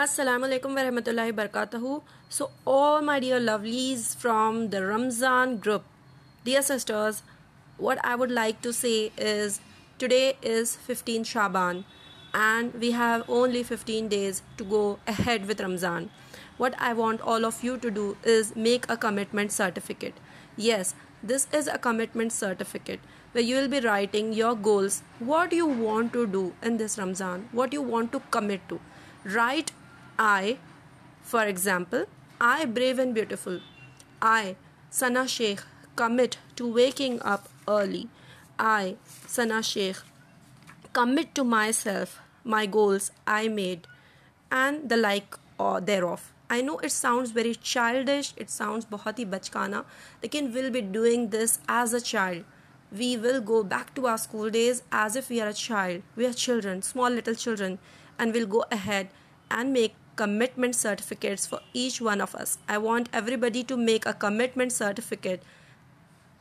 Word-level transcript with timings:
Assalamu 0.00 0.46
alaikum 0.48 0.76
wa 0.76 0.82
rahmatullahi 0.84 1.32
barakatuhu. 1.38 2.02
So, 2.30 2.50
all 2.64 3.02
my 3.02 3.20
dear 3.20 3.38
lovelies 3.38 4.16
from 4.16 4.70
the 4.70 4.80
Ramzan 4.82 5.58
group, 5.58 5.82
dear 6.42 6.62
sisters, 6.62 7.22
what 7.76 7.98
I 8.02 8.14
would 8.14 8.30
like 8.30 8.62
to 8.62 8.72
say 8.72 9.12
is 9.18 9.60
today 9.98 10.38
is 10.40 10.74
15 10.74 11.24
Shaban 11.24 11.84
and 12.32 12.72
we 12.80 12.92
have 12.92 13.28
only 13.28 13.62
15 13.62 14.08
days 14.08 14.40
to 14.56 14.64
go 14.64 14.98
ahead 15.06 15.44
with 15.46 15.60
Ramzan. 15.60 16.08
What 16.56 16.74
I 16.78 16.94
want 16.94 17.20
all 17.20 17.44
of 17.44 17.62
you 17.62 17.76
to 17.76 17.90
do 17.90 18.16
is 18.24 18.56
make 18.56 18.88
a 18.88 18.96
commitment 18.96 19.52
certificate. 19.52 20.14
Yes, 20.56 20.94
this 21.22 21.46
is 21.52 21.66
a 21.66 21.76
commitment 21.76 22.32
certificate 22.32 23.00
where 23.32 23.44
you 23.44 23.56
will 23.56 23.68
be 23.68 23.80
writing 23.80 24.32
your 24.32 24.54
goals, 24.54 25.02
what 25.18 25.52
you 25.52 25.66
want 25.66 26.14
to 26.14 26.26
do 26.26 26.54
in 26.62 26.78
this 26.78 26.96
Ramzan, 26.96 27.50
what 27.52 27.74
you 27.74 27.82
want 27.82 28.12
to 28.12 28.20
commit 28.30 28.66
to. 28.70 28.80
Write 29.22 29.72
I, 30.20 30.58
for 31.22 31.44
example, 31.44 32.04
I, 32.38 32.66
brave 32.66 32.98
and 32.98 33.14
beautiful. 33.14 33.60
I, 34.20 34.56
Sana 34.90 35.26
Sheikh, 35.26 35.62
commit 35.96 36.36
to 36.56 36.70
waking 36.70 37.22
up 37.22 37.48
early. 37.66 38.10
I, 38.58 38.96
Sana 39.26 39.62
Sheikh, 39.62 39.96
commit 40.92 41.34
to 41.36 41.42
myself 41.42 42.20
my 42.44 42.66
goals 42.66 43.12
I 43.26 43.48
made 43.48 43.86
and 44.52 44.90
the 44.90 44.98
like 44.98 45.38
or 45.58 45.80
thereof. 45.80 46.34
I 46.50 46.60
know 46.60 46.78
it 46.80 46.92
sounds 46.92 47.30
very 47.30 47.54
childish, 47.54 48.34
it 48.36 48.50
sounds 48.50 48.84
bahut 48.84 49.16
hi 49.16 49.24
bachkana, 49.24 49.84
lekin 50.22 50.52
we'll 50.52 50.70
be 50.70 50.82
doing 50.82 51.30
this 51.30 51.60
as 51.66 51.94
a 51.94 52.00
child. 52.00 52.44
We 52.92 53.16
will 53.16 53.40
go 53.40 53.62
back 53.62 53.94
to 53.94 54.06
our 54.06 54.18
school 54.18 54.50
days 54.50 54.82
as 54.92 55.16
if 55.16 55.30
we 55.30 55.40
are 55.40 55.48
a 55.48 55.54
child. 55.54 56.02
We 56.14 56.26
are 56.26 56.34
children, 56.34 56.82
small 56.82 57.08
little 57.08 57.34
children, 57.34 57.78
and 58.18 58.34
we'll 58.34 58.48
go 58.58 58.64
ahead 58.70 59.08
and 59.50 59.72
make 59.72 59.94
commitment 60.20 60.76
certificates 60.76 61.46
for 61.46 61.60
each 61.72 61.98
one 62.06 62.20
of 62.20 62.34
us. 62.34 62.58
I 62.68 62.76
want 62.76 63.08
everybody 63.12 63.62
to 63.64 63.76
make 63.76 64.06
a 64.06 64.12
commitment 64.12 64.72
certificate, 64.72 65.42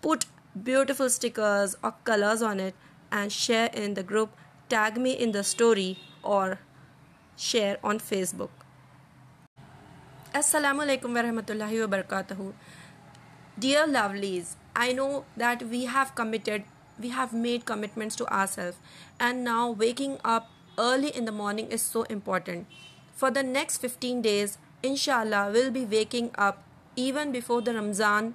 put 0.02 0.26
beautiful 0.70 1.10
stickers 1.10 1.76
or 1.82 1.94
colors 2.04 2.42
on 2.42 2.60
it, 2.60 2.76
and 3.12 3.32
share 3.32 3.70
in 3.84 3.94
the 3.94 4.04
group. 4.04 4.32
Tag 4.70 4.98
me 4.98 5.14
in 5.14 5.32
the 5.32 5.44
story 5.44 5.98
or 6.24 6.60
share 7.38 7.78
on 7.84 8.00
Facebook. 8.00 8.50
Assalamu 10.42 10.84
alaikum 10.88 11.16
wa 11.20 11.24
rahmatullahi 11.28 11.80
wa 11.84 11.90
barakatuhu. 11.96 12.52
Dear 13.58 13.88
lovelies, 13.88 14.54
I 14.76 14.92
know 14.92 15.24
that 15.38 15.64
we 15.64 15.86
have 15.86 16.14
committed, 16.16 16.64
we 17.00 17.10
have 17.22 17.32
made 17.32 17.66
commitments 17.66 18.16
to 18.18 18.28
ourselves, 18.42 18.78
and 19.20 19.44
now 19.44 19.72
waking 19.72 20.20
up 20.24 20.52
early 20.78 21.10
in 21.16 21.26
the 21.26 21.32
morning 21.32 21.68
is 21.80 21.82
so 21.82 22.04
important. 22.04 22.68
For 23.20 23.30
the 23.30 23.44
next 23.44 23.80
15 23.80 24.22
days, 24.22 24.58
inshallah, 24.82 25.50
we'll 25.52 25.72
be 25.72 25.84
waking 25.84 26.32
up 26.38 26.64
even 26.96 27.34
before 27.34 27.62
the 27.62 27.74
Ramzan 27.74 28.34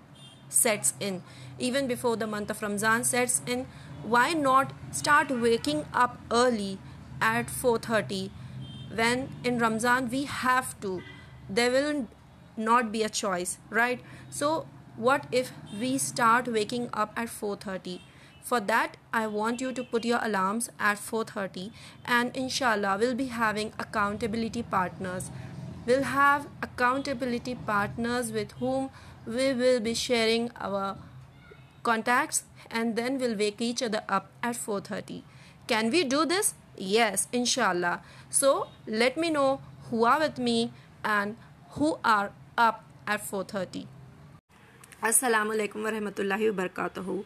sets 0.50 0.92
in, 1.00 1.22
even 1.58 1.86
before 1.86 2.16
the 2.16 2.26
month 2.26 2.50
of 2.50 2.60
Ramzan 2.60 3.04
sets 3.04 3.40
in. 3.46 3.64
Why 4.02 4.34
not 4.34 4.74
start 4.90 5.30
waking 5.44 5.86
up 5.94 6.18
early 6.30 6.76
at 7.18 7.54
4:30 7.62 8.20
when 9.00 9.24
in 9.42 9.58
Ramzan 9.64 10.10
we 10.16 10.24
have 10.34 10.78
to? 10.82 10.92
There 11.48 11.72
will 11.76 12.06
not 12.68 12.92
be 12.96 13.02
a 13.08 13.12
choice, 13.22 13.56
right? 13.80 14.04
So 14.40 14.50
what 15.08 15.26
if 15.44 15.54
we 15.84 15.94
start 16.08 16.52
waking 16.58 16.90
up 17.04 17.22
at 17.24 17.34
4:30? 17.38 17.96
For 18.48 18.60
that, 18.60 18.96
I 19.10 19.26
want 19.26 19.62
you 19.64 19.72
to 19.76 19.82
put 19.82 20.04
your 20.04 20.20
alarms 20.22 20.68
at 20.78 20.98
4:30, 21.04 21.62
and 22.16 22.36
inshallah 22.40 22.96
we'll 23.02 23.18
be 23.20 23.28
having 23.36 23.70
accountability 23.84 24.62
partners. 24.74 25.30
We'll 25.86 26.08
have 26.10 26.44
accountability 26.66 27.54
partners 27.70 28.32
with 28.38 28.52
whom 28.58 28.90
we 29.26 29.46
will 29.60 29.80
be 29.86 29.94
sharing 30.00 30.50
our 30.68 30.96
contacts, 31.88 32.44
and 32.70 33.00
then 33.00 33.16
we'll 33.22 33.36
wake 33.44 33.64
each 33.68 33.82
other 33.88 34.02
up 34.18 34.28
at 34.50 34.60
4:30. 34.66 35.22
Can 35.72 35.90
we 35.96 36.02
do 36.16 36.24
this? 36.34 36.52
Yes, 36.76 37.28
inshallah. 37.40 37.94
So 38.40 38.50
let 39.04 39.16
me 39.24 39.30
know 39.38 39.60
who 39.88 40.04
are 40.10 40.18
with 40.24 40.38
me 40.48 40.58
and 41.02 41.36
who 41.78 41.94
are 42.16 42.26
up 42.66 42.84
at 43.06 43.24
4:30. 43.30 43.86
Assalamu 45.12 45.56
alaikum 45.56 45.88
wa 45.88 45.94
rahmatullahi 45.96 46.52
wa 46.52 46.58
barakatuhu. 46.60 47.16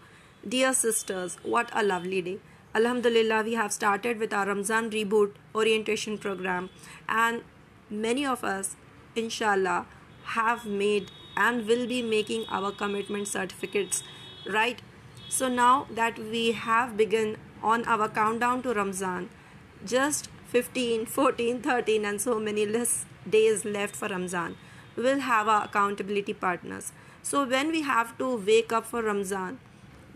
Dear 0.47 0.73
sisters, 0.73 1.37
what 1.43 1.69
a 1.75 1.83
lovely 1.83 2.23
day. 2.23 2.39
Alhamdulillah, 2.73 3.43
we 3.43 3.55
have 3.55 3.73
started 3.73 4.21
with 4.21 4.33
our 4.33 4.47
Ramzan 4.47 4.89
Reboot 4.91 5.33
orientation 5.53 6.17
program, 6.17 6.71
and 7.09 7.43
many 7.91 8.25
of 8.25 8.45
us, 8.45 8.77
inshallah, 9.17 9.87
have 10.37 10.65
made 10.65 11.11
and 11.37 11.67
will 11.67 11.89
be 11.89 12.03
making 12.03 12.47
our 12.51 12.71
commitment 12.71 13.27
certificates, 13.27 14.05
right? 14.49 14.81
So 15.29 15.49
now 15.49 15.89
that 15.91 16.21
we 16.21 16.53
have 16.53 16.97
begun 16.97 17.37
on 17.61 17.85
our 17.87 18.09
countdown 18.09 18.63
to 18.63 18.73
Ramzan, 18.73 19.31
just 19.85 20.29
15, 20.47 21.07
14, 21.07 21.63
13 21.63 22.05
and 22.05 22.21
so 22.21 22.39
many 22.39 22.65
less 22.65 23.07
days 23.29 23.65
left 23.65 23.97
for 23.97 24.07
Ramzan, 24.07 24.57
we 24.95 25.03
will 25.03 25.19
have 25.19 25.49
our 25.49 25.65
accountability 25.65 26.33
partners. 26.33 26.93
So 27.23 27.45
when 27.45 27.73
we 27.73 27.83
have 27.83 28.17
to 28.19 28.37
wake 28.37 28.73
up 28.73 28.87
for 28.87 29.03
Ramzan, 29.03 29.59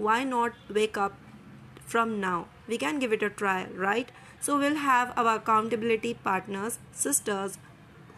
why 0.00 0.24
not 0.24 0.52
wake 0.70 0.98
up 0.98 1.16
from 1.86 2.20
now. 2.20 2.46
We 2.66 2.78
can 2.78 2.98
give 2.98 3.12
it 3.12 3.22
a 3.22 3.30
try, 3.30 3.66
right? 3.76 4.10
So 4.40 4.58
we'll 4.58 4.76
have 4.76 5.12
our 5.16 5.36
accountability 5.36 6.14
partners, 6.14 6.78
sisters, 6.92 7.58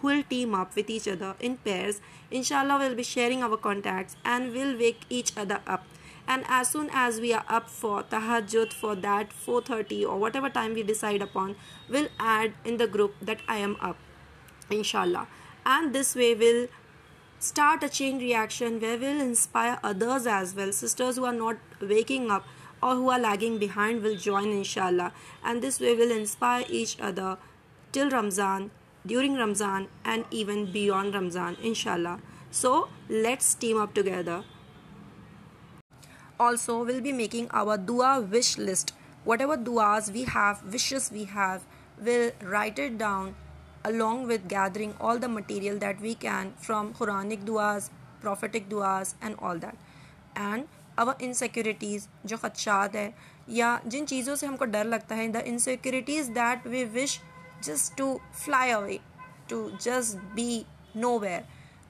who 0.01 0.09
will 0.09 0.23
team 0.23 0.55
up 0.55 0.77
with 0.77 0.91
each 0.91 1.09
other 1.09 1.35
in 1.41 1.57
pairs. 1.59 2.01
Inshallah, 2.31 2.79
we'll 2.79 2.95
be 2.95 3.03
sharing 3.03 3.43
our 3.43 3.57
contacts 3.57 4.17
and 4.25 4.53
we'll 4.53 4.79
wake 4.79 5.01
each 5.09 5.37
other 5.37 5.61
up. 5.67 5.85
And 6.29 6.45
as 6.49 6.71
soon 6.71 6.91
as 6.93 7.21
we 7.21 7.33
are 7.33 7.45
up 7.49 7.71
for 7.71 8.03
tahajjud 8.03 8.73
for 8.73 8.95
that 8.97 9.33
4:30 9.33 10.05
or 10.05 10.19
whatever 10.19 10.51
time 10.51 10.75
we 10.75 10.83
decide 10.83 11.23
upon, 11.23 11.55
we'll 11.89 12.09
add 12.19 12.55
in 12.65 12.79
the 12.79 12.89
group 12.97 13.21
that 13.31 13.45
I 13.47 13.59
am 13.69 13.77
up. 13.81 13.97
Inshallah. 14.79 15.29
And 15.75 15.93
this 15.93 16.15
way 16.17 16.35
we'll 16.35 16.67
start 17.39 17.83
a 17.83 17.89
chain 17.89 18.19
reaction 18.19 18.81
where 18.81 18.99
we'll 18.99 19.21
inspire 19.21 19.79
others 19.83 20.27
as 20.27 20.55
well. 20.55 20.73
Sisters 20.73 21.17
who 21.17 21.25
are 21.25 21.33
not 21.33 21.57
waking 21.81 22.31
up 22.31 22.45
or 22.83 22.95
who 22.95 23.09
are 23.11 23.19
lagging 23.19 23.59
behind 23.59 24.03
will 24.03 24.17
join 24.17 24.51
inshallah, 24.51 25.13
and 25.45 25.63
this 25.63 25.81
way 25.81 25.95
we'll 25.95 26.17
inspire 26.17 26.65
each 26.69 26.99
other 27.01 27.39
till 27.93 28.11
Ramzan, 28.11 28.71
during 29.07 29.35
Ramzan 29.35 29.89
and 30.05 30.25
even 30.31 30.71
beyond 30.73 31.15
Ramzan 31.15 31.57
inshallah. 31.63 32.21
So 32.51 32.89
let's 33.09 33.55
team 33.55 33.79
up 33.79 33.95
together. 33.95 34.45
Also, 36.39 36.85
we'll 36.85 37.01
be 37.01 37.13
making 37.13 37.49
our 37.51 37.79
dua 37.79 38.21
wish 38.21 38.59
list. 38.59 38.93
Whatever 39.25 39.57
duas 39.57 40.11
we 40.13 40.25
have, 40.25 40.63
wishes 40.71 41.11
we 41.11 41.25
have, 41.25 41.65
we'll 41.99 42.31
write 42.43 42.79
it 42.79 42.99
down 42.99 43.35
along 43.89 44.27
with 44.31 44.49
gathering 44.49 44.95
all 45.01 45.19
the 45.25 45.29
material 45.29 45.79
that 45.85 46.01
we 46.01 46.15
can 46.15 46.53
from 46.67 46.93
Quranic 46.95 47.45
duas, 47.45 47.91
prophetic 48.21 48.69
duas 48.69 49.15
and 49.23 49.37
all 49.39 49.59
that. 49.59 49.77
And 50.37 50.69
our 50.99 51.15
insecurities 51.29 52.07
جو 52.25 52.37
خدشات 52.41 52.95
ہے 52.95 53.11
یا 53.59 53.77
جن 53.85 54.07
چیزوں 54.07 54.37
سے 54.37 54.47
ہم 54.47 54.57
کو 54.57 54.65
ڈر 54.77 54.85
لگتا 54.85 55.17
ہے 55.17 55.27
the 55.33 55.45
insecurities 55.53 56.31
that 56.39 56.71
we 56.75 56.85
wish 56.97 57.19
just 57.69 57.97
to 57.99 58.07
fly 58.45 58.67
away, 58.79 58.99
to 59.49 59.59
just 59.85 60.19
be 60.39 60.67
nowhere, 61.05 61.43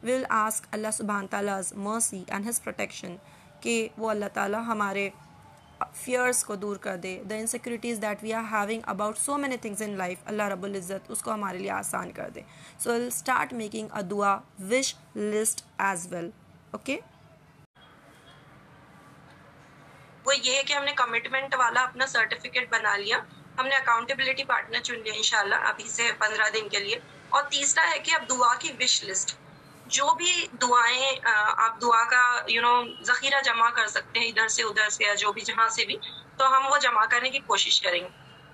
we'll 0.03 0.27
ask 0.31 0.69
Allah 0.77 0.93
subhanahu 0.99 1.29
wa 1.29 1.35
ta'ala's 1.37 1.73
mercy 1.89 2.25
and 2.29 2.51
his 2.51 2.61
protection 2.67 3.17
کہ 3.61 3.77
وہ 3.99 4.11
اللہ 4.11 4.29
تعالیٰ 4.35 4.63
ہمارے 4.67 5.09
فیئرس 5.95 6.43
کو 6.45 6.55
دور 6.57 6.77
کر 6.77 6.97
دے. 6.97 7.19
The 7.31 7.35
insecurities 7.35 8.01
that 8.03 8.23
we 8.23 8.33
are 8.35 8.45
having 8.53 8.81
about 8.87 9.19
so 9.19 9.37
many 9.39 9.57
things 9.57 9.83
in 9.83 9.97
life 9.97 10.19
Allah 10.27 10.49
رب 10.49 10.65
العزت 10.65 11.11
اس 11.11 11.23
کو 11.23 11.33
ہمارے 11.33 11.59
لیے 11.59 11.71
آسان 11.71 12.13
کر 12.13 12.31
دے. 12.35 12.41
سو 12.79 12.91
ول 12.91 13.07
اسٹارٹ 13.07 13.53
میکنگ 13.53 13.97
اے 13.97 14.03
دعا 14.11 14.37
wish 14.71 14.95
list 15.17 15.63
as 15.79 16.07
well 16.11 16.31
okay 16.73 16.99
وہ 20.25 20.37
یہ 20.37 20.57
ہے 20.57 20.63
کہ 20.67 20.73
ہم 20.73 20.85
نے 20.85 20.93
کمٹمنٹ 20.97 21.55
والا 21.59 21.83
اپنا 21.83 22.07
سرٹیفکیٹ 22.07 22.71
بنا 22.71 22.97
لیا. 22.97 23.19
ہم 23.59 23.67
نے 23.67 23.75
اکاؤنٹیبلٹی 23.75 24.45
پارٹنر 24.45 24.81
چن 24.85 25.03
لیا 25.05 25.13
انشاءاللہ 25.17 25.55
ابھی 25.69 25.89
سے 25.89 26.11
پندرہ 26.19 26.49
دن 26.55 26.69
کے 26.69 26.79
لیے. 26.79 26.99
اور 27.29 27.43
تیسرا 27.51 27.91
ہے 27.91 27.99
کہ 27.99 28.15
اب 28.15 28.29
دعا 28.31 28.55
کی 28.61 28.73
وش 28.81 29.03
لسٹ 29.05 29.37
جو 29.87 30.15
بھی 30.15 30.47
دعائیں 30.63 31.13
آپ 31.25 31.81
دعا 31.83 32.03
کا 32.05 32.23
یو 32.49 32.63
نو 32.63 32.75
ذخیرہ 33.03 33.41
جمع 33.41 33.71
کر 33.71 33.87
سکتے 33.87 34.21
ہیں 34.21 34.29
ادھر 34.29 34.49
سے 34.49 34.63
ادھر 34.63 34.89
سے 34.89 35.05
یا 35.05 35.15
جو 35.15 35.33
بھی 35.33 35.43
جہاں 35.43 35.69
سے 35.69 35.85
بھی، 35.85 35.97
تو 36.37 36.57
ہم 36.57 36.67
وہ 36.73 36.79
جمع 36.79 37.05
کرنے 37.05 37.31
کی 37.31 37.39
کوشش 37.47 37.81
کریں 37.81 38.01
گے۔ 38.01 38.09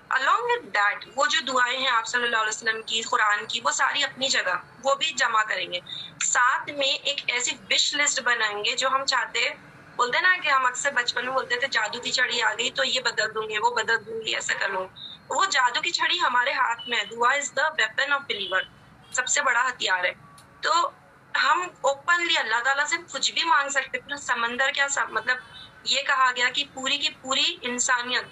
الانگ 0.09 0.43
وتھ 0.43 0.65
دیٹ 0.65 1.05
وہ 1.15 1.25
جو 1.25 1.39
دعائیں 1.47 1.79
ہیں 1.79 1.87
آپ 1.87 2.07
صلی 2.07 2.23
اللہ 2.23 2.37
علیہ 2.37 2.55
وسلم 2.55 2.81
کی، 2.81 3.01
قرآن 3.01 3.45
کی، 3.45 3.59
وہ 3.63 3.71
ساری 3.71 4.03
اپنی 4.03 4.29
جگہ، 4.29 4.55
وہ 4.83 4.95
بھی 4.95 5.11
جمع 5.11 5.43
کریں 5.43 5.73
گے۔ 5.73 5.79
ساتھ 6.25 6.69
میں 6.71 6.93
ایک 7.07 7.21
ایسی 7.27 7.51
وش 7.69 7.93
لسٹ 7.95 8.19
بنائیں 8.21 8.63
گے 8.65 8.75
جو 8.75 8.87
ہم 8.87 9.05
چاہتے، 9.05 9.49
بولتے 9.95 10.21
نا 10.21 10.35
کہ 10.43 10.49
ہم 10.49 10.65
اکثر 10.65 10.91
بچپن 10.91 11.25
میں 11.25 11.33
بولتے 11.33 11.55
تھے، 11.55 11.67
جادو 11.67 11.99
کی 12.01 12.11
چھڑی 12.11 12.41
آ 12.41 12.53
گئی 12.57 12.69
تو 12.69 12.83
یہ 12.83 12.99
بدل 13.01 13.33
دوں 13.35 13.49
گی، 13.49 13.57
وہ 13.57 13.69
بدل 13.75 14.05
دوں 14.05 14.21
گی، 14.21 14.35
ایسا 14.35 14.53
کر 14.59 14.69
لوں۔ 14.69 14.87
وہ 15.29 15.45
جادو 15.51 15.81
کی 15.81 15.91
چھڑی 15.91 16.19
ہمارے 16.19 16.53
ہاتھ 16.53 16.89
میں 16.89 16.97
ہے۔ 16.97 17.05
دعا 17.05 17.31
is 17.31 17.51
the 17.55 17.67
weapon 17.79 18.13
of 18.13 18.21
believer 18.27 18.61
سب 19.11 19.27
سے 19.27 19.41
بڑا 19.41 19.67
ہتھیار 19.67 20.03
ہے۔ 20.03 20.13
تو 20.61 20.73
ہم 21.35 21.61
اوپنلی 21.81 22.37
اللہ 22.37 22.63
تعالیٰ 22.63 22.85
سے 22.85 22.95
کچھ 23.11 23.31
بھی 23.33 23.43
مانگ 23.43 23.69
سکتے 23.69 23.99
پھر 23.99 24.15
سمندر 24.15 24.71
کیا 24.71 24.87
سب 24.87 25.11
مطلب 25.11 25.37
یہ 25.83 26.01
کہا 26.01 26.31
گیا 26.35 26.49
کہ 26.49 26.63
پوری 26.73 26.97
کی 26.97 27.09
پوری 27.21 27.55
انسانیت 27.61 28.25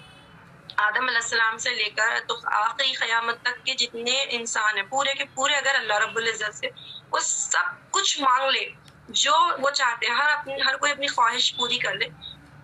آدم 0.76 1.06
علیہ 1.06 1.22
السلام 1.22 1.58
سے 1.58 1.70
لے 1.70 1.88
کر 1.90 2.18
تو 2.26 2.36
آخری 2.52 2.92
قیامت 2.92 3.40
تک 3.42 3.64
کے 3.64 3.74
جتنے 3.74 4.24
انسان 4.28 4.76
ہیں، 4.76 4.84
پورے 4.90 5.14
کے 5.14 5.24
پورے 5.34 5.54
اگر 5.54 5.74
اللہ 5.74 5.98
رب 5.98 6.16
العزت 6.16 6.54
سے 6.54 6.68
وہ 7.10 7.18
سب 7.20 7.90
کچھ 7.90 8.20
مانگ 8.20 8.50
لے، 8.50 8.64
جو 9.08 9.34
وہ 9.58 9.70
چاہتے 9.70 10.06
ہیں، 10.06 10.14
ہر 10.14 10.30
اپنی 10.30 10.54
ہر 10.66 10.76
کوئی 10.76 10.92
اپنی 10.92 11.06
خواہش 11.06 11.54
پوری 11.56 11.78
کر 11.78 11.94
لے، 11.94 12.08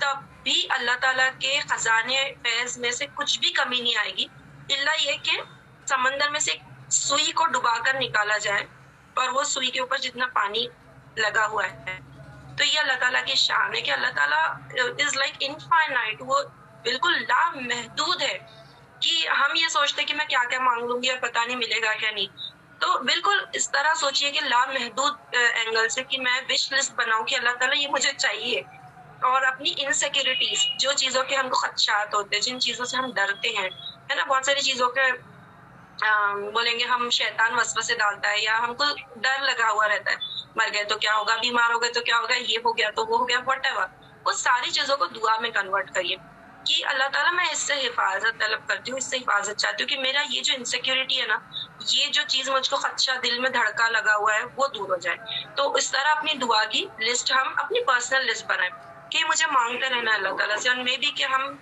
تب 0.01 0.17
بھی 0.43 0.67
اللہ 0.69 0.97
تعالیٰ 1.01 1.29
کے 1.39 1.59
خزانے 1.71 2.23
فیض 2.43 2.79
میں 2.79 2.91
سے 2.91 3.07
کچھ 3.15 3.39
بھی 3.41 3.53
کمی 3.53 3.81
نہیں 3.81 3.97
آئے 3.97 4.13
گی۔ 4.17 4.27
اللہ 4.71 5.03
یہ 5.03 5.17
کہ 5.23 5.41
سمندر 5.89 6.31
میں 6.31 6.41
سے 6.41 6.55
سوئی 6.91 7.33
کو 7.33 7.47
ڈبا 7.47 7.79
کر 7.79 7.95
نکالا 7.95 8.39
جائے۔ 8.39 8.65
اور 9.19 9.29
وہ 9.29 9.43
سوئی 9.45 9.71
کے 9.71 9.81
اوپر 9.81 9.99
جتنا 9.99 10.27
پانی 10.27 10.67
لگا 11.17 11.47
ہوا 11.47 11.65
ہے۔ 11.71 11.99
تو 12.59 12.65
یہ 12.65 12.79
اللہ 12.79 12.93
تعالیٰ 13.01 13.25
کی 13.25 13.35
شان 13.35 13.75
ہے 13.75 13.81
کہ 13.81 13.91
اللہ 13.91 14.07
تعالیٰ 14.15 14.45
از 15.07 15.17
لائک 15.17 15.35
انفائنائٹ 15.41 16.17
وہ 16.21 16.39
بالکل 16.83 17.13
لا 17.13 17.51
محدود 17.51 18.23
ہے 18.23 18.39
کہ 19.01 19.29
ہم 19.29 19.55
یہ 19.55 19.69
سوچتے 19.69 20.05
کہ 20.05 20.15
میں 20.15 20.27
کیا 20.27 20.41
کیا 20.51 20.61
مانگ 20.61 20.83
لوں 20.83 21.03
گی 21.03 21.11
اور 21.11 21.19
پتہ 21.19 21.39
نہیں 21.47 21.57
ملے 21.57 21.83
گا 21.85 21.95
کیا 21.95 22.11
نہیں۔ 22.11 22.27
تو 22.79 22.99
بالکل 22.99 23.45
اس 23.53 23.71
طرح 23.71 23.95
سوچئے 23.95 24.31
کہ 24.31 24.41
لا 24.41 24.65
محدود 24.65 25.15
اینگل 25.55 25.89
سے 25.89 26.03
کہ 26.05 26.19
میں 26.19 26.41
وش 26.49 26.73
لسٹ 26.73 26.93
بناؤں 26.95 27.25
کہ 27.25 27.35
اللہ 27.35 27.51
تعالیٰ 27.51 27.83
یہ 27.83 27.89
مجھے 27.89 28.13
چاہیے۔ 28.13 28.61
اور 29.23 29.43
اپنی 29.43 29.75
انسیکیورٹیز 29.77 30.67
جو 30.79 30.93
چیزوں 30.93 31.25
کے 31.25 31.37
ہم 31.37 31.49
کو 31.49 31.55
خدشات 31.55 32.15
ہوتے 32.15 32.37
ہیں، 32.37 32.43
جن 32.43 32.61
چیزوں 32.61 32.85
سے 32.85 32.97
ہم 32.97 33.13
ڈرتے 33.13 33.49
ہیں، 33.49 33.71
ہے 34.11 34.15
نا؟ 34.15 34.25
بہت 34.25 34.47
ساری 34.47 34.61
چیزوں 34.61 34.89
کے 34.89 35.01
بولیں 36.01 36.79
گے 36.79 36.85
ہم 36.85 37.09
شیطان 37.13 37.55
وسو 37.55 37.81
سے 37.81 37.95
ڈالتا 37.99 38.31
ہے 38.31 38.41
یا 38.41 38.59
ہم 38.63 38.75
کو 38.75 38.85
ڈر 39.17 39.43
لگا 39.43 39.71
ہوا 39.71 39.89
رہتا 39.89 40.11
ہے، 40.11 40.17
مر 40.57 40.69
گئے 40.75 40.85
تو 40.85 40.97
کیا 40.99 41.17
ہوگا، 41.17 41.37
بیمار 41.43 41.73
ہو 41.73 41.81
گئے 41.83 41.93
تو 41.93 42.01
کیا 42.01 42.19
ہوگا، 42.19 42.35
یہ 42.37 42.59
ہو 42.65 42.77
گیا، 42.79 42.91
تو 42.97 43.05
وہ 43.07 43.19
ہو 43.19 43.29
گیا 43.29 43.39
وٹ 43.47 43.67
ایور 43.67 43.87
وہ 44.27 44.33
ساری 44.35 44.71
چیزوں 44.71 44.97
کو 44.97 45.07
دعا 45.15 45.39
میں 45.41 45.51
کنورٹ 45.51 45.95
کریے 45.95 46.17
کہ 46.67 46.85
اللہ 46.87 47.09
تعالیٰ 47.13 47.33
میں 47.35 47.45
اس 47.53 47.59
سے 47.59 47.75
حفاظت 47.77 48.39
طلب 48.41 48.67
کرتی 48.69 48.91
ہوں، 48.91 48.99
اس 48.99 49.11
سے 49.11 49.17
حفاظت 49.17 49.57
چاہتی 49.57 49.83
ہوں 49.83 49.89
کہ 49.89 49.99
میرا 49.99 50.23
یہ 50.31 50.41
جو 50.43 50.55
انسیکیورٹی 50.57 51.21
ہے 51.21 51.27
نا، 51.27 51.39
یہ 51.89 52.07
جو 52.13 52.23
چیز 52.29 52.49
مجھ 52.51 52.69
کو 52.71 52.77
خدشہ 52.77 53.19
دل 53.23 53.39
میں 53.39 53.51
دھڑکا 53.51 53.89
لگا 53.89 54.17
ہوا 54.17 54.35
ہے، 54.35 54.43
وہ 54.57 54.67
دور 54.75 54.89
ہو 54.89 54.97
جائے۔ 54.97 55.17
تو 55.57 55.73
اس 55.75 55.91
طرح 55.91 56.17
اپنی 56.17 56.35
دعا 56.39 56.65
کی 56.65 56.85
لسٹ 57.01 57.33
ہم 57.33 57.53
اپنی 57.57 57.85
پرسنل 57.85 58.27
لسٹ 58.27 58.47
بنائیں 58.47 58.71
کہ 59.11 59.25
مجھے 59.29 59.47
مانگتے 59.51 59.89
رہنا 59.89 60.15
اللہ 60.15 60.37
تعالیٰ 60.39 60.57
سے، 60.57 60.69
اور 60.69 60.77
مے 60.79 60.97
بھی 60.97 61.11
کہ 61.11 61.25
ہم 61.25 61.55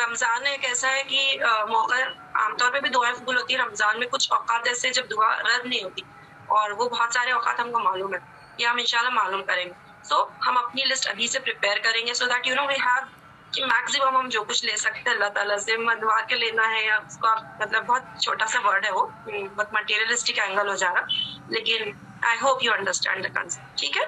رمضان 0.00 0.46
ایک 0.46 0.64
ایسا 0.64 0.90
ہے 0.90 1.02
کہ 1.08 1.38
موقع 1.68 1.94
عام 2.34 2.56
طور 2.58 2.70
پہ 2.72 2.80
بھی 2.80 2.90
دعائیں 2.90 3.14
قبول 3.14 3.36
ہوتی 3.38 3.54
ہے 3.54 3.58
رمضان 3.58 3.98
میں 3.98 4.06
کچھ 4.10 4.32
اوقات 4.32 4.68
ایسے 4.68 4.90
جب 4.90 5.10
دعا 5.10 5.30
رد 5.38 5.66
نہیں 5.66 5.82
ہوتی، 5.84 6.02
اور 6.48 6.70
وہ 6.70 6.88
بہت 6.88 7.14
سارے 7.14 7.32
اوقات 7.32 7.60
ہم 7.60 7.72
کو 7.72 7.78
معلوم 7.80 8.14
ہے 8.14 8.18
کہ 8.56 8.66
ہم 8.66 8.76
انشاءاللہ 8.78 9.12
معلوم 9.14 9.42
کریں 9.44 9.64
گے۔ 9.64 9.72
سو 10.04 10.24
ہم 10.46 10.56
اپنی 10.58 10.84
لسٹ 10.84 11.08
ابھی 11.08 11.26
سے 11.28 11.38
پریپیئر 11.40 11.78
کریں 11.82 12.06
گے 12.06 12.14
so 12.14 12.26
that 12.26 12.46
you 12.46 12.54
know 12.54 12.66
we 12.68 12.74
have 12.84 13.04
کہ 13.52 13.64
میکسیمم 13.64 14.16
ہم 14.16 14.28
جو 14.28 14.42
کچھ 14.44 14.64
لے 14.64 14.76
سکتے 14.76 15.00
ہیں، 15.00 15.16
اللہ 15.16 15.28
تعالیٰ 15.34 15.56
سے 15.64 15.76
منوا 15.78 16.20
کے 16.28 16.36
لینا 16.36 16.68
ہے 16.70 16.82
یا 16.84 16.96
اس 17.06 17.18
کا 17.22 17.34
مطلب 17.60 17.86
بہت 17.86 18.20
چھوٹا 18.22 18.46
سا 18.52 18.60
ورڈ 18.64 18.84
ہے 18.84 18.90
وہ 18.92 19.06
بہت 19.26 19.72
مٹیریلسٹک 19.72 20.38
اینگل 20.38 20.68
ہو 20.68 20.74
جا 20.76 20.92
رہا، 20.94 21.04
لیکن 21.48 21.90
I 22.22 22.38
hope 22.42 22.64
you 22.64 22.72
understand 22.72 23.24
the 23.24 23.28
concept 23.34 23.78
ٹھیک 23.80 23.96
ہے؟ 23.96 24.04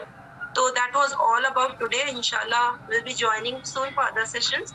تو 0.55 0.69
that 0.71 0.97
was 0.97 1.15
all 1.19 1.45
about 1.47 1.79
today 1.79 2.03
ان 2.09 2.23
شاء 2.23 2.41
اللہ 2.41 2.71
will 2.89 3.01
be 3.05 3.15
joining 3.15 3.63
soon 3.67 3.89
for 3.95 4.07
other 4.07 4.25
sessions 4.33 4.75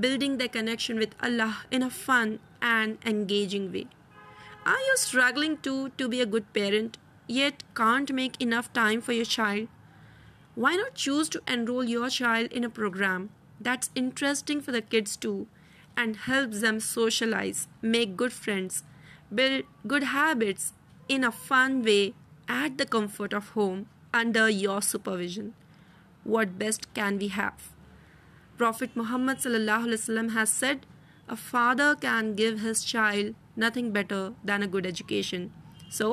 building 0.00 0.38
their 0.38 0.48
connection 0.48 0.98
with 0.98 1.14
Allah 1.22 1.58
in 1.70 1.82
a 1.82 1.90
fun 1.90 2.38
and 2.62 2.98
engaging 3.04 3.72
way. 3.72 3.86
Are 4.64 4.78
you 4.88 4.96
struggling 4.96 5.56
too 5.58 5.90
to 5.98 6.08
be 6.08 6.20
a 6.20 6.26
good 6.26 6.52
parent, 6.52 6.98
yet 7.26 7.62
can't 7.74 8.12
make 8.12 8.40
enough 8.40 8.72
time 8.72 9.00
for 9.00 9.12
your 9.12 9.24
child? 9.24 9.68
Why 10.54 10.76
not 10.76 10.94
choose 10.94 11.28
to 11.30 11.42
enroll 11.48 11.84
your 11.84 12.10
child 12.10 12.52
in 12.52 12.64
a 12.64 12.70
program 12.70 13.30
that's 13.60 13.90
interesting 13.94 14.60
for 14.60 14.72
the 14.72 14.82
kids 14.82 15.16
too 15.16 15.46
and 15.96 16.16
helps 16.16 16.60
them 16.60 16.80
socialize, 16.80 17.68
make 17.82 18.16
good 18.16 18.32
friends, 18.32 18.84
build 19.34 19.64
good 19.86 20.02
habits 20.02 20.72
in 21.08 21.24
a 21.24 21.32
fun 21.32 21.82
way 21.82 22.14
at 22.48 22.78
the 22.78 22.86
comfort 22.86 23.32
of 23.32 23.50
home 23.50 23.86
under 24.12 24.48
your 24.48 24.82
supervision? 24.82 25.54
What 26.24 26.58
best 26.58 26.92
can 26.94 27.18
we 27.18 27.28
have? 27.28 27.70
Prophet 28.60 28.94
Muhammad 28.94 29.38
sallallahu 29.38 29.86
alaihi 29.86 29.98
wasallam 29.98 30.26
has 30.32 30.50
said, 30.52 30.82
a 31.28 31.36
father 31.36 31.94
can 31.96 32.34
give 32.34 32.60
his 32.60 32.82
child 32.84 33.34
nothing 33.56 33.90
better 33.90 34.34
than 34.44 34.62
a 34.62 34.68
good 34.68 34.86
education. 34.86 35.46
So, 35.90 36.08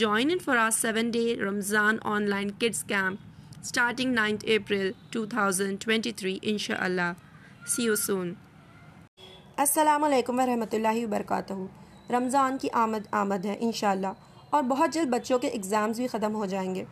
join 0.00 0.30
in 0.30 0.38
for 0.40 0.56
our 0.56 0.70
7-day 0.72 1.36
Ramzan 1.38 2.00
online 2.14 2.50
kids 2.54 2.82
camp 2.84 3.20
starting 3.62 4.14
9th 4.14 4.46
April 4.48 4.92
2023 5.12 6.34
inshallah. 6.54 7.08
See 7.66 7.84
you 7.84 7.96
soon. 7.98 8.36
السلام 9.58 10.04
علیکم 10.04 10.38
ورحمۃ 10.38 10.74
اللہ 10.74 11.04
وبرکاتہ 11.04 11.52
رمضان 12.12 12.58
کی 12.58 12.68
آمد 12.82 13.06
آمد 13.20 13.46
ہے 13.46 13.56
انشاءاللہ 13.60 14.12
اور 14.50 14.62
بہت 14.68 14.94
جلد 14.94 15.08
بچوں 15.12 15.38
کے 15.38 15.48
اگزامز 15.54 16.00
بھی 16.00 16.06
ختم 16.08 16.34
ہو 16.34 16.46
جائیں 16.52 16.74
گے 16.74 16.84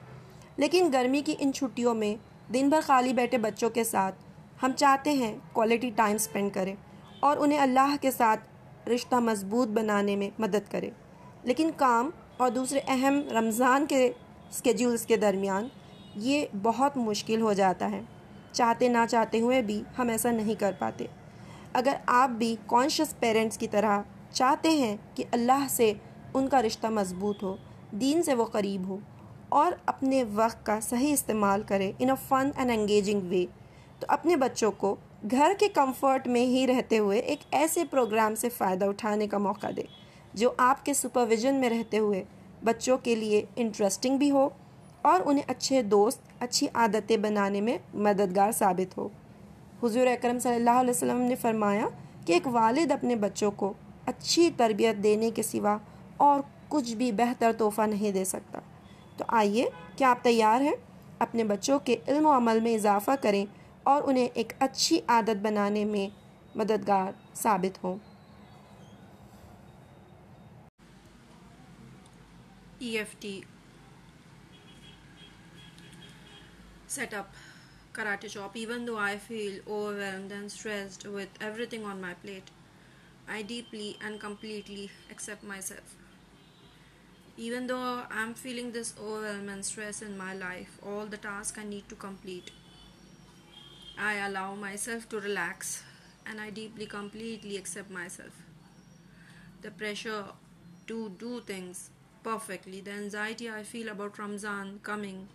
لیکن 0.58 0.88
گرمی 0.92 1.20
کی 1.26 1.34
ان 1.38 1.52
چھٹیوں 1.52 1.94
میں 1.94 2.14
دن 2.54 2.68
بھر 2.68 2.80
خالی 2.86 3.12
بیٹھے 3.12 3.38
بچوں 3.38 3.70
کے 3.70 3.84
ساتھ 3.84 4.25
ہم 4.62 4.70
چاہتے 4.76 5.12
ہیں 5.12 5.38
کوالٹی 5.52 5.90
ٹائم 5.96 6.18
سپینڈ 6.18 6.54
کریں 6.54 6.74
اور 7.20 7.36
انہیں 7.36 7.58
اللہ 7.58 7.96
کے 8.00 8.10
ساتھ 8.10 8.88
رشتہ 8.88 9.16
مضبوط 9.16 9.68
بنانے 9.68 10.16
میں 10.16 10.30
مدد 10.38 10.70
کرے 10.70 10.90
لیکن 11.42 11.70
کام 11.76 12.10
اور 12.36 12.50
دوسرے 12.50 12.80
اہم 12.86 13.20
رمضان 13.30 13.86
کے 13.86 14.12
اسکیجولس 14.50 15.06
کے 15.06 15.16
درمیان 15.16 15.68
یہ 16.14 16.46
بہت 16.62 16.96
مشکل 16.96 17.40
ہو 17.40 17.52
جاتا 17.52 17.90
ہے۔ 17.90 18.00
چاہتے 18.52 18.88
نہ 18.88 18.98
چاہتے 19.10 19.40
ہوئے 19.40 19.62
بھی 19.62 19.82
ہم 19.98 20.08
ایسا 20.08 20.30
نہیں 20.30 20.54
کر 20.54 20.72
پاتے۔ 20.78 21.06
اگر 21.72 21.94
آپ 22.06 22.30
بھی 22.30 22.56
کانشیس 22.66 23.18
پیرنٹس 23.20 23.58
کی 23.58 23.68
طرح 23.68 24.00
چاہتے 24.30 24.70
ہیں 24.70 24.96
کہ 25.14 25.24
اللہ 25.30 25.66
سے 25.70 25.92
ان 26.34 26.48
کا 26.48 26.62
رشتہ 26.62 26.86
مضبوط 26.86 27.42
ہو، 27.42 27.56
دین 27.90 28.22
سے 28.22 28.34
وہ 28.34 28.44
قریب 28.44 28.88
ہو 28.88 28.98
اور 29.48 29.72
اپنے 29.86 30.24
وقت 30.34 30.66
کا 30.66 30.80
صحیح 30.80 31.12
استعمال 31.12 31.62
کرے 31.62 31.92
ان 31.98 32.10
اے 32.10 32.16
فن 32.28 32.50
اینڈ 32.56 32.70
انگیجنگ 32.70 33.20
وے 33.28 33.46
تو 34.00 34.06
اپنے 34.08 34.36
بچوں 34.36 34.70
کو 34.70 34.94
گھر 35.30 35.52
کے 35.58 35.68
کمفرٹ 35.68 36.26
میں 36.26 36.44
ہی 36.46 36.66
رہتے 36.66 36.98
ہوئے 36.98 37.18
ایک 37.18 37.40
ایسے 37.50 37.84
پروگرام 37.84 38.34
سے 38.34 38.48
فائدہ 38.48 38.84
اٹھانے 38.84 39.26
کا 39.26 39.38
موقع 39.38 39.66
دے، 39.76 39.82
جو 40.34 40.52
آپ 40.56 40.84
کے 40.84 40.94
سپرویژن 40.94 41.54
میں 41.54 41.70
رہتے 41.70 41.98
ہوئے 41.98 42.22
بچوں 42.64 42.96
کے 42.98 43.14
لیے 43.14 43.44
انٹرسٹنگ 43.56 44.18
بھی 44.18 44.30
ہو 44.30 44.48
اور 45.02 45.20
انہیں 45.24 45.44
اچھے 45.46 45.82
دوست، 45.82 46.20
اچھی 46.40 46.66
عادتیں 46.74 47.16
بنانے 47.16 47.60
میں 47.60 47.76
مددگار 47.94 48.52
ثابت 48.52 48.96
ہو۔ 48.98 49.08
حضور 49.82 50.06
اکرم 50.06 50.38
صلی 50.38 50.54
اللہ 50.54 50.78
علیہ 50.80 50.90
وسلم 50.90 51.20
نے 51.20 51.34
فرمایا 51.34 51.88
کہ 52.26 52.32
ایک 52.32 52.46
والد 52.46 52.92
اپنے 52.92 53.16
بچوں 53.16 53.50
کو 53.50 53.72
اچھی 54.06 54.50
تربیت 54.56 55.02
دینے 55.02 55.30
کے 55.30 55.42
سوا 55.42 55.76
اور 56.16 56.40
کچھ 56.68 56.94
بھی 56.94 57.12
بہتر 57.12 57.52
تحفہ 57.58 57.82
نہیں 57.82 58.12
دے 58.12 58.24
سکتا۔ 58.24 58.60
تو 59.16 59.24
آئیے، 59.28 59.68
کیا 59.96 60.10
آپ 60.10 60.22
تیار 60.22 60.60
ہیں 60.60 60.74
اپنے 61.18 61.44
بچوں 61.44 61.78
کے 61.78 61.96
علم 62.08 62.26
و 62.26 62.36
عمل 62.36 62.60
میں 62.60 62.74
اضافہ 62.74 63.10
کریں 63.20 63.44
اور 63.86 64.02
انہیں 64.06 64.28
ایک 64.34 64.52
اچھی 64.60 65.00
عادت 65.08 65.42
بنانے 65.42 65.84
میں 65.84 66.08
مددگار 66.54 67.10
ثابت 67.34 67.84
ہوں۔ 67.84 67.98
E 72.78 72.96
F 72.98 73.14
T 73.20 73.40
set 76.88 77.14
up 77.14 77.26
karate 77.92 78.28
chop 78.28 78.50
even 78.54 78.86
though 78.86 78.96
I 78.98 79.16
feel 79.26 79.58
overwhelmed 79.94 80.32
and 80.32 80.44
stressed 80.44 81.06
with 81.06 81.42
everything 81.66 81.84
on 81.84 82.00
my 82.00 82.14
plate 82.22 82.50
I 83.28 83.42
deeply 83.42 83.92
and 84.00 84.20
completely 84.20 84.86
accept 85.08 85.44
myself 85.62 85.94
even 87.36 87.68
though 87.68 87.76
I 87.76 88.18
am 88.18 88.32
feeling 88.36 88.70
this 88.70 88.92
overwhelm 89.22 89.48
and 89.48 89.64
stress 89.64 90.02
in 90.02 90.16
my 90.18 90.38
life 90.38 90.84
all 90.86 91.12
the 91.12 91.16
task 91.20 91.58
I 91.58 91.68
need 91.68 91.90
to 91.90 91.96
complete 91.98 92.50
I 93.98 94.14
allow 94.14 94.54
myself 94.54 95.08
to 95.10 95.20
relax 95.20 95.82
and 96.26 96.40
I 96.40 96.50
deeply, 96.50 96.86
completely 96.86 97.56
accept 97.56 97.90
myself. 97.90 98.32
The 99.62 99.70
pressure 99.70 100.24
to 100.86 101.12
do 101.18 101.40
things 101.40 101.90
perfectly, 102.22 102.80
the 102.80 102.92
anxiety 102.92 103.48
I 103.48 103.62
feel 103.62 103.88
about 103.88 104.18
Ramzan 104.18 104.80
coming, 104.82 105.28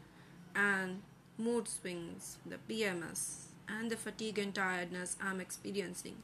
and 0.56 1.02
mood 1.38 1.68
swings, 1.68 2.38
the 2.46 2.58
PMS, 2.70 3.46
and 3.68 3.90
the 3.90 3.98
fatigue 3.98 4.38
and 4.38 4.54
tiredness 4.54 5.16
I'm 5.22 5.40
experiencing. 5.40 6.18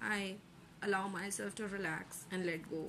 I 0.00 0.34
allow 0.82 1.06
myself 1.08 1.54
to 1.56 1.68
relax 1.68 2.24
and 2.30 2.44
let 2.44 2.68
go. 2.68 2.88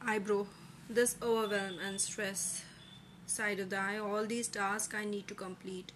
Eyebrow, 0.00 0.46
this 0.88 1.16
overwhelm 1.20 1.78
and 1.84 2.00
stress. 2.00 2.64
Side 3.30 3.60
of 3.60 3.70
the 3.70 3.78
eye, 3.78 3.96
all 3.96 4.26
these 4.26 4.48
tasks 4.48 4.92
I 4.92 5.04
need 5.04 5.28
to 5.28 5.34
complete. 5.34 5.92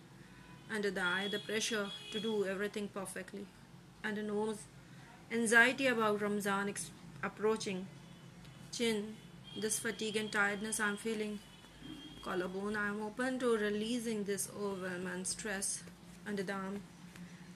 Under 0.73 0.89
the 0.93 1.01
eye, 1.03 1.27
the 1.29 1.41
pressure 1.41 1.89
to 2.13 2.21
do 2.21 2.45
everything 2.47 2.87
perfectly. 2.87 3.45
Under 4.05 4.23
the 4.23 4.29
nose, 4.29 4.59
anxiety 5.33 5.89
about 5.89 6.23
Ramzan 6.23 6.69
ex- 6.69 6.93
approaching. 7.25 7.89
Chin, 8.71 9.17
this 9.61 9.81
fatigue 9.81 10.15
and 10.15 10.31
tiredness 10.31 10.79
I'm 10.79 10.97
feeling. 10.97 11.41
Collarbone, 12.23 12.77
I'm 12.77 13.03
open 13.03 13.41
to 13.41 13.57
releasing 13.57 14.23
this 14.23 14.49
overwhelm 14.57 15.09
and 15.09 15.27
stress. 15.27 15.83
Under 16.29 16.45
the 16.45 16.53
arm, 16.53 16.83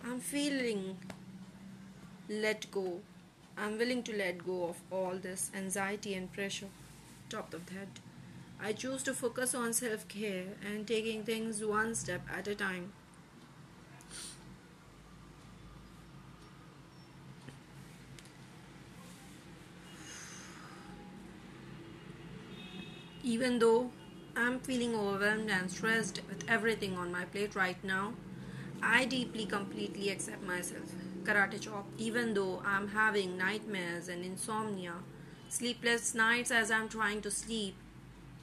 I'm 0.04 0.18
feeling 0.18 0.98
let 2.28 2.68
go. 2.72 3.00
I'm 3.56 3.78
willing 3.78 4.02
to 4.02 4.16
let 4.16 4.44
go 4.44 4.70
of 4.70 4.76
all 4.90 5.14
this 5.14 5.52
anxiety 5.54 6.14
and 6.14 6.32
pressure. 6.32 6.72
Top 7.30 7.54
of 7.54 7.64
the 7.66 7.74
head. 7.74 7.88
I 8.60 8.72
choose 8.74 9.02
to 9.04 9.14
focus 9.14 9.54
on 9.54 9.72
self 9.72 10.06
care 10.06 10.48
and 10.62 10.86
taking 10.86 11.24
things 11.24 11.64
one 11.64 11.94
step 11.94 12.22
at 12.30 12.46
a 12.46 12.54
time. 12.54 12.92
Even 23.22 23.58
though 23.60 23.90
I'm 24.36 24.58
feeling 24.60 24.94
overwhelmed 24.94 25.50
and 25.50 25.70
stressed 25.70 26.20
with 26.28 26.44
everything 26.48 26.96
on 26.96 27.12
my 27.12 27.24
plate 27.26 27.54
right 27.54 27.82
now, 27.84 28.14
I 28.82 29.04
deeply, 29.04 29.46
completely 29.46 30.10
accept 30.10 30.42
myself. 30.42 30.92
Karate 31.24 31.60
chop, 31.60 31.86
even 31.98 32.34
though 32.34 32.62
I'm 32.64 32.88
having 32.88 33.36
nightmares 33.36 34.08
and 34.08 34.24
insomnia, 34.24 34.94
sleepless 35.48 36.14
nights 36.14 36.50
as 36.50 36.70
I'm 36.70 36.88
trying 36.88 37.20
to 37.22 37.30
sleep, 37.30 37.76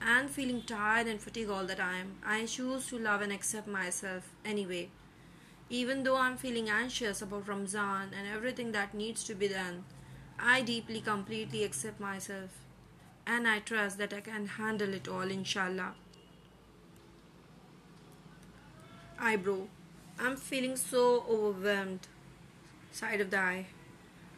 and 0.01 0.29
feeling 0.29 0.61
tired 0.61 1.07
and 1.07 1.21
fatigued 1.21 1.49
all 1.49 1.65
the 1.65 1.75
time, 1.75 2.17
I 2.25 2.45
choose 2.45 2.87
to 2.87 2.99
love 2.99 3.21
and 3.21 3.31
accept 3.31 3.67
myself 3.67 4.29
anyway. 4.43 4.89
Even 5.69 6.03
though 6.03 6.17
I'm 6.17 6.37
feeling 6.37 6.69
anxious 6.69 7.21
about 7.21 7.47
Ramzan 7.47 8.13
and 8.17 8.27
everything 8.33 8.71
that 8.73 8.93
needs 8.93 9.23
to 9.25 9.35
be 9.35 9.47
done, 9.47 9.85
I 10.37 10.61
deeply, 10.61 11.01
completely 11.01 11.63
accept 11.63 11.99
myself 11.99 12.51
and 13.27 13.47
I 13.47 13.59
trust 13.59 13.97
that 13.97 14.13
I 14.13 14.21
can 14.21 14.45
handle 14.45 14.93
it 14.93 15.07
all, 15.07 15.29
inshallah. 15.31 15.95
Eyebrow, 19.19 19.67
I'm 20.19 20.35
feeling 20.35 20.75
so 20.75 21.25
overwhelmed. 21.29 22.07
Side 22.91 23.21
of 23.21 23.31
the 23.31 23.39
eye, 23.39 23.65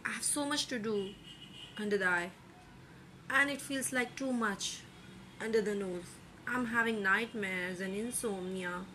I 0.05 0.11
have 0.11 0.23
so 0.23 0.45
much 0.45 0.67
to 0.67 0.79
do. 0.79 1.13
Under 1.79 1.97
the 1.97 2.07
eye, 2.07 2.31
and 3.29 3.51
it 3.51 3.61
feels 3.61 3.93
like 3.93 4.15
too 4.15 4.33
much. 4.33 4.79
Under 5.39 5.61
the 5.61 5.75
nose, 5.75 6.09
I'm 6.47 6.67
having 6.67 7.03
nightmares 7.03 7.79
and 7.79 7.95
insomnia. 7.95 8.85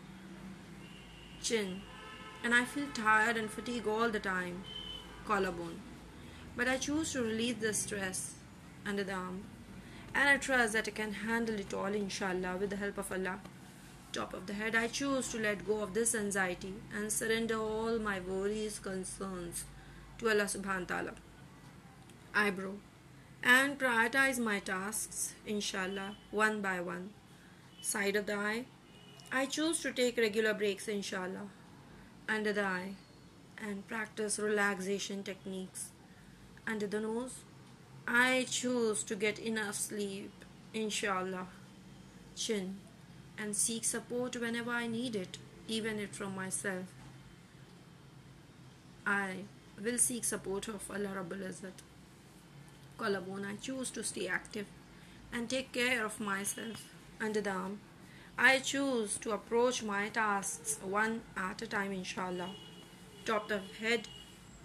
Chin, 1.42 1.82
and 2.44 2.54
I 2.54 2.64
feel 2.64 2.86
tired 2.94 3.36
and 3.36 3.50
fatigue 3.50 3.86
all 3.86 4.10
the 4.10 4.20
time. 4.20 4.64
Collarbone, 5.26 5.80
but 6.56 6.68
I 6.68 6.76
choose 6.78 7.12
to 7.12 7.22
release 7.22 7.56
the 7.60 7.72
stress. 7.72 8.34
Under 8.84 9.04
the 9.04 9.12
arm, 9.12 9.44
and 10.12 10.28
I 10.28 10.36
trust 10.38 10.72
that 10.72 10.88
I 10.88 10.90
can 10.90 11.12
handle 11.12 11.54
it 11.54 11.72
all, 11.72 11.86
inshallah, 11.86 12.56
with 12.58 12.70
the 12.70 12.76
help 12.76 12.98
of 12.98 13.12
Allah. 13.12 13.38
Top 14.12 14.34
of 14.34 14.46
the 14.46 14.54
head, 14.54 14.74
I 14.74 14.88
choose 14.88 15.28
to 15.30 15.38
let 15.38 15.64
go 15.64 15.82
of 15.82 15.94
this 15.94 16.16
anxiety 16.16 16.74
and 16.92 17.12
surrender 17.12 17.58
all 17.58 18.00
my 18.00 18.18
worries, 18.18 18.80
concerns 18.80 19.64
to 20.18 20.28
Allah 20.30 20.44
subhanahu 20.44 20.90
wa 20.90 20.96
ta'ala. 20.96 21.12
Eyebrow, 22.34 22.72
and 23.42 23.78
prioritize 23.78 24.38
my 24.38 24.60
tasks, 24.60 25.34
inshallah, 25.46 26.16
one 26.30 26.60
by 26.60 26.80
one. 26.80 27.10
Side 27.80 28.16
of 28.16 28.26
the 28.26 28.34
eye, 28.34 28.64
I 29.32 29.46
choose 29.46 29.80
to 29.80 29.92
take 29.92 30.16
regular 30.16 30.54
breaks, 30.54 30.86
inshallah, 30.88 31.48
under 32.28 32.52
the 32.52 32.64
eye, 32.64 32.94
and 33.60 33.86
practice 33.88 34.38
relaxation 34.38 35.22
techniques. 35.22 35.90
Under 36.66 36.86
the 36.86 37.00
nose, 37.00 37.40
I 38.06 38.46
choose 38.48 39.02
to 39.04 39.16
get 39.16 39.38
enough 39.38 39.74
sleep, 39.74 40.32
inshallah. 40.72 41.48
Chin, 42.36 42.76
and 43.36 43.56
seek 43.56 43.84
support 43.84 44.36
whenever 44.36 44.70
I 44.70 44.86
need 44.86 45.16
it, 45.16 45.38
even 45.66 45.98
if 45.98 46.10
from 46.10 46.36
myself. 46.36 46.84
I 49.04 49.44
will 49.82 49.98
seek 49.98 50.24
support 50.24 50.68
of 50.68 50.88
Allah 50.90 51.16
Rabbul 51.16 51.48
Izzat. 51.48 51.91
Collarbone, 52.98 53.44
I 53.44 53.56
choose 53.56 53.90
to 53.90 54.04
stay 54.04 54.28
active 54.28 54.66
and 55.32 55.48
take 55.48 55.72
care 55.72 56.04
of 56.04 56.20
myself. 56.20 56.94
Under 57.20 57.40
the 57.40 57.50
arm, 57.50 57.80
I 58.38 58.58
choose 58.58 59.18
to 59.18 59.32
approach 59.32 59.82
my 59.82 60.08
tasks 60.08 60.78
one 60.82 61.22
at 61.36 61.62
a 61.62 61.66
time, 61.66 61.92
inshallah. 61.92 62.50
Top 63.24 63.50
of 63.50 63.62
head, 63.76 64.08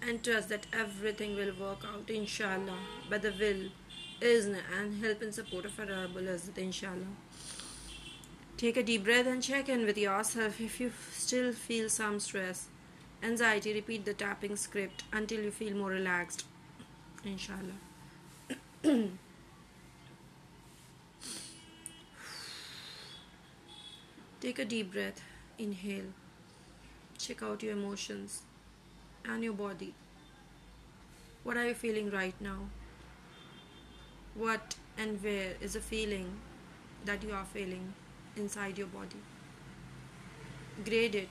and 0.01 0.23
trust 0.23 0.49
that 0.49 0.67
everything 0.73 1.35
will 1.35 1.53
work 1.59 1.83
out, 1.85 2.09
inshallah. 2.09 2.77
by 3.09 3.17
the 3.17 3.33
will, 3.39 3.69
izn, 4.21 4.57
and 4.77 5.03
help 5.03 5.21
and 5.21 5.33
support 5.33 5.65
of 5.65 5.79
Allah 5.79 6.07
Rabbul 6.07 6.27
Izzat, 6.35 6.57
inshallah. 6.57 7.13
Take 8.57 8.77
a 8.77 8.83
deep 8.83 9.03
breath 9.03 9.27
and 9.27 9.43
check 9.43 9.69
in 9.69 9.85
with 9.85 9.97
yourself 9.97 10.59
if 10.59 10.79
you 10.79 10.91
still 11.11 11.51
feel 11.51 11.89
some 11.89 12.19
stress. 12.19 12.67
Anxiety, 13.21 13.73
repeat 13.73 14.05
the 14.05 14.13
tapping 14.13 14.55
script 14.55 15.03
until 15.11 15.41
you 15.41 15.51
feel 15.51 15.75
more 15.75 15.91
relaxed. 15.91 16.45
Inshallah. 17.23 17.86
Take 24.39 24.59
a 24.59 24.65
deep 24.65 24.93
breath. 24.93 25.21
Inhale. 25.57 26.13
Check 27.17 27.41
out 27.41 27.63
your 27.63 27.73
emotions 27.73 28.43
and 29.25 29.43
your 29.43 29.53
body. 29.53 29.95
What 31.43 31.57
are 31.57 31.67
you 31.67 31.73
feeling 31.73 32.11
right 32.11 32.35
now? 32.39 32.69
What 34.35 34.75
and 34.97 35.23
where 35.23 35.55
is 35.59 35.73
the 35.73 35.79
feeling 35.79 36.37
that 37.05 37.23
you 37.23 37.33
are 37.33 37.45
feeling 37.45 37.93
inside 38.35 38.77
your 38.77 38.87
body? 38.87 39.21
Grade 40.85 41.15
it, 41.15 41.29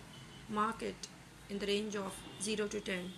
mark 0.48 0.82
it 0.82 1.06
in 1.48 1.60
the 1.60 1.66
range 1.66 1.94
of 1.94 2.12
0 2.42 2.66
to 2.66 2.80
10. 2.80 3.12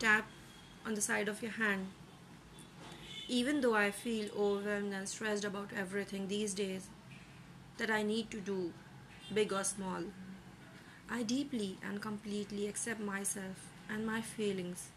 Tap 0.00 0.26
on 0.86 0.94
the 0.94 1.00
side 1.00 1.28
of 1.28 1.42
your 1.42 1.52
hand. 1.52 1.88
Even 3.28 3.60
though 3.60 3.74
I 3.74 3.90
feel 3.90 4.28
overwhelmed 4.36 4.92
and 4.92 5.08
stressed 5.08 5.44
about 5.44 5.70
everything 5.76 6.28
these 6.28 6.54
days 6.54 6.88
that 7.78 7.90
I 7.90 8.02
need 8.02 8.30
to 8.30 8.40
do, 8.40 8.72
big 9.32 9.52
or 9.52 9.64
small, 9.64 10.02
I 11.10 11.22
deeply 11.22 11.78
and 11.82 12.00
completely 12.00 12.66
accept 12.66 13.00
myself 13.00 13.70
and 13.88 14.06
my 14.06 14.20
feelings. 14.20 14.88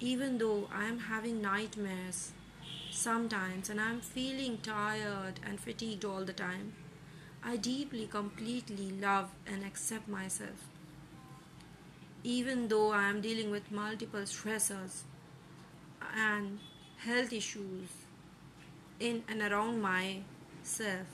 Even 0.00 0.38
though 0.38 0.68
I 0.72 0.84
am 0.86 0.98
having 0.98 1.40
nightmares 1.40 2.32
sometimes 2.90 3.70
and 3.70 3.80
I 3.80 3.90
am 3.90 4.00
feeling 4.00 4.58
tired 4.58 5.40
and 5.44 5.60
fatigued 5.60 6.04
all 6.04 6.24
the 6.24 6.32
time, 6.32 6.74
I 7.42 7.56
deeply, 7.56 8.06
completely 8.06 8.90
love 8.90 9.30
and 9.46 9.64
accept 9.64 10.08
myself. 10.08 10.75
Even 12.26 12.66
though 12.66 12.90
I 12.90 13.08
am 13.08 13.20
dealing 13.20 13.52
with 13.52 13.70
multiple 13.70 14.22
stressors 14.22 15.02
and 16.12 16.58
health 16.96 17.32
issues 17.32 17.88
in 18.98 19.22
and 19.28 19.40
around 19.42 19.80
myself, 19.80 21.06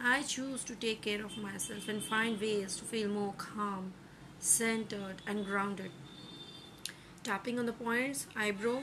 I 0.00 0.22
choose 0.22 0.64
to 0.64 0.74
take 0.74 1.02
care 1.02 1.24
of 1.24 1.38
myself 1.38 1.86
and 1.88 2.02
find 2.02 2.40
ways 2.40 2.74
to 2.78 2.84
feel 2.84 3.10
more 3.10 3.34
calm, 3.38 3.92
centered, 4.40 5.22
and 5.24 5.46
grounded. 5.46 5.92
Tapping 7.22 7.60
on 7.60 7.66
the 7.66 7.72
points, 7.72 8.26
eyebrow, 8.34 8.82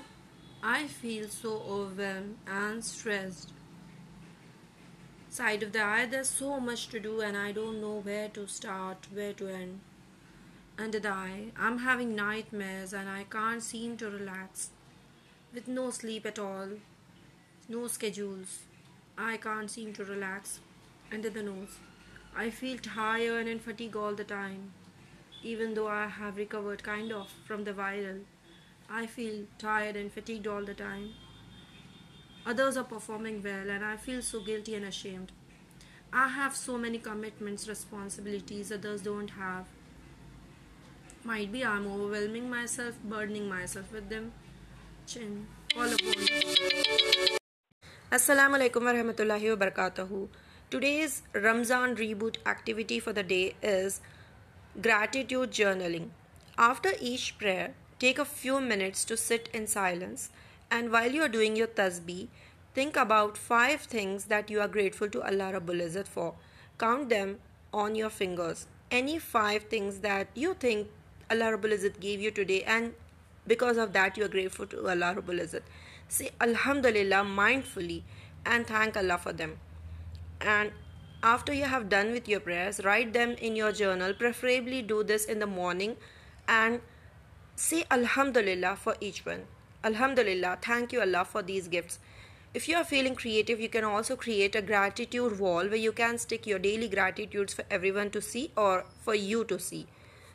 I 0.64 0.88
feel 0.88 1.28
so 1.28 1.62
overwhelmed 1.68 2.38
and 2.48 2.82
stressed. 2.82 3.52
Side 5.28 5.64
of 5.64 5.74
the 5.74 5.84
eye, 5.84 6.06
there's 6.06 6.30
so 6.30 6.62
much 6.62 6.88
to 6.88 7.00
do, 7.02 7.20
and 7.20 7.36
I 7.36 7.52
don't 7.52 7.82
know 7.82 8.00
where 8.00 8.30
to 8.30 8.48
start, 8.48 9.08
where 9.12 9.34
to 9.34 9.50
end. 9.50 9.82
Under 10.82 11.00
the 11.00 11.10
eye, 11.10 11.52
I'm 11.56 11.78
having 11.78 12.16
nightmares 12.16 12.92
and 12.92 13.08
I 13.08 13.26
can't 13.30 13.62
seem 13.62 13.98
to 13.98 14.10
relax. 14.10 14.72
With 15.54 15.68
no 15.68 15.92
sleep 15.92 16.26
at 16.26 16.40
all, 16.40 16.70
no 17.70 17.86
schedules, 17.86 18.62
I 19.16 19.38
can't 19.38 19.70
seem 19.70 19.94
to 19.94 20.04
relax. 20.04 20.60
under 21.14 21.30
the 21.30 21.44
nose. 21.44 21.76
I 22.36 22.50
feel 22.50 22.80
tired 22.80 23.46
and 23.46 23.62
fatigue 23.62 23.96
all 23.96 24.16
the 24.16 24.24
time. 24.24 24.72
Even 25.44 25.76
though 25.76 25.88
I 25.88 26.08
have 26.08 26.38
recovered 26.38 26.82
kind 26.82 27.12
of 27.12 27.28
from 27.46 27.64
the 27.64 27.74
viral, 27.74 28.22
I 28.90 29.06
feel 29.06 29.44
tired 29.60 29.96
and 29.96 30.12
fatigued 30.12 30.48
all 30.48 30.66
the 30.66 30.74
time. 30.74 31.12
Others 32.46 32.78
are 32.78 32.90
performing 32.96 33.44
well 33.44 33.70
and 33.70 33.86
I 33.86 33.98
feel 33.98 34.24
so 34.24 34.40
guilty 34.40 34.74
and 34.74 34.86
ashamed. 34.86 35.32
I 36.12 36.30
have 36.30 36.56
so 36.56 36.76
many 36.78 36.98
commitments, 36.98 37.68
responsibilities 37.68 38.72
others 38.72 39.04
don't 39.04 39.30
have. 39.32 39.68
Might 41.24 41.52
be 41.52 41.64
I'm 41.64 41.86
overwhelming 41.86 42.50
myself, 42.50 42.96
burdening 43.04 43.48
myself 43.48 43.92
with 43.94 44.10
them. 44.10 44.32
Chin. 45.06 45.46
Collarbone. 45.72 46.26
Assalamu 48.12 48.58
alaikum 48.58 48.88
warahmatullahi 48.90 49.56
wabarakatuh. 49.56 50.28
Today's 50.72 51.22
Ramzan 51.34 51.96
reboot 51.96 52.38
activity 52.48 53.00
for 53.00 53.14
the 53.14 53.22
day 53.22 53.54
is 53.62 54.02
gratitude 54.82 55.52
journaling. 55.52 56.10
After 56.58 56.94
each 57.00 57.38
prayer, 57.38 57.76
take 58.00 58.18
a 58.18 58.26
few 58.26 58.60
minutes 58.60 59.06
to 59.06 59.16
sit 59.16 59.48
in 59.54 59.68
silence 59.68 60.32
and 60.72 60.92
while 60.92 61.12
you 61.12 61.22
are 61.22 61.30
doing 61.30 61.56
your 61.56 61.68
tasbih, 61.68 62.30
think 62.74 62.98
about 62.98 63.38
five 63.38 63.82
things 63.82 64.26
that 64.26 64.50
you 64.50 64.60
are 64.60 64.68
grateful 64.68 65.08
to 65.10 65.22
Allah 65.22 65.54
Rabbul 65.60 65.86
Izzat 65.86 66.08
for. 66.08 66.34
Count 66.80 67.10
them 67.10 67.38
on 67.72 67.94
your 67.94 68.10
fingers. 68.10 68.66
Any 68.90 69.20
five 69.20 69.66
things 69.66 70.00
that 70.00 70.28
you 70.34 70.56
think 70.56 70.88
Allah 71.32 71.52
Rabbul 71.56 71.74
Izzat 71.78 72.00
gave 72.02 72.22
you 72.22 72.32
today 72.32 72.64
and 72.64 72.94
because 73.48 73.78
of 73.78 73.94
that 73.94 74.18
you 74.18 74.26
are 74.26 74.34
grateful 74.38 74.68
to 74.68 74.88
Allah 74.88 75.16
Rabbul 75.18 75.40
Izzat. 75.44 75.62
Say 76.10 76.32
Alhamdulillah 76.42 77.24
mindfully 77.26 78.02
and 78.46 78.68
thank 78.68 78.98
Allah 78.98 79.18
for 79.18 79.32
them. 79.32 79.58
And 80.42 80.72
after 81.24 81.54
you 81.54 81.64
have 81.64 81.88
done 81.88 82.12
with 82.12 82.28
your 82.28 82.42
prayers, 82.42 82.84
write 82.84 83.14
them 83.14 83.36
in 83.40 83.56
your 83.56 83.72
journal. 83.72 84.14
Preferably 84.14 84.82
do 84.82 85.04
this 85.04 85.26
in 85.26 85.40
the 85.40 85.48
morning 85.48 85.96
and 86.48 86.82
say 87.56 87.86
Alhamdulillah 87.90 88.76
for 88.76 88.96
each 89.00 89.26
one. 89.26 89.46
Alhamdulillah, 89.84 90.58
thank 90.62 90.92
you 90.92 91.02
Allah 91.02 91.24
for 91.26 91.42
these 91.42 91.68
gifts. 91.68 92.00
If 92.54 92.68
you 92.68 92.76
are 92.76 92.84
feeling 92.84 93.16
creative, 93.16 93.62
you 93.62 93.70
can 93.70 93.86
also 93.86 94.18
create 94.18 94.56
a 94.56 94.62
gratitude 94.62 95.40
wall 95.40 95.68
where 95.68 95.84
you 95.88 95.94
can 95.94 96.18
stick 96.18 96.46
your 96.46 96.60
daily 96.60 96.90
gratitudes 96.90 97.54
for 97.54 97.64
everyone 97.72 98.10
to 98.12 98.22
see 98.22 98.52
or 98.58 98.84
for 99.00 99.16
you 99.16 99.46
to 99.46 99.58
see. 99.58 99.88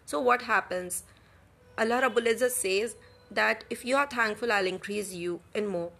So, 0.06 0.20
what 0.20 0.42
happens? 0.42 1.02
Allah 1.76 2.00
Rabbul 2.02 2.28
Izzat 2.32 2.52
says 2.52 2.94
that 3.30 3.64
if 3.68 3.84
you 3.84 3.96
are 3.96 4.06
thankful, 4.06 4.52
I'll 4.52 4.66
increase 4.66 5.12
you 5.12 5.40
in 5.52 5.66
more. 5.66 5.90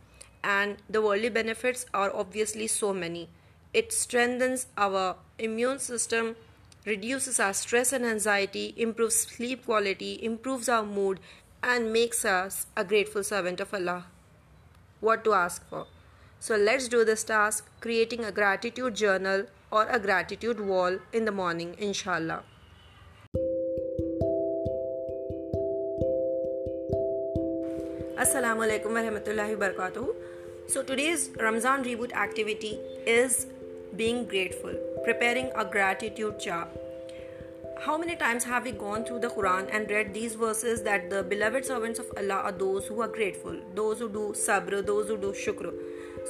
And 0.45 0.77
the 0.89 1.03
worldly 1.03 1.29
benefits 1.29 1.87
are 1.93 2.15
obviously 2.15 2.69
so 2.69 2.93
many. 2.95 3.29
It 3.75 3.93
strengthens 3.93 4.69
our 4.79 5.17
immune 5.41 5.81
system, 5.81 6.37
reduces 6.85 7.41
our 7.41 7.53
stress 7.53 7.93
and 7.93 8.07
anxiety, 8.07 8.75
improves 8.77 9.17
sleep 9.17 9.67
quality, 9.67 10.21
improves 10.23 10.69
our 10.69 10.85
mood, 10.85 11.19
and 11.61 11.93
makes 11.93 12.25
us 12.25 12.67
a 12.77 12.85
grateful 12.85 13.25
servant 13.25 13.61
of 13.61 13.75
Allah. 13.75 14.07
What 15.01 15.25
to 15.25 15.33
ask 15.35 15.69
for? 15.69 15.87
So 16.39 16.55
let's 16.55 16.87
do 16.87 17.05
this 17.05 17.25
task 17.25 17.69
creating 17.81 18.25
a 18.25 18.31
gratitude 18.31 18.95
journal 18.95 19.47
or 19.73 19.89
a 19.89 19.99
gratitude 19.99 20.61
wall 20.61 21.01
in 21.13 21.25
the 21.25 21.33
morning, 21.33 21.75
inshallah. 21.77 22.45
Assalamu 28.25 28.65
alaikum 28.65 28.97
warahmatullahi 28.97 29.57
wabarakatuh. 29.57 30.07
So 30.69 30.83
today's 30.83 31.29
Ramzan 31.39 31.85
reboot 31.85 32.13
activity 32.15 32.79
is 33.07 33.47
being 33.95 34.25
grateful, 34.25 34.75
preparing 35.05 35.51
a 35.55 35.65
gratitude 35.65 36.41
jar 36.41 36.67
how 37.81 37.99
many 37.99 38.17
times 38.17 38.43
have 38.45 38.65
we 38.65 38.73
gone 38.73 39.05
through 39.05 39.19
the 39.21 39.29
Quran 39.29 39.69
and 39.71 39.91
read 39.91 40.15
these 40.15 40.35
verses 40.35 40.83
that 40.83 41.11
the 41.11 41.23
beloved 41.23 41.67
servants 41.67 41.99
of 41.99 42.07
Allah 42.17 42.41
are 42.49 42.53
those 42.53 42.87
who 42.87 43.03
are 43.03 43.09
grateful, 43.09 43.55
those 43.75 43.99
who 43.99 44.09
do 44.09 44.33
sabr, 44.35 44.85
those 44.85 45.09
who 45.09 45.19
do 45.19 45.33
shukr. 45.33 45.73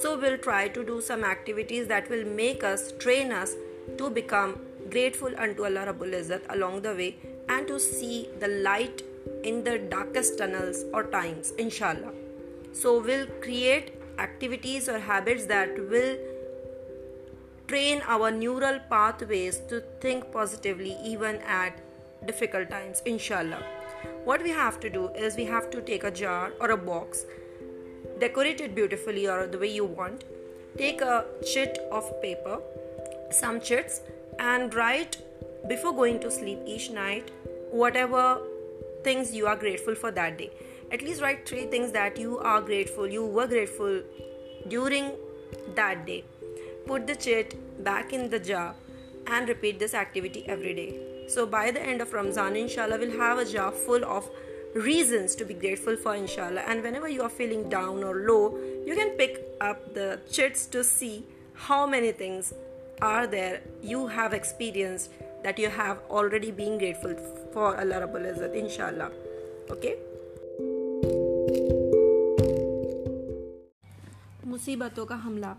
So 0.03 0.19
we'll 0.19 0.39
try 0.39 0.67
to 0.69 0.85
do 0.85 1.01
some 1.01 1.23
activities 1.23 1.87
that 1.87 2.11
will 2.11 2.25
make 2.25 2.65
us, 2.65 2.93
train 2.99 3.31
us 3.31 3.55
to 3.97 4.11
become 4.11 4.59
grateful 4.91 5.31
unto 5.39 5.65
Allah 5.65 5.87
Rabbul 5.93 6.19
Izzat 6.21 6.43
along 6.49 6.83
the 6.83 6.95
way 6.95 7.17
and 7.49 7.67
to 7.69 7.79
see 7.79 8.29
the 8.41 8.49
light 8.49 9.03
in 9.43 9.65
the 9.65 9.79
darkest 9.79 10.39
tunnels 10.39 10.85
or 10.93 11.05
times, 11.05 11.53
inshallah. 11.59 12.13
So 12.73 13.01
we'll 13.01 13.27
create 13.41 13.93
activities 14.19 14.89
or 14.89 14.99
habits 14.99 15.47
that 15.47 15.79
will 15.91 16.17
train 17.69 18.03
our 18.07 18.31
neural 18.31 18.79
pathways 18.91 19.59
to 19.69 19.83
think 20.01 20.31
positively 20.33 20.97
even 21.05 21.37
at 21.37 21.81
difficult 22.27 22.71
times, 22.71 23.03
inshallah. 23.05 23.63
What 24.25 24.43
we 24.43 24.51
have 24.51 24.81
to 24.81 24.91
do 24.91 25.09
is 25.09 25.37
we 25.37 25.45
have 25.45 25.71
to 25.71 25.81
take 25.81 26.05
a 26.05 26.11
jar 26.11 26.53
or 26.61 26.71
a 26.71 26.77
box, 26.77 27.25
decorate 28.19 28.61
it 28.61 28.75
beautifully 28.75 29.27
or 29.27 29.47
the 29.47 29.59
way 29.59 29.73
you 29.73 29.85
want, 29.85 30.25
take 30.77 31.01
a 31.01 31.25
chit 31.45 31.79
of 31.91 32.11
paper, 32.23 32.61
some 33.31 33.61
chits, 33.61 34.01
and 34.39 34.75
write 34.75 35.19
before 35.69 35.93
going 35.93 36.21
to 36.21 36.31
sleep 36.31 36.59
each 36.67 36.91
night 36.91 37.31
whatever 37.71 38.39
things 39.09 39.35
you 39.41 39.47
are 39.47 39.57
grateful 39.65 39.95
for 40.05 40.11
that 40.21 40.39
day. 40.39 40.51
At 40.93 41.03
least 41.03 41.23
write 41.23 41.49
three 41.49 41.67
things 41.75 41.93
that 41.93 42.19
you 42.25 42.39
are 42.39 42.61
grateful, 42.61 43.07
you 43.19 43.27
were 43.27 43.47
grateful 43.47 44.01
during 44.69 45.13
that 45.75 46.07
day 46.07 46.25
Put 46.87 47.09
the 47.09 47.17
chit 47.17 47.55
back 47.83 48.13
in 48.13 48.31
the 48.31 48.39
jar 48.39 48.75
and 49.27 49.49
repeat 49.49 49.81
this 49.81 49.93
activity 49.93 50.45
every 50.47 50.73
day. 50.73 51.27
So 51.29 51.45
by 51.45 51.73
the 51.73 51.83
end 51.83 52.01
of 52.01 52.13
Ramzan, 52.13 52.55
inshallah, 52.55 52.99
we'll 52.99 53.19
have 53.19 53.39
a 53.39 53.45
jar 53.45 53.73
full 53.73 54.05
of 54.05 54.31
reasons 54.75 55.35
to 55.37 55.45
be 55.45 55.55
grateful 55.55 55.97
for, 55.97 56.15
inshallah. 56.15 56.61
And 56.61 56.85
whenever 56.85 57.09
you 57.09 57.23
are 57.23 57.29
feeling 57.29 57.69
down 57.69 58.05
or 58.05 58.15
low, 58.15 58.57
you 58.87 58.95
can 58.95 59.11
pick 59.23 59.43
up 59.61 59.95
the 59.95 60.21
chits 60.31 60.67
to 60.67 60.85
see 60.85 61.25
how 61.55 61.87
many 61.89 62.13
things 62.13 62.55
are 63.03 63.27
there 63.27 63.63
you 63.83 64.07
have 64.07 64.33
experienced 64.33 65.11
that 65.45 65.65
you 65.65 65.79
have 65.79 66.19
already 66.19 66.51
been 66.51 66.79
grateful 66.79 67.13
for 67.55 67.79
Allah 67.79 67.99
Rabbul 67.99 68.25
Izzat, 68.27 68.55
inshallah. 68.55 69.09
Okay? 69.73 69.95
مصیبتوں 74.45 75.07
کا 75.07 75.19
حملہ۔ 75.25 75.55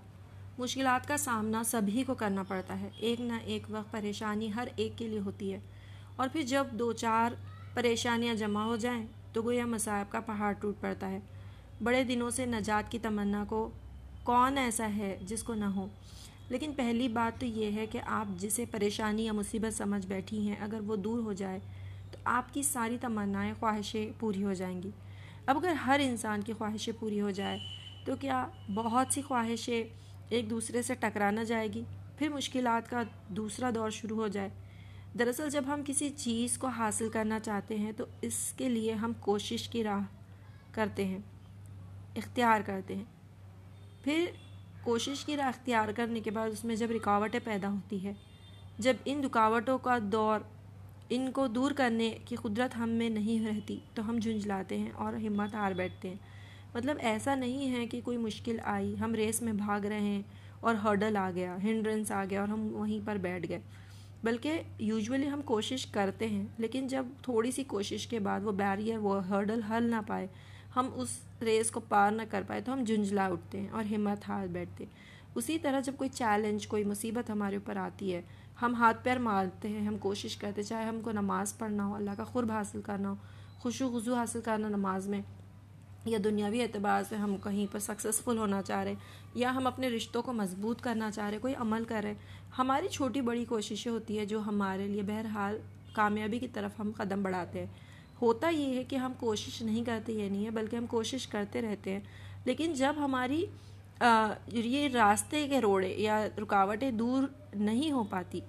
مشکلات 0.58 1.08
کا 1.08 1.18
سامنا 1.18 1.64
سبھی 1.64 2.04
کو 2.04 2.14
کرنا 2.14 2.44
پڑتا 2.44 2.80
ہے۔ 2.80 2.90
ایک 2.98 3.22
نہ 3.22 3.34
ایک 3.44 3.64
وقت 3.70 3.92
پریشانی 3.92 4.54
ہر 4.56 4.68
ایک 4.76 4.92
کے 4.98 5.08
لیے 5.08 5.20
ہوتی 5.20 5.54
ہے۔ 5.54 5.60
اور 6.16 6.28
پھر 6.34 6.42
جب 6.42 6.68
دو 6.72 6.94
چار 6.94 7.32
پریشانیاں 7.74 8.36
جمع 8.36 8.66
ہو 8.66 8.76
جائیں 8.76 9.06
تو 9.34 9.42
گویا 9.42 9.66
مصائب 9.66 10.12
کا 10.12 10.20
پہاڑ 10.20 10.54
ٹوٹ 10.54 10.76
پڑتا 10.82 11.12
ہے۔ 11.12 11.20
بڑے 11.84 12.04
دنوں 12.04 12.30
سے 12.30 12.46
نجات 12.46 12.92
کی 12.92 13.00
تمنا 13.00 13.46
کو 13.50 13.70
کون 14.24 14.58
ایسا 14.58 14.90
ہے 14.98 15.18
جس 15.22 15.44
کو 15.44 15.54
نہ 15.54 15.66
ہو؟ 15.66 15.88
لیکن 16.50 16.72
پہلی 16.76 17.08
بات 17.08 17.40
تو 17.40 17.46
یہ 17.46 17.72
ہے 17.72 17.86
کہ 17.86 18.00
آپ 18.06 18.40
جسے 18.40 18.66
پریشانی 18.72 19.26
یا 19.26 19.34
مصیبت 19.34 19.78
سمجھ 19.78 20.08
بیٹھی 20.08 20.48
ہیں، 20.48 20.56
اگر 20.60 20.80
وہ 20.82 20.96
دور 20.96 21.20
ہو 21.20 21.34
جائے 21.34 21.60
تو 22.12 22.18
آپ 22.24 22.54
کی 22.54 22.64
ساری 22.64 22.98
تمنائیں، 23.02 23.54
خواہشیں 23.60 24.12
پوری 24.20 24.44
ہو 24.44 24.54
جائیں 24.54 24.84
گی۔ 24.84 24.90
اب 25.46 25.58
اگر 25.58 25.74
ہر 25.74 26.00
انسان 26.04 26.42
کی 26.42 26.54
خواہشیں 26.54 26.94
پوری 27.00 27.22
ہو 27.22 27.30
جائے 27.30 27.60
تو 28.06 28.16
کیا 28.16 28.48
بہت 28.74 29.14
سی 29.14 29.22
خواہشیں 29.22 29.84
ایک 30.30 30.50
دوسرے 30.50 30.82
سے 30.82 30.96
ٹکرانا 30.96 31.44
جائے 31.44 31.68
گی؟ 31.74 31.84
پھر 32.18 32.30
مشکلات 32.30 32.90
کا 32.90 33.04
دوسرا 33.28 33.70
دور 33.76 33.90
شروع 33.90 34.18
ہو 34.18 34.28
جائے۔ 34.28 34.50
دراصل 35.20 35.50
جب 35.50 35.64
ہم 35.68 35.82
کسی 35.86 36.10
چیز 36.10 36.58
کو 36.58 36.68
حاصل 36.68 37.10
کرنا 37.10 37.40
چاہتے 37.40 37.76
ہیں 37.76 37.92
تو 37.92 38.06
اس 38.22 38.54
کے 38.58 38.70
لیے 38.70 38.94
ہم 38.94 39.12
کوشش 39.20 39.70
کی 39.70 39.84
راہ 39.84 40.02
کرتے 40.72 41.06
ہیں، 41.06 41.20
اختیار 42.16 42.62
کرتے 42.66 42.96
ہیں۔ 42.96 43.04
پھر 44.04 44.26
کوشش 44.88 45.26
کی 45.26 45.38
راہ 45.38 45.48
اختیار 45.48 45.88
کرنے 45.96 46.20
کے 46.20 46.32
بعد 46.32 46.50
اس 46.50 46.66
میں 46.66 46.76
جب 46.76 46.92
رکاوٹیں 46.92 47.40
پیدا 47.44 47.70
ہوتی 47.70 48.04
ہے 48.04 48.14
جب 48.80 48.94
ان 49.06 49.24
رکاوٹوں 49.24 49.78
کا 49.78 49.98
دور، 50.02 50.40
ان 51.10 51.32
کو 51.32 51.48
دور 51.48 51.72
کرنے 51.72 52.18
کی 52.26 52.36
قدرت 52.36 52.78
ہم 52.78 52.90
میں 52.90 53.10
نہیں 53.10 53.48
رہتی، 53.48 53.78
تو 53.94 54.10
ہم 54.10 54.20
جھنجھلاتے 54.20 54.78
ہیں 54.78 54.92
اور 54.96 55.14
ہمت 55.14 55.54
ہار 55.54 55.72
بیٹھتے 55.72 56.10
ہیں۔ 56.10 56.16
مطلب 56.74 56.98
ایسا 57.00 57.36
نہیں 57.36 57.72
ہے 57.72 57.88
کہ 57.88 58.02
کوئی 58.04 58.18
مشکل 58.18 58.60
آئی، 58.64 58.96
ہم 59.00 59.16
ریس 59.16 59.42
میں 59.42 59.54
بھاگ 59.54 59.86
رہے 59.86 60.00
ہیں 60.00 60.22
اور 60.60 60.76
ہرڈل 60.76 61.18
آ 61.18 61.30
گیا، 61.36 61.56
ہنڈرنس 61.64 62.12
آ 62.12 62.24
گیا 62.30 62.40
اور 62.40 62.48
ہم 62.48 62.68
وہیں 62.72 63.06
پر 63.06 63.16
بیٹھ 63.16 63.50
گئے۔ 63.50 63.60
بلکہ 64.24 64.62
یوزولی 64.80 65.30
ہم 65.30 65.42
کوشش 65.42 65.86
کرتے 65.86 66.28
ہیں، 66.28 66.46
لیکن 66.58 66.88
جب 66.88 67.06
تھوڑی 67.22 67.52
سی 67.52 67.64
کوشش 67.64 68.08
کے 68.08 68.20
بعد 68.20 68.40
وہ 68.44 68.52
بیریئر، 68.52 68.98
وہ 68.98 69.28
ہرڈل 69.28 69.64
حل 69.64 69.84
نہ 69.84 70.02
پائے، 70.08 70.28
ہم 70.76 70.90
اس 70.96 71.20
ریس 71.42 71.72
کو 71.72 71.80
پار 71.80 72.12
نہ 72.12 72.22
کر 72.30 72.44
پائے 72.48 72.62
تو 72.62 72.74
ہم 72.74 72.84
جنجلا 72.84 73.26
اٹھتے 73.26 73.60
ہیں 73.62 73.70
اور 73.70 73.84
ہمت 73.86 74.28
ہار 74.28 74.48
بیٹھتے 74.48 74.84
ہیں۔ 74.84 75.16
اسی 75.36 75.58
طرح 75.60 75.80
جب 75.80 75.94
کوئی 75.98 76.10
چیلنج 76.10 76.68
کوئی 76.68 76.84
مصیبت 76.84 77.30
ہمارے 77.30 77.56
اوپر 77.56 77.78
آتی 77.78 78.14
ہے، 78.14 78.22
ہم 78.62 78.76
ہاتھ 78.76 79.04
پیر 79.04 79.20
مارتے 79.20 79.70
ہیں، 79.70 79.86
ہم 79.88 79.98
کوشش 79.98 80.38
کرتے 80.38 80.64
چاہے 80.64 80.86
ہم 80.86 81.02
کو 81.02 81.12
نماز 81.12 81.58
پڑھنا 81.58 81.86
ہو، 81.86 81.96
اللہ 81.96 82.12
کا 82.18 82.24
قرب 82.24 82.52
حاصل 82.52 82.82
کرنا 82.82 83.10
ہو، 83.10 83.16
خوش 83.60 83.82
و 83.82 83.90
خضو 83.90 84.16
حاصل 84.16 84.42
کرنا 84.42 84.70
نماز 84.70 85.08
میں، 85.08 85.22
یا 86.06 86.18
دنیاوی 86.24 86.62
اعتبار 86.62 87.04
سے 87.10 87.16
ہم 87.16 87.36
کہیں 87.44 87.66
پر 87.72 87.80
سکسیزفل 87.80 88.38
ہونا 88.38 88.62
چاہ 88.62 88.84
رہے 88.84 88.92
ہیں، 88.92 89.30
یا 89.36 89.56
ہم 89.56 89.68
اپنے 89.68 89.90
رشتوں 89.90 90.22
کو 90.22 90.34
مضبوط 90.34 90.82
کرنا 90.82 91.12
چاہ 91.12 91.30
رہے 91.30 91.38
کوئی 91.38 91.56
عمل 91.56 91.84
کر 91.84 92.02
رہے 92.04 92.14
ہماری 92.58 92.88
چھوٹی 92.88 93.22
بڑی 93.22 93.46
کوششیں 93.46 93.92
ہوتی 93.92 94.20
ہے 94.20 94.26
جو 94.26 94.40
ہمارے 94.40 94.88
لیے 94.88 95.02
بہرحال 95.02 95.58
کامیابی 95.94 96.40
کی 96.40 96.48
طرف 96.48 96.80
ہم 96.80 96.92
قدم 96.98 97.24
بڑھاتے 97.24 97.60
ہیں۔ 97.60 97.68
ہوتا 98.22 98.50
یہ 98.50 98.76
ہے 98.76 98.84
کہ 98.84 98.96
ہم 98.96 99.14
کوشش 99.20 99.62
نہیں 99.62 99.84
کرتے، 99.84 100.14
یہ 100.14 100.30
نہیں 100.30 100.46
ہے، 100.46 100.52
بلکہ 100.52 100.76
ہم 100.76 100.86
کوشش 100.86 101.28
کرتے 101.28 101.62
رہتے 101.62 101.92
ہیں۔ 101.92 102.00
لیکن 102.46 102.74
جب 102.74 102.94
ہماری 102.98 103.46
یہ 104.48 104.88
راستے 104.94 105.48
کے 105.48 105.62
روڑے 105.62 105.94
یا 105.98 106.28
رکاوٹیں 106.38 106.92
دور 106.92 107.24
نہیں 107.56 107.92
ہو 107.92 108.04
پاتی، 108.04 108.40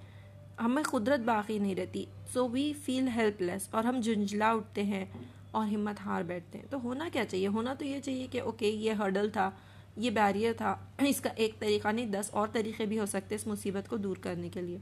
ہمیں 0.61 0.83
قدرت 0.83 1.21
باقی 1.21 1.59
نہیں 1.59 1.75
رہتی۔ 1.75 2.05
سو 2.33 2.49
وی 2.49 2.73
فیل 2.85 3.09
ہیلپ 3.09 3.43
لیس 3.43 3.69
اور 3.71 3.85
ہم 3.85 4.01
جھنجھلا 4.01 4.51
اٹھتے 4.51 4.83
ہیں 4.83 5.05
اور 5.51 5.67
ہمت 5.67 6.01
ہار 6.05 6.23
بیٹھتے 6.23 6.59
ہیں۔ 6.59 6.67
تو 6.71 6.83
ہونا 6.83 7.09
کیا 7.13 7.25
چاہیے؟ 7.25 7.47
ہونا 7.47 7.75
تو 7.75 7.85
یہ 7.85 8.01
چاہیے 8.01 8.27
کہ 8.31 8.41
اوکے 8.41 8.67
یہ 8.67 8.93
ہرڈل 8.93 9.31
تھا، 9.31 9.51
یہ 9.97 10.11
بیریئر 10.11 10.53
تھا، 10.53 10.77
اس 10.99 11.21
کا 11.21 11.31
ایک 11.37 11.59
طریقہ 11.59 11.89
نہیں، 11.89 12.07
دس 12.07 12.29
اور 12.31 12.49
طریقے 12.53 12.87
بھی 12.87 12.99
ہو 12.99 13.07
سکتے 13.07 13.35
اس 13.35 13.47
مصیبت 13.47 13.89
کو 13.89 13.97
دور 13.97 14.17
کرنے 14.17 14.49
کے 14.49 14.63
لیے۔ 14.63 14.79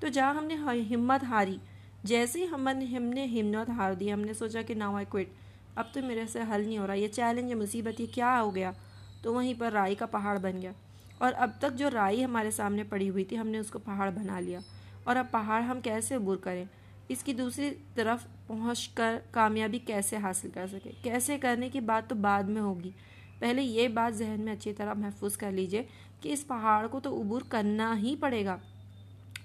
تو 0.00 0.08
جہاں 0.08 0.34
ہم 0.34 0.44
نے 0.44 0.54
ہمت 0.94 1.24
ہاری 1.24 1.56
جیسے 2.02 2.40
ہی 2.40 2.46
ہم 2.48 2.68
ہم 2.96 3.02
نے 3.02 3.26
ہمت 3.26 3.70
ہار 3.70 3.92
دی، 3.92 4.12
ہم 4.12 4.20
نے 4.20 4.34
سوچا 4.34 4.62
کہ 4.62 4.74
ناؤ 4.74 4.96
آئی 4.96 5.06
کوئٹ 5.08 5.28
اب 5.74 5.84
تو 5.92 6.00
میرے 6.02 6.26
سے 6.26 6.40
حل 6.40 6.64
نہیں 6.66 6.78
ہو 6.78 6.86
رہا۔ 6.86 6.94
یہ 6.94 7.08
چیلنج 7.08 7.50
یہ 7.50 7.54
مصیبت 7.54 8.00
یہ 8.00 8.06
کیا 8.12 8.40
ہو 8.42 8.54
گیا؟ 8.54 8.72
تو 9.22 9.34
وہیں 9.34 9.54
پر 9.58 9.72
رائی 9.72 9.94
کا 9.94 10.06
پہاڑ 10.06 10.38
بن 10.38 10.62
گیا۔ 10.62 10.72
اور 11.18 11.32
اب 11.36 11.50
تک 11.58 11.78
جو 11.78 11.90
رائی 11.90 12.24
ہمارے 12.24 12.50
سامنے 12.50 12.82
پڑی 12.84 13.10
ہوئی 13.10 13.24
تھی، 13.24 13.38
ہم 13.38 13.48
نے 13.48 13.58
اس 13.58 13.70
کو 13.70 13.78
پہاڑ 13.78 14.10
بنا 14.10 14.40
لیا۔ 14.40 14.58
اور 15.04 15.16
اب 15.16 15.26
پہاڑ 15.30 15.62
ہم 15.62 15.80
کیسے 15.80 16.14
عبور 16.14 16.36
کریں؟ 16.36 16.64
اس 17.08 17.22
کی 17.22 17.32
دوسری 17.32 17.70
طرف 17.94 18.26
پہنچ 18.46 18.88
کر 18.88 19.18
کامیابی 19.30 19.78
کیسے 19.78 20.16
حاصل 20.16 20.48
کر 20.54 20.66
سکے؟ 20.66 20.90
کیسے 21.02 21.38
کرنے 21.38 21.68
کی 21.68 21.80
بات 21.80 22.10
تو 22.10 22.14
بعد 22.14 22.42
میں 22.42 22.62
ہوگی۔ 22.62 22.90
پہلے 23.38 23.62
یہ 23.62 23.88
بات 23.88 24.16
ذہن 24.16 24.40
میں 24.40 24.52
اچھی 24.52 24.72
طرح 24.72 24.94
محفوظ 24.94 25.36
کر 25.36 25.52
لیجیے 25.52 25.82
کہ 26.20 26.32
اس 26.32 26.46
پہاڑ 26.46 26.86
کو 26.86 27.00
تو 27.00 27.20
عبور 27.20 27.40
کرنا 27.48 27.98
ہی 27.98 28.16
پڑے 28.20 28.44
گا، 28.44 28.56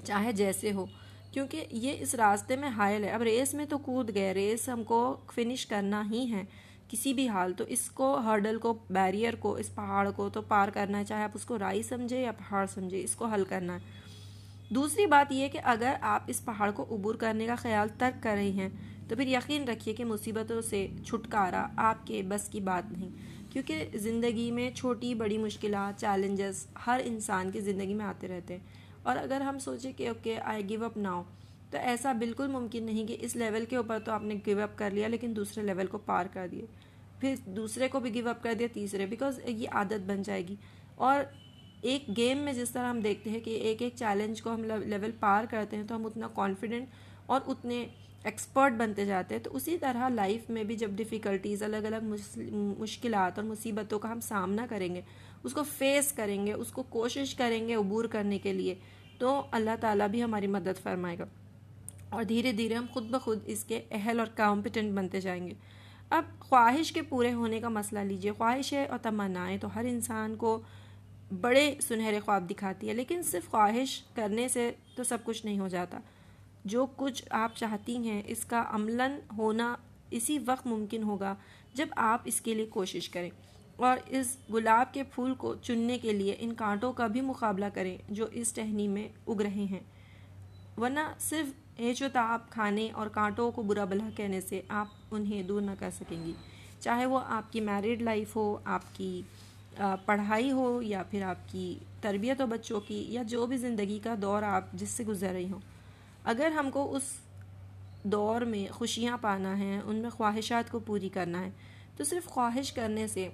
چاہے 0.03 0.31
جیسے 0.31 0.71
ہو۔ 0.71 0.85
کیونکہ 1.31 1.65
یہ 1.71 1.93
اس 1.99 2.15
راستے 2.15 2.55
میں 2.55 2.69
حائل 2.69 3.03
ہے۔ 3.03 3.09
اب 3.09 3.21
ریس 3.21 3.53
میں 3.53 3.65
تو 3.65 3.77
کود 3.77 4.15
گئے، 4.15 4.33
ریس 4.33 4.69
ہم 4.69 4.83
کو 4.83 5.17
فنش 5.35 5.65
کرنا 5.65 6.03
ہی 6.11 6.31
ہے 6.31 6.43
کسی 6.89 7.13
بھی 7.13 7.27
حال۔ 7.27 7.53
تو 7.53 7.63
اس 7.63 7.89
کو 7.89 8.17
ہرڈل 8.17 8.57
کو، 8.57 8.77
بیریئر 8.89 9.35
کو، 9.35 9.55
اس 9.55 9.75
پہاڑ 9.75 10.11
کو 10.11 10.29
تو 10.29 10.41
پار 10.41 10.69
کرنا 10.69 10.99
ہے۔ 10.99 11.05
چاہے 11.05 11.23
آپ 11.23 11.31
اس 11.33 11.45
کو 11.45 11.59
رائی 11.59 11.83
سمجھے 11.83 12.21
یا 12.21 12.31
پہاڑ 12.31 12.65
سمجھے، 12.73 13.03
اس 13.03 13.15
کو 13.15 13.25
حل 13.25 13.43
کرنا 13.49 13.73
ہے۔ 13.73 13.79
دوسری 14.69 15.05
بات 15.05 15.31
یہ 15.31 15.47
کہ 15.47 15.59
اگر 15.63 15.93
آپ 16.01 16.23
اس 16.27 16.45
پہاڑ 16.45 16.71
کو 16.71 16.85
عبور 16.91 17.15
کرنے 17.15 17.45
کا 17.45 17.55
خیال 17.55 17.87
ترک 17.97 18.23
کر 18.23 18.33
رہی 18.35 18.51
ہیں، 18.51 18.69
تو 19.07 19.15
پھر 19.15 19.27
یقین 19.27 19.63
رکھیے 19.63 19.93
کہ 19.93 20.05
مصیبتوں 20.05 20.61
سے 20.61 20.87
چھٹکارا 21.05 21.67
آپ 21.75 22.07
کے 22.07 22.21
بس 22.21 22.49
کی 22.49 22.59
بات 22.59 22.91
نہیں۔ 22.91 23.09
کیونکہ 23.49 23.85
زندگی 23.93 24.51
میں 24.51 24.71
چھوٹی 24.71 25.15
بڑی 25.15 25.37
مشکلات، 25.37 25.99
چیلنجز 25.99 26.67
ہر 26.87 27.01
انسان 27.03 27.51
کی 27.51 27.59
زندگی 27.59 27.93
میں 27.93 28.05
آتے 28.05 28.27
رہتے 28.27 28.53
ہیں۔ 28.53 28.90
اور 29.03 29.17
اگر 29.17 29.41
ہم 29.41 29.59
سوچیں 29.59 29.93
کہ 29.97 30.07
okay 30.07 30.37
I 30.39 30.69
give 30.69 30.85
up 30.85 30.97
now 30.97 31.23
تو 31.69 31.77
ایسا 31.77 32.13
بالکل 32.13 32.47
ممکن 32.47 32.83
نہیں 32.83 33.07
کہ 33.07 33.17
اس 33.19 33.35
لیول 33.35 33.65
کے 33.65 33.75
اوپر 33.75 33.99
تو 34.05 34.11
آپ 34.11 34.23
نے 34.23 34.35
گیو 34.45 34.61
اپ 34.61 34.77
کر 34.77 34.91
لیا 34.91 35.07
لیکن 35.07 35.35
دوسرے 35.35 35.63
لیول 35.63 35.87
کو 35.87 35.97
پار 35.97 36.25
کر 36.33 36.47
دیے۔ 36.51 36.65
پھر 37.19 37.35
دوسرے 37.45 37.87
کو 37.87 37.99
بھی 37.99 38.13
گیو 38.13 38.29
اپ 38.29 38.43
کر 38.43 38.53
دیا، 38.53 38.67
تیسرے 38.73 39.05
بیکاز 39.05 39.39
یہ 39.45 39.67
عادت 39.71 40.05
بن 40.05 40.21
جائے 40.21 40.47
گی۔ 40.47 40.55
اور 40.95 41.23
ایک 41.81 42.17
گیم 42.17 42.37
میں 42.37 42.53
جس 42.53 42.69
طرح 42.69 42.89
ہم 42.89 42.99
دیکھتے 42.99 43.29
ہیں 43.29 43.39
کہ 43.39 43.49
ایک 43.49 43.81
ایک 43.81 43.93
چیلنج 43.95 44.41
کو 44.41 44.53
ہم 44.53 44.63
لیول 44.63 45.11
پار 45.19 45.43
کرتے 45.49 45.75
ہیں 45.75 45.83
تو 45.83 45.95
ہم 45.95 46.05
اتنا 46.05 46.27
کانفیڈنٹ 46.27 46.87
اور 47.25 47.41
اتنے 47.47 47.85
ایکسپرٹ 48.23 48.73
بنتے 48.73 49.05
جاتے 49.05 49.35
ہیں۔ 49.35 49.43
تو 49.43 49.55
اسی 49.55 49.77
طرح 49.77 50.09
لائف 50.09 50.49
میں 50.49 50.63
بھی 50.63 50.75
جب 50.75 50.89
ڈیفیکلٹیز 50.89 51.63
الگ 51.63 51.77
الگ 51.77 52.13
مشکلات 52.79 53.39
اور 53.39 53.47
مصیبتوں 53.47 53.99
کا 53.99 54.11
ہم 54.11 54.19
سامنا 54.19 54.65
کریں 54.69 54.95
گے 54.95 55.01
اس 55.43 55.53
کو 55.53 55.63
فیس 55.63 56.11
کریں 56.11 56.45
گے، 56.45 56.53
اس 56.53 56.71
کو 56.71 56.83
کوشش 56.83 57.35
کریں 57.35 57.67
گے 57.67 57.75
عبور 57.75 58.05
کرنے 58.05 58.39
کے 58.39 58.53
لیے۔ 58.53 58.75
تو 59.17 59.41
اللہ 59.51 59.71
تعالیٰ 59.81 60.07
بھی 60.07 60.23
ہماری 60.23 60.47
مدد 60.47 60.83
فرمائے 60.83 61.17
گا۔ 61.19 61.25
اور 62.09 62.23
دھیرے 62.23 62.51
دھیرے 62.51 62.73
ہم 62.73 62.85
خود 62.91 63.09
بخود 63.09 63.39
اس 63.45 63.63
کے 63.63 63.81
اہل 63.91 64.19
اور 64.19 64.27
کمپٹنٹ 64.35 64.93
بنتے 64.93 65.21
جائیں 65.21 65.47
گے۔ 65.47 65.53
اب 66.09 66.23
خواہش 66.39 66.91
کے 66.91 67.01
پورے 67.01 67.33
ہونے 67.33 67.59
کا 67.59 67.69
مسئلہ 67.69 67.99
لیجیے۔ 67.99 68.31
خواہشیں 68.37 68.85
اور 68.85 68.99
تمنائیں 69.01 69.57
تو 69.57 69.75
ہر 69.75 69.83
انسان 69.83 70.35
کو 70.35 70.61
بڑے 71.41 71.75
سنہرے 71.81 72.19
خواب 72.19 72.49
دکھاتی 72.49 72.89
ہے، 72.89 72.93
لیکن 72.93 73.23
صرف 73.23 73.51
خواہش 73.51 74.03
کرنے 74.15 74.47
سے 74.47 74.71
تو 74.95 75.03
سب 75.03 75.17
کچھ 75.23 75.45
نہیں 75.45 75.59
ہو 75.59 75.67
جاتا۔ 75.67 75.99
جو 76.65 76.85
کچھ 76.95 77.23
آپ 77.29 77.55
چاہتی 77.55 77.97
ہیں، 77.97 78.21
اس 78.25 78.45
کا 78.45 78.63
عملاً 78.67 79.11
ہونا 79.37 79.75
اسی 80.11 80.39
وقت 80.45 80.67
ممکن 80.67 81.03
ہوگا 81.03 81.35
جب 81.73 81.87
آپ 81.95 82.21
اس 82.25 82.41
کے 82.41 82.53
لیے 82.53 82.65
کوشش 82.65 83.09
کریں۔ 83.09 83.29
اور 83.81 83.97
اس 84.07 84.35
گلاب 84.53 84.93
کے 84.93 85.03
پھول 85.03 85.33
کو 85.33 85.55
چننے 85.55 85.97
کے 85.97 86.13
لیے 86.13 86.35
ان 86.39 86.53
کانٹوں 86.53 86.93
کا 86.93 87.07
بھی 87.07 87.21
مقابلہ 87.21 87.65
کریں 87.73 87.97
جو 88.09 88.25
اس 88.31 88.53
ٹہنی 88.53 88.87
میں 88.87 89.07
اگ 89.27 89.41
رہے 89.41 89.65
ہیں۔ 89.65 89.79
ورنہ 90.77 90.99
صرف 91.19 91.79
ہیچ 91.79 92.01
و 92.01 92.07
تعاب 92.13 92.49
کھانے 92.49 92.89
اور 92.93 93.07
کانٹوں 93.07 93.51
کو 93.51 93.63
برا 93.63 93.85
بلا 93.85 94.09
کہنے 94.15 94.41
سے 94.41 94.61
آپ 94.67 94.87
انہیں 95.11 95.43
دور 95.43 95.61
نہ 95.61 95.71
کر 95.79 95.89
سکیں 95.91 96.23
گی۔ 96.25 96.33
چاہے 96.79 97.05
وہ 97.05 97.19
آپ 97.25 97.51
کی 97.53 97.59
میرڈ 97.59 98.01
لائف 98.01 98.35
ہو، 98.35 98.57
آپ 98.65 98.81
کی 98.93 99.21
پڑھائی 100.05 100.51
ہو 100.51 100.81
یا 100.81 101.03
پھر 101.03 101.23
آپ 101.23 101.51
کی 101.51 101.79
تربیت 102.01 102.41
و 102.41 102.45
بچوں 102.45 102.79
کی 102.79 103.05
یا 103.09 103.23
جو 103.23 103.45
بھی 103.45 103.57
زندگی 103.57 103.99
کا 104.03 104.15
دور 104.21 104.43
آپ 104.43 104.71
جس 104.73 104.89
سے 104.89 105.03
گزر 105.03 105.31
رہی 105.31 105.51
ہوں۔ 105.51 105.59
اگر 106.23 106.51
ہم 106.51 106.69
کو 106.71 106.95
اس 106.95 107.03
دور 108.03 108.41
میں 108.41 108.71
خوشیاں 108.71 109.17
پانا 109.21 109.57
ہے 109.59 109.79
ان 109.85 109.95
میں 109.95 110.09
خواہشات 110.09 110.71
کو 110.71 110.79
پوری 110.79 111.09
کرنا 111.09 111.39
ہے، 111.39 111.49
تو 111.97 112.03
صرف 112.03 112.25
خواہش 112.25 112.73
کرنے 112.73 113.07
سے 113.07 113.29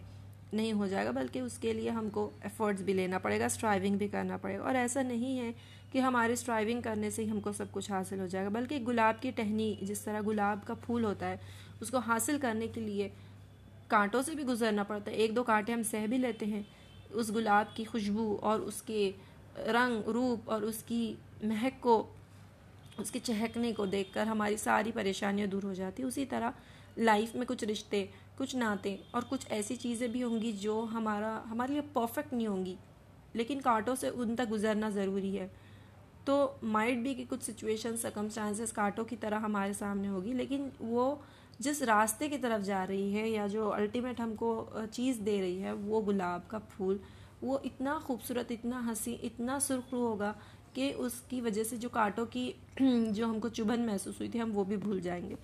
نہیں 0.54 0.74
ہو 0.74 0.88
جائے 0.88 1.06
گا، 1.06 1.12
بلکہ 1.12 1.40
اس 1.40 1.58
کے 1.58 1.74
لیے 1.74 1.90
ہم 1.90 2.10
کو 2.10 2.30
ایفرٹس 2.42 2.82
بھی 2.82 2.94
لینا 2.94 3.18
پڑے 3.18 3.40
گا 3.40 3.46
اسٹرائیونگ 3.46 3.98
بھی 3.98 4.08
کرنا 4.08 4.38
پڑے 4.38 4.58
گا۔ 4.58 4.64
اور 4.64 4.76
ایسا 4.76 5.02
نہیں 5.02 5.40
ہے 5.40 5.52
کہ 5.92 6.00
ہمارے 6.00 6.34
اسٹرائیونگ 6.34 6.82
کرنے 6.82 7.10
سے 7.10 7.24
ہی 7.24 7.30
ہم 7.30 7.40
کو 7.40 7.52
سب 7.52 7.66
کچھ 7.72 7.92
حاصل 7.92 8.20
ہو 8.20 8.28
جائے 8.28 8.46
گا، 8.46 8.50
بلکہ 8.50 8.80
گلاب 8.88 9.22
کی 9.22 9.32
ٹہنی، 9.32 9.76
جس 9.82 10.02
طرح 10.02 10.22
گلاب 10.28 10.60
کا 10.66 10.74
پھول 10.74 11.06
ہوتا 11.06 11.30
ہے، 11.30 11.38
اس 11.80 11.92
کو 11.92 11.98
حاصل 11.98 12.38
کرنے 12.40 12.68
کے 12.68 12.82
لیے 12.82 13.10
کانٹوں 13.88 14.22
سے 14.22 14.36
بھی 14.36 14.44
گزرنا 14.44 14.84
پڑتا 14.84 15.12
ہے۔ 15.12 15.16
ایک 15.16 15.36
دو 15.36 15.44
کانٹے 15.44 15.74
ہم 15.74 15.84
سہ 15.84 16.08
بھی 16.08 16.18
لیتے 16.18 16.46
ہیں، 16.46 16.62
اس 17.10 17.30
گلاب 17.30 17.76
کی 17.76 17.84
خوشبو 17.84 18.38
اور 18.42 18.60
اس 18.60 18.82
کے 18.82 19.12
رنگ، 19.58 20.10
روپ 20.10 20.52
اور 20.52 20.62
اس 20.62 20.84
کی 20.84 21.14
مہک 21.44 21.82
کو، 21.82 22.08
اس 22.98 23.12
کے 23.12 23.20
چہکنے 23.24 23.74
کو 23.74 23.86
دیکھ 23.86 24.14
کر 24.14 24.28
ہماری 24.28 24.58
ساری 24.58 24.92
پریشانیاں 24.92 25.48
دور 25.48 25.64
ہو 25.64 25.74
جاتی 25.74 26.04
اسی 26.04 26.26
طرح 26.26 26.52
لائف 26.98 27.36
میں 27.36 27.46
کچھ 27.48 27.64
رشتے 27.64 28.06
کچھ 28.38 28.56
ناطے 28.56 28.98
اور 29.12 29.22
کچھ 29.30 29.46
ایسی 29.50 29.76
چیزیں 29.76 30.08
بھی 30.08 30.24
ہوں 30.24 30.42
گی 30.42 30.52
جو 30.52 30.86
ہمارا 30.94 31.42
ہمارے 31.52 31.72
لیے 31.72 31.82
پرفیکٹ 31.94 32.34
نہیں 32.34 32.48
ہوں 32.48 32.66
گی، 32.66 32.76
لیکن 33.34 33.62
کانٹوں 33.62 33.96
سے 33.96 34.08
ان 34.08 34.36
تک 34.36 34.52
گزرنا 34.52 34.90
ضروری 34.90 35.40
ہے۔ 35.40 35.48
تو 36.26 36.52
مائٹ 36.64 36.98
بھی 36.98 37.14
کہ 37.14 37.26
کچھ 37.30 37.44
سچویشن 37.44 37.98
سرکمسٹانسز 37.98 38.74
کانٹوں 38.74 39.06
کی 39.06 39.16
طرح 39.16 39.40
ہمارے 39.40 39.74
سامنے 39.74 40.08
ہوگی، 40.08 40.34
لیکن 40.34 40.70
وہ 40.80 41.16
جس 41.60 41.82
راستے 41.82 42.30
کی 42.30 42.38
طرف 42.38 42.66
جا 42.66 42.88
رہی 42.88 43.20
ہے 43.20 43.30
یا 43.30 43.48
جو 43.48 43.74
الٹیمیٹ 43.74 44.20
ہم 44.20 44.36
کو 44.36 44.70
چیز 44.92 45.20
دے 45.26 45.42
رہی 45.42 45.64
ہے، 45.64 45.72
وہ 45.72 46.02
گلاب 46.02 46.42
کا 46.48 46.60
پھول، 46.60 46.98
وہ 47.42 47.58
اتنا 47.64 48.00
خوبصورت، 48.04 48.52
اتنا 48.52 48.80
ہنسی، 48.80 49.18
اتنا 49.24 49.60
سرخرو 49.60 50.08
ہوگا 50.08 50.34
کہ 50.74 50.94
اس 50.98 51.14
کی 51.30 51.42
وجہ 51.42 51.64
سے 51.64 51.78
جو 51.78 51.90
کانٹوں 51.90 52.26
کی، 52.26 52.52
جو 53.10 53.26
ہم 53.26 53.40
کو 53.40 53.50
چبھن 53.50 53.86
محسوس 53.86 54.16
ہوئی 54.20 54.30
تھی، 54.30 54.42
ہم 54.42 54.58
وہ 54.58 54.64
بھی 54.64 54.78
بھول 54.78 55.00
جائیں 55.00 55.30
گے۔ 55.30 55.36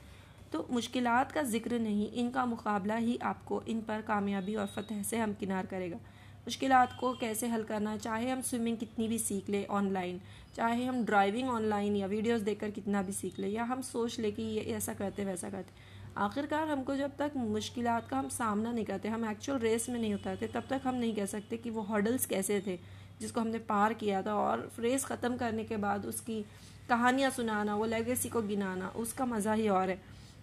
تو 0.54 0.64
مشکلات 0.70 1.34
کا 1.34 1.42
ذکر 1.42 1.80
نہیں، 1.80 2.08
ان 2.14 2.32
کا 2.32 2.46
مقابلہ 2.46 2.94
ہی 3.00 3.16
آپ 3.22 3.46
کو 3.46 3.60
ان 3.66 3.82
پر 3.86 4.02
کامیابی 4.06 4.56
اور 4.56 4.68
فتح 4.74 5.02
سے 5.06 5.18
ہم 5.18 5.32
کنار 5.40 5.64
کرے 5.70 5.92
گا۔ 5.92 5.98
مشکلات 6.46 6.98
کو 6.98 7.14
کیسے 7.14 7.48
حل 7.56 7.64
کرنا، 7.68 7.98
چاہے 7.98 8.32
ہم 8.32 8.42
سوئمنگ 8.42 8.76
کتنی 8.76 9.08
بھی 9.08 9.18
سیکھ 9.18 9.50
لیں 9.50 9.64
آن 9.68 9.92
لائن 9.94 10.18
چاہے 10.54 10.86
ہم 10.86 11.02
ڈرائیونگ 11.06 11.50
آن 11.50 11.64
لائن 11.64 11.96
یا 11.96 12.06
ویڈیوز 12.06 12.46
دیکھ 12.46 12.60
کر 12.60 12.70
کتنا 12.76 13.02
بھی 13.02 13.14
سیکھ 13.14 13.40
لیں، 13.40 13.50
یا 13.50 13.66
ہم 13.70 13.82
سوچ 13.82 14.20
لیں 14.20 14.32
کہ 14.32 14.42
یہ 14.42 14.74
ایسا 14.74 14.94
کرتے، 14.98 15.26
ویسا 15.26 15.50
کرتے۔ 15.52 15.72
آخر 16.16 16.46
کار 16.50 16.68
ہم 16.68 16.84
کو 16.84 16.96
جب 16.96 17.10
تک 17.16 17.38
مشکلات 17.38 18.10
کا 18.10 18.20
ہم 18.20 18.30
سامنا 18.30 18.72
نہیں 18.72 18.86
کرتے، 18.86 19.10
ہم 19.10 19.24
ایکچوئل 19.24 19.60
ریس 19.62 19.90
میں 19.90 20.00
نہیں 20.00 20.14
اترتے، 20.14 20.48
تب 20.48 20.62
تک 20.68 20.86
ہم 20.86 20.96
نہیں 20.96 21.12
کہہ 21.12 21.26
سکتے 21.26 21.58
کہ 21.58 21.72
وہ 21.72 21.88
ہرڈلس 21.90 22.28
کیسے 22.28 22.60
تھے، 22.60 22.78
جس 23.20 23.32
کو 23.32 23.42
ہم 23.42 23.48
نے 23.48 23.60
پار 23.68 23.92
کیا 23.92 24.22
تھا 24.22 24.34
اور 24.34 24.60
ریس 24.80 25.06
ختم 25.06 25.38
کرنے 25.38 25.64
کے 25.64 25.78
بعد 25.78 26.06
اس 26.06 26.22
کی 26.22 26.44
کہانیاں 26.88 27.30
سنانا، 27.36 27.76
وہ 27.76 27.86
لیگیسی 27.86 28.30
کو 28.30 28.42
گنانا، 28.42 28.90
اس 28.94 29.14
کا 29.14 29.26
مزہ 29.26 29.50
ہی 29.56 29.68
اور 29.68 29.88
ہے۔ 29.88 29.96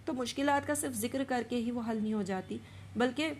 تو 0.05 0.13
مشکلات 0.13 0.67
کا 0.67 0.75
صرف 0.75 0.93
ذکر 0.93 1.23
کر 1.27 1.43
کے 1.49 1.55
ہی 1.55 1.71
وہ 1.71 1.81
حل 1.89 1.97
نہیں 2.01 2.13
ہو 2.13 2.21
جاتی۔ 2.21 2.57
بلکہ 2.95 3.31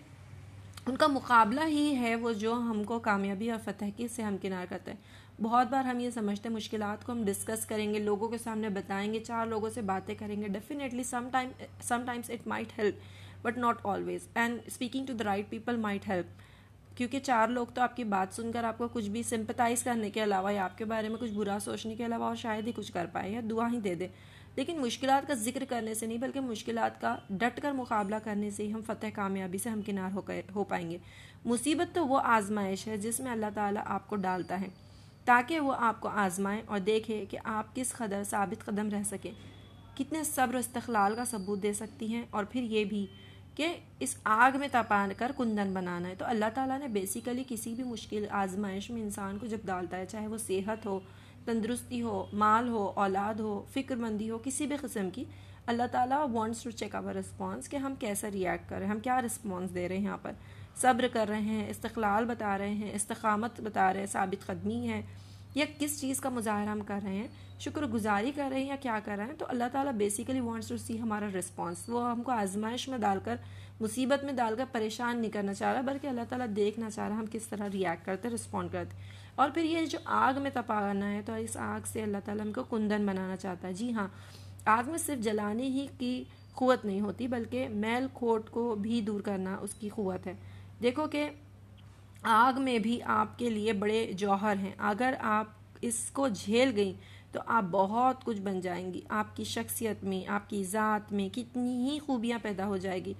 ان 0.86 0.96
کا 0.96 1.06
مقابلہ 1.06 1.60
ہی 1.66 1.96
ہے 1.96 2.16
وہ 2.16 2.32
جو 2.32 2.52
ہم 2.52 2.84
کو 2.84 2.98
کامیابی 2.98 3.50
اور 3.50 3.58
فتح 3.64 3.84
کی 3.96 4.08
سے 4.08 4.22
ہم 4.22 4.36
کنار 4.42 4.66
کرتا 4.68 4.90
ہے۔ 4.90 4.96
بہت 5.42 5.66
بار 5.70 5.84
ہم 5.84 6.00
یہ 6.00 6.10
سمجھتے 6.10 6.48
ہیں 6.48 6.56
مشکلات 6.56 7.06
کو 7.06 7.12
ہم 7.12 7.24
ڈسکس 7.24 7.66
کریں 7.66 7.94
گے، 7.94 7.98
لوگوں 7.98 8.28
کے 8.28 8.38
سامنے 8.38 8.68
بتائیں 8.68 9.12
گے، 9.14 9.20
چار 9.20 9.46
لوگوں 9.46 9.70
سے 9.70 9.82
باتیں 9.82 10.14
کریں 10.14 10.42
گے۔ 10.42 10.48
Definitely 10.48 11.04
sometime 11.32 11.48
sometimes 12.06 12.30
it 12.30 12.46
might 12.46 12.78
help 12.78 12.94
but 13.42 13.58
not 13.58 13.76
always 13.84 14.28
and 14.34 14.58
speaking 14.66 15.06
to 15.06 15.12
the 15.12 15.24
right 15.24 15.50
people 15.50 15.76
might 15.76 16.08
help 16.08 16.26
کیونکہ 16.96 17.20
چار 17.20 17.48
لوگ 17.48 17.66
تو 17.66 17.82
آپ 17.82 17.96
کی 17.96 18.04
بات 18.04 18.36
سن 18.36 18.52
کر 18.52 18.64
آپ 18.64 18.78
کو 18.78 18.88
کچھ 18.92 19.08
بھی 19.08 19.22
سمپتائز 19.22 19.82
کرنے 19.82 20.10
کے 20.10 20.22
علاوہ 20.24 20.52
یا 20.52 20.64
آپ 20.64 20.78
کے 20.78 20.84
بارے 20.84 21.08
میں 21.08 21.16
کچھ 21.20 21.32
برا 21.32 21.58
سوچنے 21.64 21.94
کے 21.94 22.06
علاوہ 22.06 22.24
اور 22.24 22.36
شاید 22.36 22.66
ہی 22.66 22.72
کچھ 22.72 22.92
کر 22.92 23.06
پائے 23.12 23.30
یا 23.30 23.40
دعا 23.50 23.68
ہی 23.72 23.80
دے 23.80 23.94
دے۔ 23.94 24.08
لیکن 24.56 24.80
مشکلات 24.80 25.28
کا 25.28 25.34
ذکر 25.34 25.64
کرنے 25.68 25.94
سے 25.94 26.06
نہیں، 26.06 26.18
بلکہ 26.18 26.40
مشکلات 26.40 27.00
کا 27.00 27.16
ڈٹ 27.30 27.60
کر 27.60 27.72
مقابلہ 27.72 28.16
کرنے 28.24 28.50
سے 28.50 28.66
ہی 28.66 28.72
ہم 28.72 28.80
فتح 28.86 29.06
کامیابی 29.14 29.58
سے 29.58 29.70
ہمکنار 29.70 30.14
ہو 30.14 30.20
ہو 30.54 30.64
پائیں 30.64 30.90
گے۔ 30.90 30.98
مصیبت 31.44 31.94
تو 31.94 32.06
وہ 32.06 32.20
آزمائش 32.24 32.86
ہے 32.86 32.96
جس 32.96 33.20
میں 33.20 33.32
اللہ 33.32 33.46
تعالیٰ 33.54 33.82
آپ 33.86 34.08
کو 34.08 34.16
ڈالتا 34.16 34.60
ہے۔ 34.60 34.68
تاکہ 35.24 35.60
وہ 35.60 35.74
آپ 35.78 36.00
کو 36.00 36.08
آزمائیں 36.08 36.62
اور 36.66 36.78
دیکھے 36.78 37.24
کہ 37.30 37.38
آپ 37.44 37.76
کس 37.76 37.92
قدر 37.92 38.22
ثابت 38.24 38.64
قدم 38.64 38.88
رہ 38.88 39.02
سکیں 39.10 39.32
کتنے 39.94 40.24
صبر 40.24 40.54
و 40.54 40.58
استقلال 40.58 41.14
کا 41.14 41.24
ثبوت 41.24 41.62
دے 41.62 41.72
سکتی 41.72 42.06
ہیں 42.06 42.22
اور 42.30 42.44
پھر 42.44 42.62
یہ 42.62 42.84
بھی 42.84 43.06
کہ 43.54 43.76
اس 44.00 44.16
آگ 44.24 44.58
میں 44.58 44.68
تپان 44.72 45.10
کر 45.16 45.32
کندن 45.36 45.74
بنانا 45.74 46.08
ہے۔ 46.08 46.14
تو 46.14 46.24
اللہ 46.24 46.44
تعالیٰ 46.54 46.78
نے 46.78 46.88
بیسیکلی 46.88 47.44
کسی 47.48 47.74
بھی 47.74 47.84
مشکل 47.84 48.26
آزمائش 48.30 48.90
میں 48.90 49.02
انسان 49.02 49.38
کو 49.38 49.46
جب 49.46 49.58
ڈالتا 49.64 49.96
ہے، 49.96 50.06
چاہے 50.06 50.26
وہ 50.26 50.38
صحت 50.38 50.86
ہو 50.86 51.00
تندرستی 51.44 52.02
ہو، 52.02 52.26
مال 52.32 52.68
ہو، 52.68 52.92
اولاد 52.96 53.40
ہو 53.40 53.62
فکر 53.74 53.96
مندی 53.96 54.30
ہو، 54.30 54.38
کسی 54.44 54.66
بھی 54.66 54.76
قسم 54.76 55.10
کی، 55.10 55.24
اللہ 55.66 55.82
تعالیٰ 55.92 56.26
wants 56.32 56.62
to 56.62 56.70
check 56.70 56.94
our 56.94 57.14
response 57.14 57.68
کہ 57.68 57.76
ہم 57.76 57.94
کیسا 57.98 58.28
ریئیکٹ 58.32 58.68
کر 58.68 58.78
رہے 58.78 58.86
ہیں، 58.86 58.92
ہم 58.92 59.00
کیا 59.00 59.22
رسپانس 59.22 59.74
دے 59.74 59.88
رہے 59.88 59.96
ہیں 59.96 60.04
یہاں 60.04 60.16
پر۔ 60.22 60.32
صبر 60.76 61.06
کر 61.12 61.26
رہے 61.28 61.40
ہیں، 61.40 61.70
استقلال 61.70 62.24
بتا 62.24 62.58
رہے 62.58 62.74
ہیں، 62.74 62.92
استقامت 62.94 63.60
بتا 63.60 63.92
رہے 63.92 64.00
ہیں، 64.00 64.06
ثابت 64.06 64.46
قدمی 64.46 64.88
ہے 64.88 65.02
یا 65.54 65.64
کس 65.78 66.00
چیز 66.00 66.20
کا 66.20 66.28
مظاہرہ 66.28 66.68
ہم 66.68 66.80
کر 66.80 67.00
رہے 67.04 67.14
ہیں؟ 67.14 67.28
شکر 67.60 67.82
گزاری 67.82 68.32
کر 68.34 68.48
رہے 68.50 68.60
ہیں 68.60 68.68
یا 68.68 68.76
کیا 68.80 68.98
کر 69.04 69.16
رہے 69.16 69.24
ہیں؟ 69.24 69.36
تو 69.38 69.46
اللہ 69.48 69.64
تعالیٰ 69.72 69.92
بیسیکلی 69.92 70.40
وانٹس 70.40 70.68
ٹو 70.68 70.76
سی 70.76 71.00
ہمارا 71.00 71.28
رسپانس 71.38 71.88
وہ 71.88 72.10
ہم 72.10 72.22
کو 72.22 72.32
آزمائش 72.32 72.88
میں 72.88 72.98
ڈال 72.98 73.18
کر، 73.24 73.36
مصیبت 73.80 74.24
میں 74.24 74.32
ڈال 74.32 74.54
کر 74.56 74.64
پریشان 74.72 75.20
نہیں 75.20 75.30
کرنا 75.30 75.54
چاہ 75.54 75.72
رہا، 75.72 75.80
بلکہ 75.80 76.06
اللہ 76.06 76.20
تعالیٰ 76.28 76.46
دیکھنا 76.56 76.90
چاہ 76.90 77.08
رہا 77.08 77.18
ہم 77.18 77.24
کس 77.32 77.46
طرح 77.46 77.68
ریئیکٹ 77.72 78.06
کرتے 78.06 78.28
رسپونڈ 78.28 78.72
کرتے 78.72 78.96
اور 79.34 79.50
پھر 79.50 79.64
یہ 79.64 79.86
جو 79.86 79.98
آگ 80.04 80.40
میں 80.42 80.50
تپانا 80.54 81.12
ہے، 81.12 81.20
تو 81.26 81.32
اس 81.32 81.56
آگ 81.56 81.80
سے 81.92 82.02
اللہ 82.02 82.18
تعالیٰ 82.24 82.44
ہم 82.46 82.52
کو 82.52 82.62
کندن 82.64 83.06
بنانا 83.06 83.36
چاہتا 83.36 83.68
ہے۔ 83.68 83.72
جی 83.72 83.92
ہاں 83.92 84.08
آگ 84.64 84.90
میں 84.90 84.98
صرف 84.98 85.24
جلانے 85.24 85.62
ہی 85.62 85.86
کی 85.98 86.24
قوت 86.54 86.84
نہیں 86.84 87.00
ہوتی، 87.00 87.28
بلکہ 87.28 87.68
میل 87.68 88.06
کھوٹ 88.14 88.50
کو 88.50 88.74
بھی 88.74 89.00
دور 89.00 89.20
کرنا 89.20 89.56
اس 89.60 89.74
کی 89.74 89.88
قوت 89.88 90.26
ہے۔ 90.26 90.34
دیکھو 90.82 91.06
کہ 91.06 91.30
آگ 92.22 92.62
میں 92.62 92.78
بھی 92.78 93.02
آپ 93.02 93.38
کے 93.38 93.50
لیے 93.50 93.72
بڑے 93.72 94.12
جوہر 94.12 94.56
ہیں۔ 94.56 94.72
اگر 94.78 95.14
آپ 95.20 95.46
اس 95.80 96.10
کو 96.12 96.28
جھیل 96.28 96.72
گئیں 96.76 96.92
تو 97.32 97.40
آپ 97.46 97.64
بہت 97.70 98.24
کچھ 98.24 98.40
بن 98.40 98.60
جائیں 98.60 98.94
گی۔ 98.94 99.00
آپ 99.08 99.36
کی 99.36 99.44
شخصیت 99.44 100.04
میں، 100.04 100.28
آپ 100.28 100.50
کی 100.50 100.64
ذات 100.64 101.12
میں 101.12 101.28
کتنی 101.34 101.90
ہی 101.90 101.98
خوبیاں 101.98 102.38
پیدا 102.42 102.66
ہو 102.66 102.76
جائے 102.76 103.04
گی۔ 103.04 103.14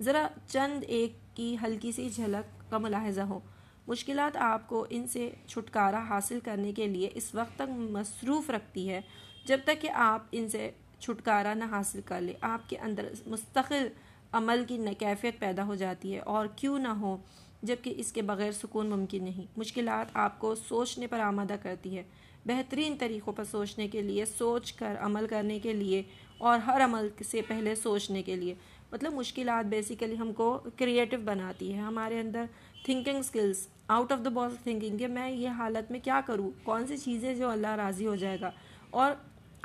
ذرا 0.00 0.28
چند 0.46 0.84
ایک 0.86 1.36
کی 1.36 1.56
ہلکی 1.62 1.92
سی 1.92 2.10
جھلک 2.10 2.70
کا 2.70 2.78
ملاحظہ 2.78 3.20
ہو۔ 3.20 3.38
مشکلات 3.86 4.36
آپ 4.36 4.68
کو 4.68 4.86
ان 4.90 5.06
سے 5.06 5.30
چھٹکارا 5.46 6.02
حاصل 6.08 6.40
کرنے 6.40 6.72
کے 6.72 6.86
لیے 6.86 7.10
اس 7.14 7.34
وقت 7.34 7.56
تک 7.56 7.70
مصروف 7.70 8.50
رکھتی 8.50 8.90
ہے 8.90 9.00
جب 9.44 9.58
تک 9.64 9.82
کہ 9.82 9.90
آپ 9.90 10.22
ان 10.32 10.48
سے 10.48 10.70
چھٹکارا 10.98 11.54
نہ 11.54 11.64
حاصل 11.64 12.00
کر 12.04 12.20
لیں۔ 12.20 12.34
آپ 12.40 12.68
کے 12.68 12.78
اندر 12.78 13.12
مستقل 13.26 13.88
عمل 14.32 14.64
کی 14.68 14.78
کیفیت 14.98 15.38
پیدا 15.38 15.64
ہو 15.64 15.74
جاتی 15.74 16.14
ہے 16.14 16.18
اور 16.18 16.46
کیوں 16.56 16.78
نہ 16.78 16.88
ہو 16.88 17.16
جبکہ 17.62 17.94
اس 17.96 18.12
کے 18.12 18.22
بغیر 18.22 18.52
سکون 18.52 18.86
ممکن 18.86 19.24
نہیں۔ 19.24 19.46
مشکلات 19.56 20.06
آپ 20.14 20.38
کو 20.38 20.54
سوچنے 20.54 21.06
پر 21.06 21.20
آمادہ 21.20 21.56
کرتی 21.62 21.96
ہے 21.96 22.02
بہترین 22.46 22.96
طریقوں 22.98 23.32
پر 23.32 23.44
سوچنے 23.44 23.88
کے 23.88 24.02
لیے، 24.02 24.24
سوچ 24.24 24.72
کر 24.72 24.94
عمل 25.00 25.26
کرنے 25.26 25.58
کے 25.58 25.72
لیے 25.72 26.02
اور 26.38 26.58
ہر 26.58 26.84
عمل 26.84 27.08
سے 27.26 27.42
پہلے 27.48 27.74
سوچنے 27.74 28.22
کے 28.22 28.36
لیے۔ 28.36 28.54
مطلب 28.92 29.12
مشکلات 29.12 29.66
بیسیکلی 29.66 30.18
ہم 30.18 30.32
کو 30.32 30.60
کریٹو 30.76 31.16
بناتی 31.24 31.74
ہے 31.74 31.78
ہمارے 31.78 32.20
اندر 32.20 32.44
thinking 32.84 33.22
skills 33.22 33.66
out 33.88 34.12
of 34.12 34.18
the 34.24 34.30
box 34.30 34.62
thinking 34.62 34.98
کہ 34.98 35.06
میں 35.06 35.30
یہ 35.30 35.48
حالت 35.48 35.90
میں 35.90 36.00
کیا 36.00 36.20
کروں؟ 36.26 36.50
کون 36.62 36.86
سی 36.86 36.96
چیزیں 36.96 37.34
جو 37.34 37.50
اللہ 37.50 37.74
راضی 37.74 38.06
ہو 38.06 38.14
جائے 38.14 38.38
گا؟ 38.40 38.50
اور 38.90 39.12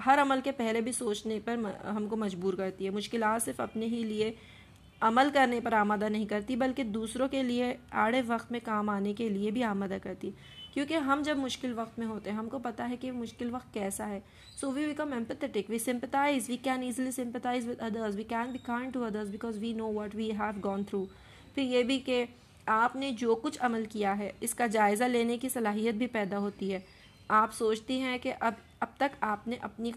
ہر 0.05 0.21
عمل 0.21 0.39
کے 0.43 0.51
پہلے 0.51 0.81
بھی 0.81 0.91
سوچنے 0.91 1.39
پر 1.45 1.57
ہم 1.85 2.07
کو 2.07 2.15
مجبور 2.15 2.53
کرتی 2.53 2.85
ہے۔ 2.85 2.89
مشکلات 2.89 3.43
صرف 3.43 3.59
اپنے 3.59 3.85
ہی 3.85 4.03
لیے 4.03 4.33
عمل 5.01 5.27
کرنے 5.33 5.59
پر 5.59 5.73
آمادہ 5.73 6.09
نہیں 6.09 6.25
کرتی، 6.25 6.55
بلکہ 6.55 6.83
دوسروں 6.83 7.27
کے 7.27 7.43
لیے 7.43 7.75
آڑے 7.91 8.21
وقت 8.27 8.51
میں 8.51 8.59
کام 8.63 8.89
آنے 8.89 9.13
کے 9.13 9.29
لیے 9.29 9.51
بھی 9.51 9.63
آمادہ 9.63 9.97
کرتی۔ 10.03 10.31
کیونکہ 10.73 10.93
ہم 10.93 11.21
جب 11.25 11.37
مشکل 11.37 11.73
وقت 11.75 11.99
میں 11.99 12.07
ہوتے 12.07 12.31
ہیں، 12.31 12.37
ہم 12.37 12.49
کو 12.49 12.59
پتہ 12.59 12.83
ہے 12.89 12.97
کہ 12.97 13.11
مشکل 13.11 13.53
وقت 13.53 13.73
کیسا 13.73 14.09
ہے۔ 14.09 14.19
So 14.61 14.71
we 14.71 14.85
become 14.85 15.13
empathetic 15.13 15.69
we 15.69 15.79
sympathize 15.79 16.49
we 16.49 16.57
can 16.57 16.83
easily 16.83 17.11
sympathize 17.11 17.67
with 17.67 17.81
others 17.81 18.15
we 18.15 18.23
can 18.23 18.51
be 18.51 18.57
kind 18.63 18.93
to 18.93 19.03
others 19.03 19.29
because 19.29 19.57
we 19.57 19.73
know 19.73 19.93
what 19.93 20.15
we 20.15 20.31
have 20.31 20.59
gone 20.63 20.83
through 20.83 21.05
پھر 21.55 21.63
یہ 21.63 21.83
بھی 21.83 21.99
کہ 21.99 22.25
آپ 22.65 22.95
نے 22.95 23.11
جو 23.11 23.35
کچھ 23.35 23.57
عمل 23.61 23.85
کیا 23.89 24.17
ہے، 24.17 24.31
اس 24.39 24.53
کا 24.53 24.67
جائزہ 24.67 25.03
لینے 25.03 25.37
کی 25.37 25.49
صلاحیت 25.49 25.95
بھی 25.95 26.07
پیدا 26.07 26.37
ہوتی 26.37 26.73
ہے۔ 26.73 26.79
آپ 27.27 27.53
سوچتی 27.53 27.99
ہیں 27.99 28.17
کہ 28.17 28.33
اب 28.39 28.53
اب 28.79 28.87
تک 28.97 29.15
آپ 29.21 29.47
نے 29.47 29.55
اپنی 29.61 29.91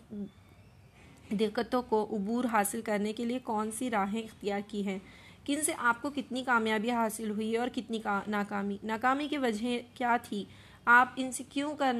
دقتوں 1.30 1.82
کو 1.82 2.08
عبور 2.12 2.44
حاصل 2.44 2.80
کرنے 2.80 3.12
کے 3.12 3.24
لیے 3.24 3.38
کون 3.38 3.70
سی 3.70 3.90
راہیں 3.90 4.22
اختیار 4.22 4.60
کی 4.68 4.86
ہیں؟ 4.86 4.98
کن 5.44 5.62
سے 5.62 5.72
آپ 5.78 6.02
کو 6.02 6.10
کتنی 6.10 6.44
کامیابی 6.44 6.90
حاصل 6.90 7.30
ہوئی 7.30 7.56
اور 7.56 7.68
کتنی 7.74 7.98
ناکامی؟ 8.26 8.76
ناکامی 8.82 9.28
کی 9.28 9.38
وجہ 9.38 9.78
کیا 9.94 10.16
تھی؟ 10.22 10.44
آپ 10.84 11.08
ان 11.16 11.32
سے 11.32 11.44
کیوں 11.48 11.74
کر 11.76 11.96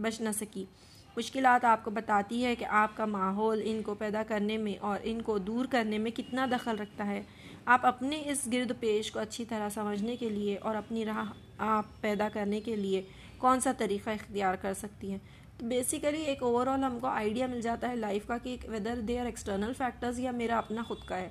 بچ 0.00 0.20
نہ 0.20 0.28
سکی؟ 0.40 0.64
مشکلات 1.16 1.64
آپ 1.64 1.84
کو 1.84 1.90
بتاتی 1.90 2.44
ہے 2.44 2.56
کہ 2.56 2.64
آپ 2.64 2.96
کا 2.96 3.04
ماحول 3.04 3.60
ان 3.64 3.82
کو 3.82 3.94
پیدا 3.94 4.22
کرنے 4.22 4.56
میں 4.56 4.74
اور 4.80 4.98
ان 5.02 5.22
کو 5.22 5.38
دور 5.38 5.64
کرنے 5.70 5.98
میں 5.98 6.10
کتنا 6.10 6.46
دخل 6.46 6.78
رکھتا 6.78 7.06
ہے۔ 7.06 7.22
آپ 7.64 7.86
اپنے 7.86 8.22
اس 8.26 8.48
گرد 8.52 8.72
پیش 8.80 9.12
کو 9.12 9.18
اچھی 9.18 9.44
طرح 9.44 9.68
سمجھنے 9.68 10.16
کے 10.16 10.28
لیے 10.28 10.56
اور 10.56 10.74
اپنی 10.74 11.04
راہ 11.04 11.32
آپ 11.58 11.84
پیدا 12.00 12.28
کرنے 12.32 12.60
کے 12.60 12.76
لیے 12.76 13.02
کون 13.38 13.60
سا 13.60 13.72
طریقہ 13.78 14.10
اختیار 14.10 14.54
کر 14.54 14.74
سکتی 14.74 15.10
ہیں؟ 15.10 15.18
بیسیکلی 15.62 16.22
ایک 16.22 16.42
اوور 16.42 16.66
آل 16.66 16.84
ہم 16.84 16.98
کو 17.00 17.06
آئیڈیا 17.06 17.46
مل 17.46 17.60
جاتا 17.60 17.88
ہے 17.88 17.96
لائف 17.96 18.26
کا 18.26 18.36
کہ 18.38 18.56
whether 18.68 19.00
they 19.08 19.18
are 19.20 19.26
external 19.26 19.72
factors 19.78 20.18
یا 20.20 20.30
میرا 20.30 20.58
اپنا 20.58 20.82
خود 20.88 20.98
کا 21.06 21.16
ہے۔ 21.16 21.28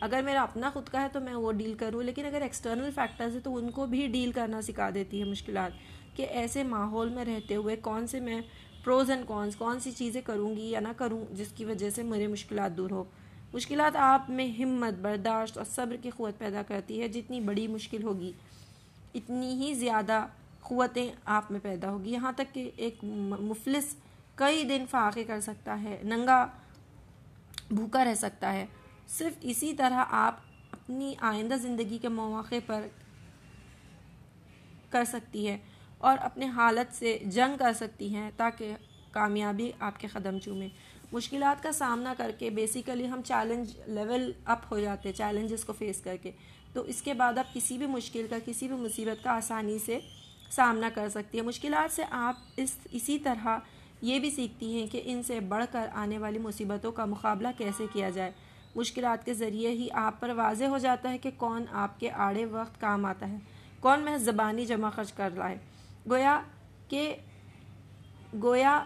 اگر 0.00 0.20
میرا 0.24 0.42
اپنا 0.42 0.70
خود 0.70 0.88
کا 0.88 1.02
ہے 1.02 1.08
تو 1.12 1.20
میں 1.20 1.34
وہ 1.34 1.52
ڈیل 1.52 1.74
کروں، 1.74 2.02
لیکن 2.02 2.26
اگر 2.26 2.42
ایکسٹرنل 2.42 2.90
فیکٹرز 2.94 3.34
ہے 3.34 3.40
تو 3.40 3.56
ان 3.56 3.70
کو 3.70 3.86
بھی 3.86 4.06
ڈیل 4.06 4.32
کرنا 4.32 4.62
سکھا 4.62 4.90
دیتی 4.94 5.18
ہے 5.20 5.24
مشکلات 5.24 6.16
کہ 6.16 6.26
ایسے 6.30 6.62
ماحول 6.62 7.08
میں 7.08 7.24
رہتے 7.24 7.56
ہوئے 7.56 7.76
کون 7.76 8.06
سے 8.06 8.20
میں 8.20 8.40
پروز 8.84 9.10
اینڈ 9.10 9.26
کونس 9.26 9.56
کون 9.56 9.80
سی 9.80 9.90
چیزیں 9.92 10.20
کروں 10.20 10.54
گی 10.56 10.70
یا 10.70 10.80
نہ 10.80 10.92
کروں 10.96 11.24
جس 11.30 11.52
کی 11.52 11.64
وجہ 11.64 11.90
سے 11.90 12.02
میرے 12.02 12.26
مشکلات 12.26 12.76
دور 12.76 12.90
ہو 12.90 13.04
مشکلات 13.54 13.96
آپ 13.96 14.30
میں 14.30 14.46
ہمت، 14.58 14.98
برداشت 15.00 15.58
اور 15.58 15.66
صبر 15.66 15.96
کی 16.02 16.10
قوت 16.10 16.38
پیدا 16.38 16.62
کرتی 16.68 17.00
ہے، 17.00 17.08
جتنی 17.08 17.40
بڑی 17.40 17.66
مشکل 17.68 18.02
ہوگی 18.02 18.32
اتنی 19.14 19.52
ہی 19.54 19.74
زیادہ 19.74 20.24
قوتیں 20.72 21.12
آپ 21.24 21.50
میں 21.50 21.60
پیدا 21.62 21.90
ہوگی۔ 21.90 22.10
یہاں 22.10 22.32
تک 22.32 22.54
کہ 22.54 22.70
ایک 22.76 23.04
مفلس 23.40 23.94
کئی 24.34 24.64
دن 24.64 24.84
فاقے 24.90 25.24
کر 25.24 25.40
سکتا 25.40 25.82
ہے، 25.82 26.00
ننگا 26.04 26.46
بھوکا 27.70 28.04
رہ 28.04 28.14
سکتا 28.14 28.52
ہے۔ 28.52 28.66
صرف 29.08 29.38
اسی 29.40 29.74
طرح 29.74 30.04
آپ 30.10 30.34
اپنی 30.70 31.14
آئندہ 31.20 31.54
زندگی 31.54 31.98
کے 31.98 32.08
مواقع 32.08 32.54
پر 32.66 32.86
کر 34.90 35.04
سکتی 35.04 35.48
ہے 35.48 35.58
اور 35.98 36.18
اپنے 36.20 36.46
حالت 36.46 36.96
سے 36.96 37.18
جنگ 37.26 37.56
کر 37.58 37.72
سکتی 37.72 38.14
ہیں 38.14 38.30
تاکہ 38.36 38.74
کامیابی 39.10 39.70
آپ 39.80 40.00
کے 40.00 40.08
قدم 40.08 40.38
چومیں 40.38 40.68
مشکلات 41.12 41.62
کا 41.62 41.72
سامنا 41.72 42.14
کر 42.18 42.30
کے 42.38 42.50
بیسیکلی 42.50 43.08
ہم 43.08 43.20
چیلنج 43.24 43.72
لیول 43.86 44.32
اپ 44.44 44.58
ہو 44.70 44.80
جاتے 44.80 45.08
ہیں 45.08 45.16
چیلنجز 45.16 45.64
کو 45.64 45.72
فیس 45.72 46.00
کر 46.00 46.16
کے۔ 46.22 46.30
تو 46.72 46.80
اس 46.80 47.02
کے 47.02 47.14
بعد 47.14 47.38
آپ 47.38 47.54
کسی 47.54 47.78
بھی 47.78 47.86
مشکل 47.86 48.26
کا، 48.30 48.36
کسی 48.44 48.68
بھی 48.68 48.76
مصیبت 48.76 49.24
کا 49.24 49.30
آسانی 49.30 49.78
سے 49.78 49.98
سامنا 50.52 50.88
کر 50.94 51.08
سکتی 51.08 51.38
ہے 51.38 51.42
مشکلات 51.42 51.96
سے 51.96 52.02
آپ 52.10 52.34
اس، 52.56 52.76
اسی 52.92 53.18
طرح 53.18 53.46
یہ 54.02 54.18
بھی 54.18 54.30
سیکھتی 54.30 54.80
ہیں 54.80 54.86
کہ 54.86 55.02
ان 55.04 55.22
سے 55.22 55.40
بڑھ 55.40 55.64
کر 55.72 55.88
آنے 55.94 56.18
والی 56.18 56.38
مصیبتوں 56.38 56.92
کا 56.92 57.04
مقابلہ 57.04 57.48
کیسے 57.58 57.86
کیا 57.92 58.10
جائے۔ 58.10 58.30
مشکلات 58.74 59.24
کے 59.24 59.34
ذریعے 59.34 59.70
ہی 59.70 59.88
آپ 59.92 60.20
پر 60.20 60.30
واضح 60.30 60.64
ہو 60.64 60.78
جاتا 60.78 61.10
ہے 61.10 61.18
کہ 61.18 61.30
کون 61.36 61.64
آپ 61.72 62.00
کے 62.00 62.10
آڑے 62.10 62.44
وقت 62.44 62.80
کام 62.80 63.04
آتا 63.04 63.28
ہے، 63.28 63.36
کون 63.80 64.00
محض 64.00 64.22
زبانی 64.22 64.66
جمع 64.66 64.90
خرچ 64.90 65.12
کر 65.12 65.30
رہا 65.36 65.50
ہے۔ 65.50 65.56
گویا 66.10 66.40
کہ، 66.88 67.16
گویا 68.42 68.84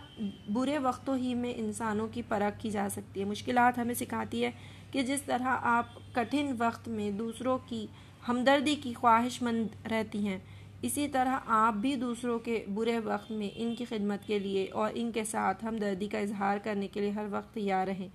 برے 0.49 0.79
وقتوں 0.79 1.17
ہی 1.17 1.35
میں 1.35 1.53
انسانوں 1.57 2.09
کی 2.09 2.23
پرکھ 2.29 2.63
کی 2.63 2.71
جا 2.71 2.89
سکتی 2.91 3.21
ہے۔ 3.21 3.25
مشکلات 3.25 3.79
ہمیں 3.79 3.95
سکھاتی 3.95 4.45
ہے 4.45 4.51
کہ 4.91 5.03
جس 5.03 5.23
طرح 5.23 5.57
آپ 5.63 5.87
کٹھن 6.13 6.55
وقت 6.59 6.89
میں 6.89 7.11
دوسروں 7.11 7.59
کی 7.67 7.87
ہمدردی 8.29 8.75
کی 8.75 8.95
خواہش 8.95 9.43
مند 9.43 9.87
رہتی 9.87 10.27
ہیں 10.29 10.39
اسی 10.87 11.09
طرح 11.09 11.39
آپ 11.47 11.75
بھی 11.75 11.97
دوسروں 11.97 12.39
کے 12.39 12.65
برے 12.75 12.99
وقت 12.99 13.31
میں 13.31 13.51
ان 13.55 13.75
کی 13.75 13.85
خدمت 13.85 14.27
کے 14.27 14.39
لیے 14.39 14.67
اور 14.73 14.91
ان 14.95 15.13
کے 15.13 15.25
ساتھ 15.25 15.65
ہمدردی 15.65 16.09
کا 16.09 16.19
اظہار 16.19 16.59
کرنے 16.63 16.89
کے 16.89 17.01
لیے 17.01 17.11
ہر 17.11 17.25
وقت 17.31 17.55
تیار 17.55 17.87
رہیں۔ 17.87 18.09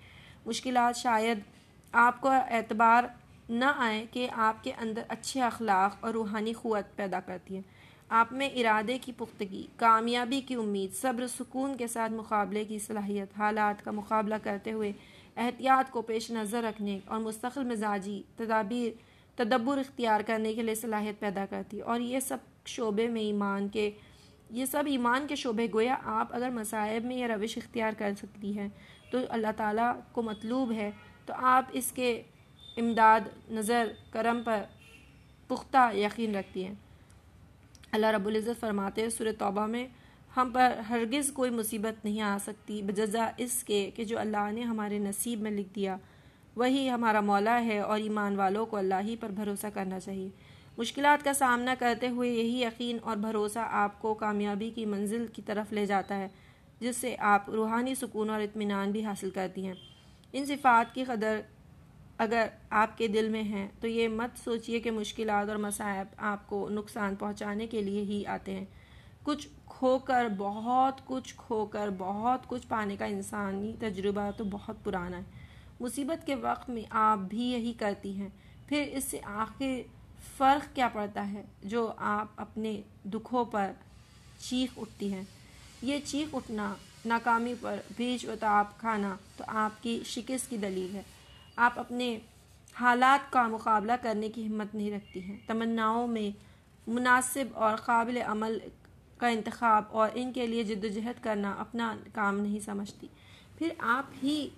مشکلات 0.45 0.95
شاید 0.95 1.39
آپ 1.91 2.21
کو 2.21 2.29
اعتبار 2.29 3.03
نہ 3.49 3.65
آئیں 3.77 4.05
کہ 4.11 4.27
آپ 4.31 4.63
کے 4.63 4.71
اندر 4.81 5.01
اچھے 5.07 5.41
اخلاق 5.41 5.97
اور 5.99 6.13
روحانی 6.13 6.53
قوت 6.53 6.95
پیدا 6.95 7.19
کرتی 7.19 7.55
ہیں۔ 7.55 7.61
آپ 8.09 8.33
میں 8.33 8.49
ارادے 8.55 8.97
کی 8.97 9.11
پختگی، 9.17 9.67
کامیابی 9.75 10.41
کی 10.41 10.55
امید، 10.55 10.93
صبر، 10.93 11.27
سکون 11.27 11.77
کے 11.77 11.87
ساتھ 11.87 12.11
مقابلے 12.11 12.65
کی 12.65 12.79
صلاحیت، 12.79 13.37
حالات 13.37 13.85
کا 13.85 13.91
مقابلہ 13.91 14.35
کرتے 14.43 14.71
ہوئے 14.71 14.91
احتیاط 15.37 15.91
کو 15.91 16.01
پیش 16.01 16.31
نظر 16.31 16.63
رکھنے 16.63 16.99
اور 17.05 17.19
مستقل 17.19 17.63
مزاجی 17.63 18.23
تدابیر، 18.35 18.91
تدبر 19.35 19.77
اختیار 19.77 20.21
کرنے 20.21 20.53
کے 20.53 20.63
لیے 20.63 20.75
صلاحیت 20.75 21.19
پیدا 21.19 21.45
کرتی 21.49 21.79
اور 21.79 21.99
یہ 21.99 22.19
سب 22.19 22.37
شعبے 22.65 23.07
میں 23.07 23.21
ایمان 23.21 23.67
کے، 23.67 23.91
یہ 24.49 24.65
سب 24.65 24.83
ایمان 24.87 25.27
کے 25.27 25.35
شعبے 25.35 25.67
گویا 25.73 25.95
آپ 26.03 26.35
اگر 26.35 26.49
مصائب 26.49 27.05
میں 27.05 27.15
یہ 27.15 27.27
روش 27.27 27.57
اختیار 27.57 27.91
کر 27.97 28.11
سکتی 28.17 28.57
ہیں 28.57 28.67
تو 29.11 29.17
اللہ 29.29 29.51
تعالیٰ 29.57 29.91
کو 30.11 30.21
مطلوب 30.21 30.71
ہے، 30.71 30.91
تو 31.25 31.33
آپ 31.37 31.65
اس 31.71 31.91
کے 31.91 32.21
امداد، 32.77 33.19
نظر، 33.51 33.91
کرم 34.11 34.41
پر 34.45 34.61
پختہ 35.47 35.89
یقین 35.93 36.35
رکھتی 36.35 36.65
ہیں۔ 36.65 36.73
اللہ 37.91 38.05
رب 38.05 38.27
العزت 38.27 38.59
فرماتے 38.59 39.01
ہیں 39.01 39.09
سورہ 39.09 39.31
توبہ 39.39 39.65
میں، 39.67 39.87
ہم 40.37 40.51
پر 40.53 40.79
ہرگز 40.89 41.31
کوئی 41.31 41.51
مصیبت 41.51 42.05
نہیں 42.05 42.21
آ 42.21 42.37
سکتی، 42.45 42.81
بجزا 42.81 43.29
اس 43.37 43.63
کے 43.63 43.89
کہ 43.95 44.03
جو 44.03 44.19
اللہ 44.19 44.51
نے 44.51 44.61
ہمارے 44.61 44.99
نصیب 44.99 45.41
میں 45.41 45.51
لکھ 45.51 45.75
دیا، 45.75 45.97
وہی 46.55 46.89
ہمارا 46.89 47.21
مولا 47.21 47.63
ہے 47.63 47.79
اور 47.79 47.99
ایمان 47.99 48.35
والوں 48.35 48.65
کو 48.65 48.77
اللہ 48.77 49.01
ہی 49.03 49.15
پر 49.19 49.29
بھروسہ 49.29 49.67
کرنا 49.73 49.99
چاہیے۔ 49.99 50.29
مشکلات 50.77 51.23
کا 51.23 51.33
سامنا 51.33 51.75
کرتے 51.79 52.07
ہوئے 52.07 52.29
یہی 52.29 52.61
یقین 52.63 52.97
اور 53.01 53.17
بھروسہ 53.17 53.59
آپ 53.61 54.01
کو 54.01 54.13
کامیابی 54.13 54.69
کی 54.69 54.85
منزل 54.85 55.27
کی 55.33 55.41
طرف 55.41 55.73
لے 55.73 55.85
جاتا 55.85 56.17
ہے، 56.17 56.27
جس 56.79 56.97
سے 56.97 57.15
آپ 57.19 57.49
روحانی 57.49 57.95
سکون 57.95 58.29
اور 58.29 58.41
اطمینان 58.41 58.91
بھی 58.91 59.05
حاصل 59.05 59.29
کرتی 59.29 59.65
ہیں۔ 59.65 59.73
ان 60.33 60.45
صفات 60.45 60.95
کی 60.95 61.03
قدر 61.03 61.41
اگر 62.17 62.47
آپ 62.69 62.97
کے 62.97 63.07
دل 63.07 63.29
میں 63.29 63.43
ہیں، 63.43 63.67
تو 63.79 63.87
یہ 63.87 64.07
مت 64.07 64.43
سوچئے 64.43 64.79
کہ 64.79 64.91
مشکلات 64.91 65.49
اور 65.49 65.57
مصائب 65.57 66.07
آپ 66.17 66.47
کو 66.47 66.69
نقصان 66.69 67.15
پہنچانے 67.15 67.67
کے 67.67 67.81
لیے 67.81 68.01
ہی 68.01 68.25
آتے 68.25 68.53
ہیں۔ 68.53 68.65
کچھ 69.23 69.47
کھو 69.65 69.99
کر 69.99 70.27
بہت 70.37 71.01
کچھ 71.05 71.33
کھو 71.37 71.65
کر 71.65 71.89
بہت 71.97 72.47
کچھ 72.47 72.67
پانے 72.67 72.95
کا 72.95 73.05
انسانی 73.05 73.73
تجربہ 73.79 74.31
تو 74.37 74.43
بہت 74.43 74.83
پرانا 74.83 75.17
ہے۔ 75.17 75.23
مصیبت 75.79 76.27
کے 76.27 76.35
وقت 76.35 76.69
میں 76.69 76.83
آپ 76.89 77.17
بھی 77.17 77.43
یہی 77.43 77.73
کرتی 77.73 78.13
ہیں، 78.13 78.29
پھر 78.67 78.89
اس 78.91 79.03
سے 79.03 79.19
آخر 79.23 80.00
فرق 80.37 80.75
کیا 80.75 80.87
پڑتا 80.87 81.31
ہے 81.31 81.43
جو 81.63 81.91
آپ 81.97 82.27
اپنے 82.35 82.81
دکھوں 83.05 83.45
پر 83.45 83.71
چیخ 84.39 84.69
اٹھتی 84.77 85.13
ہیں؟ 85.13 85.23
یہ 85.81 85.99
چیخ 86.05 86.35
اٹھنا، 86.35 86.73
ناکامی 87.05 87.53
پر 87.61 87.81
بیچ 87.97 88.25
و 88.25 88.33
تاب 88.39 88.77
کھانا 88.77 89.15
تو 89.37 89.43
آپ 89.47 89.83
کی 89.83 90.03
شکست 90.05 90.49
کی 90.49 90.57
دلیل 90.57 90.95
ہے۔ 90.95 91.01
آپ 91.55 91.79
اپنے 91.79 92.19
حالات 92.73 93.33
کا 93.33 93.47
مقابلہ 93.47 93.91
کرنے 94.01 94.29
کی 94.29 94.47
ہمت 94.47 94.75
نہیں 94.75 94.91
رکھتی 94.91 95.23
ہیں۔ 95.23 95.37
تمناؤں 95.47 96.07
میں 96.07 96.37
مناسب 96.87 97.45
اور 97.53 97.75
قابل 97.75 98.17
عمل 98.25 98.57
کا 99.17 99.27
انتخاب 99.27 99.83
اور 99.89 100.09
ان 100.13 100.33
کے 100.33 100.47
لیے 100.47 100.63
جد 100.63 100.83
و 100.83 100.87
جہد 100.87 101.23
کرنا 101.23 101.55
اپنا 101.57 101.95
کام 102.13 102.39
نہیں 102.39 102.59
سمجھتی۔ 102.59 103.07
پھر 103.57 103.69
آپ 103.79 104.03
ہی 104.23 104.49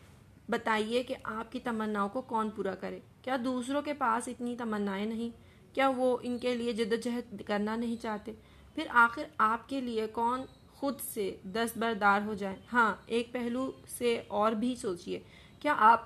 بتائیے 0.49 1.03
کہ 1.03 1.15
آپ 1.23 1.51
کی 1.51 1.59
تمناؤں 1.59 2.09
کو 2.09 2.21
کون 2.21 2.49
پورا 2.49 2.75
کرے؟ 2.75 2.99
کیا 3.21 3.37
دوسروں 3.43 3.81
کے 3.81 3.93
پاس 3.93 4.27
اتنی 4.27 4.55
تمنائیں 4.57 5.05
نہیں؟ 5.05 5.42
کیا 5.73 5.91
وہ 5.97 6.17
ان 6.21 6.37
کے 6.37 6.55
لیے 6.55 6.73
جد 6.73 6.93
و 6.93 6.95
جہد 6.95 7.41
کرنا 7.41 7.75
نہیں 7.75 7.95
چاہتے؟ 8.01 8.31
پھر 8.75 8.83
آخر 8.89 9.23
آپ 9.37 9.69
کے 9.69 9.81
لیے 9.81 10.07
کون 10.07 10.41
خود 10.71 10.99
سے 11.13 11.35
دست 11.43 11.77
بردار 11.77 12.21
ہو 12.25 12.33
جائے 12.33 12.55
ہاں 12.73 12.95
ایک 13.05 13.31
پہلو 13.31 13.71
سے 13.87 14.21
اور 14.27 14.51
بھی 14.51 14.75
سوچئے۔ 14.75 15.19
کیا 15.59 15.75
آپ 15.77 16.01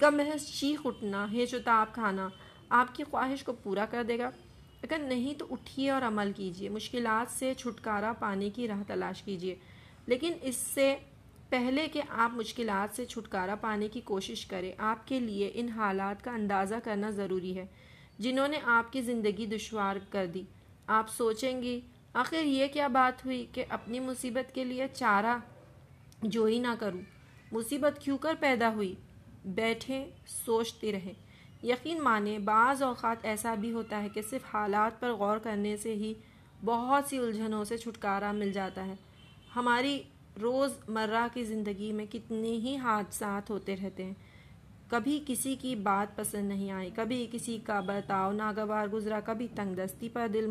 کا 0.00 0.10
محض 0.10 0.46
چیخ 0.46 0.80
اٹھنا 0.84 1.32
ہے 1.32 1.46
جو 1.46 1.58
کھانا 1.92 2.28
آپ 2.68 2.94
کی 2.94 3.04
خواہش 3.04 3.44
کو 3.44 3.52
پورا 3.52 3.86
کر 3.90 4.02
دے 4.02 4.18
گا؟ 4.18 4.30
اگر 4.82 4.98
نہیں 4.98 5.34
تو 5.38 5.46
اٹھیے 5.50 5.90
اور 5.90 6.02
عمل 6.02 6.32
کیجیے 6.36 6.68
مشکلات 6.68 7.38
سے 7.38 7.54
چھٹکارا 7.54 8.12
پانے 8.18 8.50
کی 8.50 8.68
راہ 8.68 8.82
تلاش 8.86 9.22
کیجیے 9.22 9.54
لیکن 10.06 10.32
اس 10.42 10.56
سے 10.56 10.96
پہلے 11.48 11.88
کہ 11.88 12.02
آپ 12.08 12.30
مشکلات 12.32 12.96
سے 12.96 13.04
چھٹکارا 13.04 13.54
پانے 13.54 13.88
کی 13.88 14.00
کوشش 14.00 14.46
کریں، 14.46 14.72
آپ 14.78 15.06
کے 15.08 15.20
لیے 15.20 15.50
ان 15.54 15.68
حالات 15.68 16.24
کا 16.24 16.30
اندازہ 16.30 16.74
کرنا 16.84 17.10
ضروری 17.10 17.58
ہے۔ 17.58 17.66
جنہوں 18.18 18.48
نے 18.48 18.60
آپ 18.64 18.92
کی 18.92 19.02
زندگی 19.02 19.46
دشوار 19.46 19.96
کر 20.10 20.26
دی۔ 20.26 20.42
آپ 20.86 21.10
سوچیں 21.10 21.62
گی 21.62 21.80
آخر 22.14 22.44
یہ 22.44 22.66
کیا 22.66 22.88
بات 22.88 23.24
ہوئی 23.24 23.46
کہ 23.52 23.64
اپنی 23.68 24.00
مصیبت 24.00 24.54
کے 24.54 24.64
لیے 24.64 24.86
چارہ 24.94 25.36
جو 26.22 26.44
ہی 26.44 26.58
نہ 26.58 26.74
کروں۔ 26.78 27.00
مصیبت 27.52 27.98
کیوں 27.98 28.18
کر 28.18 28.34
پیدا 28.40 28.72
ہوئی؟ 28.72 28.94
بیٹھیں، 29.44 30.04
سوچتے 30.26 30.92
رہیں۔ 30.92 31.12
یقین 31.62 32.02
مانیں 32.02 32.38
بعض 32.38 32.82
اوقات 32.82 33.16
ایسا 33.22 33.54
بھی 33.54 33.72
ہوتا 33.72 34.02
ہے 34.02 34.08
کہ 34.08 34.22
صرف 34.22 34.54
حالات 34.54 35.00
پر 35.00 35.12
غور 35.12 35.38
کرنے 35.38 35.76
سے 35.76 35.94
ہی 35.94 36.14
بہت 36.64 37.04
سی 37.08 37.18
الجھنوں 37.18 37.64
سے 37.64 37.76
چھٹکارا 37.76 38.32
مل 38.32 38.52
جاتا 38.52 38.86
ہے۔ 38.86 38.94
ہماری 39.56 40.02
روز 40.42 40.72
مرہ 40.88 41.26
کی 41.34 41.44
زندگی 41.44 41.92
میں 41.92 42.06
کتنے 42.12 42.48
ہی 42.48 42.76
حادثات 42.76 43.50
ہوتے 43.50 43.76
رہتے 43.76 44.04
ہیں۔ 44.04 44.14
کبھی 44.88 45.20
کسی 45.26 45.54
کی 45.56 45.74
بات 45.74 46.16
پسند 46.16 46.48
نہیں 46.48 46.70
آئی، 46.70 46.90
کبھی 46.94 47.26
کسی 47.32 47.58
کا 47.66 47.80
برتاؤ 47.80 48.32
ناگوار 48.32 48.88
گزرا، 48.88 49.20
کبھی 49.20 49.46
تنگ 49.54 49.74
دستی 49.74 50.08
پر 50.08 50.26
دل 50.28 50.46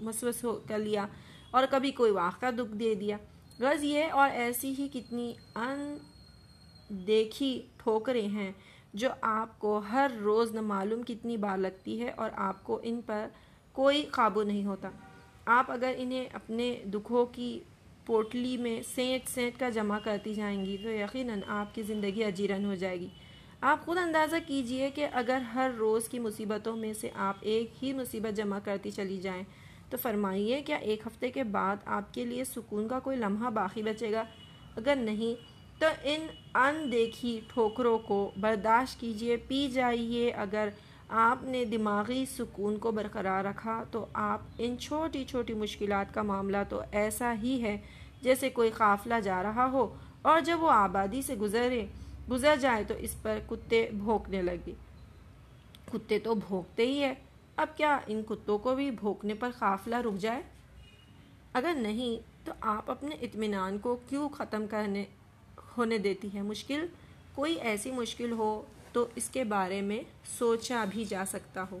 مسوس 0.00 0.44
ہو 0.44 0.60
کر 0.68 0.78
لیا 0.78 1.06
اور 1.50 1.64
کبھی 1.70 1.90
کوئی 1.90 2.12
واقعہ 2.12 2.50
دکھ 2.50 2.76
دے 2.76 2.94
دیا۔ 2.94 3.16
غرض 3.58 3.84
یہ 3.84 4.12
اور 4.12 4.30
ایسی 4.30 4.74
ہی 4.78 4.88
کتنی 4.92 5.32
ان 5.54 5.96
دیکھی 7.06 7.60
ٹھوکریں 7.76 8.26
ہیں 8.28 8.52
جو 8.94 9.08
آپ 9.20 9.58
کو 9.58 9.78
ہر 9.90 10.10
روز 10.20 10.52
نہ 10.52 10.60
معلوم 10.60 11.02
کتنی 11.02 11.36
بار 11.36 11.58
لگتی 11.58 12.00
ہے 12.00 12.10
اور 12.16 12.30
آپ 12.34 12.64
کو 12.64 12.80
ان 12.82 13.00
پر 13.06 13.26
کوئی 13.72 14.04
قابو 14.10 14.42
نہیں 14.42 14.64
ہوتا۔ 14.64 14.90
آپ 15.46 15.70
اگر 15.70 15.94
انہیں 15.96 16.24
اپنے 16.32 16.74
دکھوں 16.86 17.24
کی 17.26 17.58
پوٹلی 18.06 18.56
میں 18.56 18.80
سینٹ 18.94 19.28
سینٹ 19.28 19.60
کا 19.60 19.68
جمع 19.68 19.98
کرتی 20.04 20.34
جائیں 20.34 20.64
گی 20.64 20.76
تو 20.82 20.90
یقیناً 20.90 21.40
آپ 21.46 21.74
کی 21.74 21.82
زندگی 21.82 22.24
اجیرن 22.24 22.64
ہو 22.64 22.74
جائے 22.74 23.00
گی۔ 23.00 23.08
آپ 23.60 23.84
خود 23.84 23.98
اندازہ 23.98 24.36
کیجیے 24.46 24.90
کہ 24.94 25.06
اگر 25.12 25.38
ہر 25.54 25.70
روز 25.78 26.08
کی 26.08 26.18
مصیبتوں 26.18 26.76
میں 26.76 26.92
سے 26.92 27.10
آپ 27.14 27.36
ایک 27.40 27.84
ہی 27.84 27.92
مصیبت 27.92 28.36
جمع 28.36 28.58
کرتی 28.64 28.90
چلی 28.90 29.16
جائیں 29.16 29.42
تو 29.90 29.96
فرمائیے 30.02 30.62
کیا 30.62 30.76
ایک 30.76 31.06
ہفتے 31.06 31.30
کے 31.30 31.44
بعد 31.44 31.76
آپ 31.84 32.14
کے 32.14 32.24
لیے 32.24 32.44
سکون 32.44 32.88
کا 32.88 32.98
کوئی 32.98 33.16
لمحہ 33.16 33.50
باقی 33.50 33.82
بچے 33.82 34.12
گا؟ 34.12 34.24
اگر 34.76 34.96
نہیں 34.96 35.34
تو 35.80 35.86
ان 36.04 36.26
ان 36.54 36.92
دیکھی 36.92 37.40
ٹھوکروں 37.48 37.98
کو 37.98 38.30
برداشت 38.40 39.00
کیجیے، 39.00 39.36
پی 39.36 39.68
جائیے۔ 39.68 40.30
اگر 40.30 40.68
آپ 41.08 41.42
نے 41.42 41.64
دماغی 41.64 42.24
سکون 42.38 42.78
کو 42.78 42.90
برقرار 42.90 43.44
رکھا 43.44 43.84
تو 43.90 44.06
آپ 44.12 44.40
ان 44.58 44.78
چھوٹی 44.78 45.24
چھوٹی 45.24 45.54
مشکلات 45.54 46.14
کا 46.14 46.22
معاملہ 46.22 46.56
تو 46.68 46.80
ایسا 46.92 47.34
ہی 47.42 47.62
ہے 47.62 47.78
جیسے 48.22 48.50
کوئی 48.50 48.70
قافلہ 48.70 49.14
جا 49.24 49.42
رہا 49.42 49.68
ہو 49.72 49.94
اور 50.22 50.40
جب 50.40 50.62
وہ 50.62 50.70
آبادی 50.70 51.22
سے 51.22 51.34
گزرے، 51.34 51.86
گزر 52.30 52.56
جائے 52.60 52.84
تو 52.84 52.94
اس 52.98 53.22
پر 53.22 53.38
کتے 53.48 53.88
بھونکنے 53.92 54.42
لگے۔ 54.42 54.72
کتے 55.92 56.18
تو 56.18 56.34
بھونکتے 56.34 56.86
ہی 56.86 57.02
ہے 57.02 57.14
اب 57.56 57.66
کیا 57.76 57.98
ان 58.06 58.22
کتوں 58.28 58.58
کو 58.58 58.74
بھی 58.74 58.90
بھونکنے 58.90 59.34
پر 59.34 59.50
قافلہ 59.58 59.96
رک 59.96 60.18
جائے؟ 60.18 60.42
اگر 61.52 61.74
نہیں 61.76 62.46
تو 62.46 62.52
آپ 62.60 62.90
اپنے 62.90 63.14
اطمینان 63.14 63.78
کو 63.78 63.96
کیوں 64.08 64.28
ختم 64.28 64.66
کرنے، 64.70 65.04
ہونے 65.76 65.98
دیتی 65.98 66.28
ہے 66.34 66.42
مشکل 66.42 66.86
کوئی 67.34 67.54
ایسی 67.54 67.90
مشکل 67.90 68.32
ہو 68.32 68.62
تو 68.96 69.06
اس 69.14 69.30
کے 69.30 69.44
بارے 69.44 69.80
میں 69.80 70.00
سوچا 70.38 70.84
بھی 70.90 71.04
جا 71.04 71.24
سکتا 71.28 71.64
ہو۔ 71.70 71.78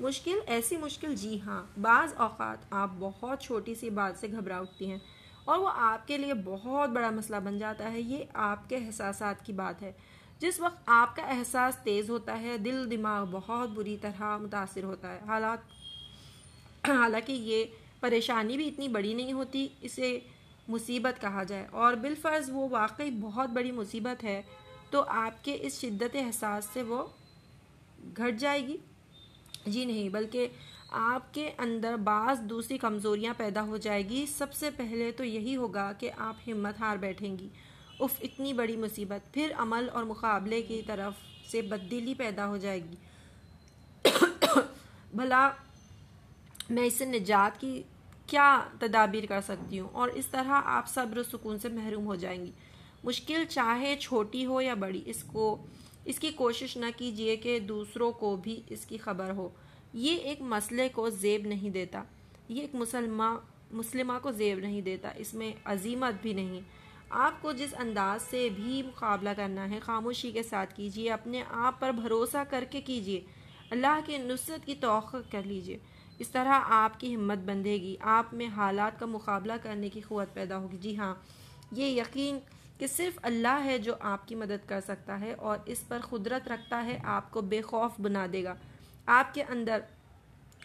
مشکل، 0.00 0.38
ایسی 0.46 0.76
مشکل 0.76 1.14
جی 1.14 1.40
ہاں 1.46 1.62
بعض 1.80 2.14
اوقات 2.16 2.58
آپ 2.70 2.90
بہت 2.98 3.42
چھوٹی 3.42 3.74
سی 3.74 3.90
بات 3.90 4.20
سے 4.20 4.26
گھبرا 4.30 4.58
اٹھتی 4.58 4.90
ہیں 4.90 4.98
اور 5.44 5.58
وہ 5.58 5.70
آپ 5.74 6.08
کے 6.08 6.18
لیے 6.18 6.34
بہت 6.34 6.88
بڑا 6.90 7.10
مسئلہ 7.10 7.36
بن 7.44 7.58
جاتا 7.58 7.92
ہے۔ 7.92 8.00
یہ 8.00 8.24
آپ 8.34 8.68
کے 8.68 8.76
احساسات 8.76 9.46
کی 9.46 9.52
بات 9.52 9.82
ہے۔ 9.82 9.92
جس 10.38 10.60
وقت 10.60 10.82
آپ 10.86 11.16
کا 11.16 11.22
احساس 11.22 11.76
تیز 11.76 12.10
ہوتا 12.10 12.40
ہے، 12.40 12.58
دل، 12.58 12.90
دماغ 12.90 13.26
بہت 13.30 13.68
بری 13.68 13.96
طرح 14.00 14.36
متاثر 14.36 14.84
ہوتا 14.84 15.14
ہے۔ 15.14 15.18
حالات، 15.26 15.58
حالانکہ 16.88 17.32
یہ 17.32 17.64
پریشانی 18.00 18.56
بھی 18.56 18.68
اتنی 18.68 18.88
بڑی 18.88 19.14
نہیں 19.14 19.32
ہوتی، 19.32 19.68
اسے 19.80 20.20
مصیبت 20.68 21.20
کہا 21.20 21.42
جائے۔ 21.42 21.66
اور 21.70 21.94
بالفرض 21.94 22.50
وہ 22.50 22.68
واقعی 22.70 23.10
بہت 23.10 23.50
بڑی 23.50 23.72
مصیبت 23.72 24.24
ہے۔ 24.24 24.42
تو 24.90 25.04
آپ 25.06 25.44
کے 25.44 25.56
اس 25.60 25.80
شدت 25.80 26.16
احساس 26.16 26.68
سے 26.72 26.82
وہ 26.82 27.06
گھٹ 28.16 28.40
جائے 28.40 28.66
گی؟ 28.66 28.76
جی 29.66 29.84
نہیں، 29.84 30.08
بلکہ 30.08 30.48
آپ 30.90 31.34
کے 31.34 31.50
اندر 31.58 31.96
بعض 31.96 32.40
دوسری 32.40 32.78
کمزوریاں 32.78 33.34
پیدا 33.36 33.62
ہو 33.62 33.76
جائے 33.76 34.08
گی۔ 34.08 34.26
سب 34.26 34.54
سے 34.54 34.70
پہلے 34.70 35.12
تو 35.12 35.24
یہی 35.24 35.56
ہوگا 35.56 35.92
کہ 35.92 36.10
آپ 36.18 36.34
ہمت 36.46 36.80
ہار 36.80 36.96
بیٹھیں 36.96 37.38
گی۔ 37.38 37.48
اف 38.00 38.10
اتنی 38.20 38.52
بڑی 38.52 38.76
مصیبت۔ 38.76 39.34
پھر 39.34 39.52
عمل 39.56 39.88
اور 39.92 40.04
مقابلے 40.04 40.62
کی 40.62 40.82
طرف 40.86 41.12
سے 41.50 41.62
بددلی 41.62 42.14
پیدا 42.14 42.46
ہو 42.46 42.56
جائے 42.56 42.80
گی۔ 42.82 42.96
بھلا 45.14 45.50
میں 46.70 46.82
اس 46.82 46.94
سے 46.94 47.04
نجات 47.04 47.60
کی 47.60 47.82
کیا 48.26 48.60
تدابیر 48.80 49.26
کر 49.26 49.40
سکتی 49.40 49.80
ہوں؟ 49.80 49.88
اور 49.92 50.08
اس 50.08 50.26
طرح 50.26 50.60
آپ 50.64 50.88
صبر 50.88 51.18
و 51.18 51.22
سکون 51.22 51.58
سے 51.58 51.68
محروم 51.68 52.06
ہو 52.06 52.14
جائیں 52.14 52.46
گی۔ 52.46 52.50
مشکل 53.04 53.44
چاہے 53.48 53.94
چھوٹی 54.00 54.46
ہو 54.46 54.60
یا 54.60 54.74
بڑی، 54.74 55.02
اس 55.06 55.22
کو، 55.22 55.56
اس 56.04 56.18
کی 56.18 56.30
کوشش 56.30 56.76
نہ 56.76 56.86
کیجیے 56.96 57.36
کہ 57.36 57.58
دوسروں 57.58 58.12
کو 58.12 58.36
بھی 58.36 58.60
اس 58.68 58.86
کی 58.86 58.98
خبر 58.98 59.30
ہو۔ 59.30 59.48
یہ 59.94 60.16
ایک 60.16 60.40
مسئلے 60.42 60.88
کو 60.88 61.08
زیب 61.10 61.46
نہیں 61.46 61.70
دیتا، 61.70 62.02
یہ 62.48 62.60
ایک 62.60 62.74
مسلمہ 62.74 63.36
مسلمہ 63.70 64.12
کو 64.22 64.32
زیب 64.32 64.58
نہیں 64.58 64.80
دیتا، 64.80 65.08
اس 65.16 65.34
میں 65.34 65.52
عظیمت 65.64 66.14
بھی 66.22 66.32
نہیں۔ 66.32 66.60
آپ 67.10 67.42
کو 67.42 67.52
جس 67.52 67.74
انداز 67.78 68.22
سے 68.22 68.48
بھی 68.54 68.82
مقابلہ 68.82 69.30
کرنا 69.36 69.70
ہے، 69.70 69.78
خاموشی 69.80 70.30
کے 70.32 70.42
ساتھ 70.42 70.74
کیجیے 70.74 71.10
اپنے 71.10 71.42
آپ 71.50 71.80
پر 71.80 71.92
بھروسہ 71.92 72.42
کر 72.50 72.64
کے 72.70 72.80
کیجیے 72.80 73.20
اللہ 73.70 74.00
کی 74.06 74.18
نصرت 74.18 74.66
کی 74.66 74.74
توقع 74.74 75.16
کر 75.30 75.42
لیجیے 75.42 75.78
اس 76.18 76.28
طرح 76.28 76.60
آپ 76.64 77.00
کی 77.00 77.14
ہمت 77.14 77.38
بندھے 77.38 77.74
گی، 77.74 77.96
آپ 78.00 78.34
میں 78.34 78.46
حالات 78.46 78.98
کا 79.00 79.06
مقابلہ 79.06 79.52
کرنے 79.62 79.88
کی 79.88 80.00
قوت 80.08 80.34
پیدا 80.34 80.58
ہوگی۔ 80.58 80.76
جی 80.76 80.96
ہاں 80.96 81.14
یہ 81.72 81.84
یقین 81.84 82.38
کہ 82.78 82.86
صرف 82.86 83.18
اللہ 83.22 83.60
ہے 83.64 83.78
جو 83.78 83.94
آپ 84.00 84.28
کی 84.28 84.34
مدد 84.34 84.68
کر 84.68 84.80
سکتا 84.80 85.20
ہے 85.20 85.32
اور 85.32 85.58
اس 85.66 85.88
پر 85.88 85.98
قدرت 86.10 86.48
رکھتا 86.48 86.84
ہے، 86.84 86.98
آپ 87.04 87.30
کو 87.30 87.40
بے 87.40 87.60
خوف 87.60 87.90
بنا 87.98 88.26
دے 88.32 88.44
گا۔ 88.44 88.54
آپ 89.06 89.34
کے 89.34 89.42
اندر 89.42 89.78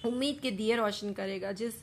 امید 0.04 0.42
کے 0.42 0.52
دیے 0.52 0.76
روشن 0.76 1.14
کرے 1.14 1.42
گا۔ 1.42 1.52
جس، 1.52 1.74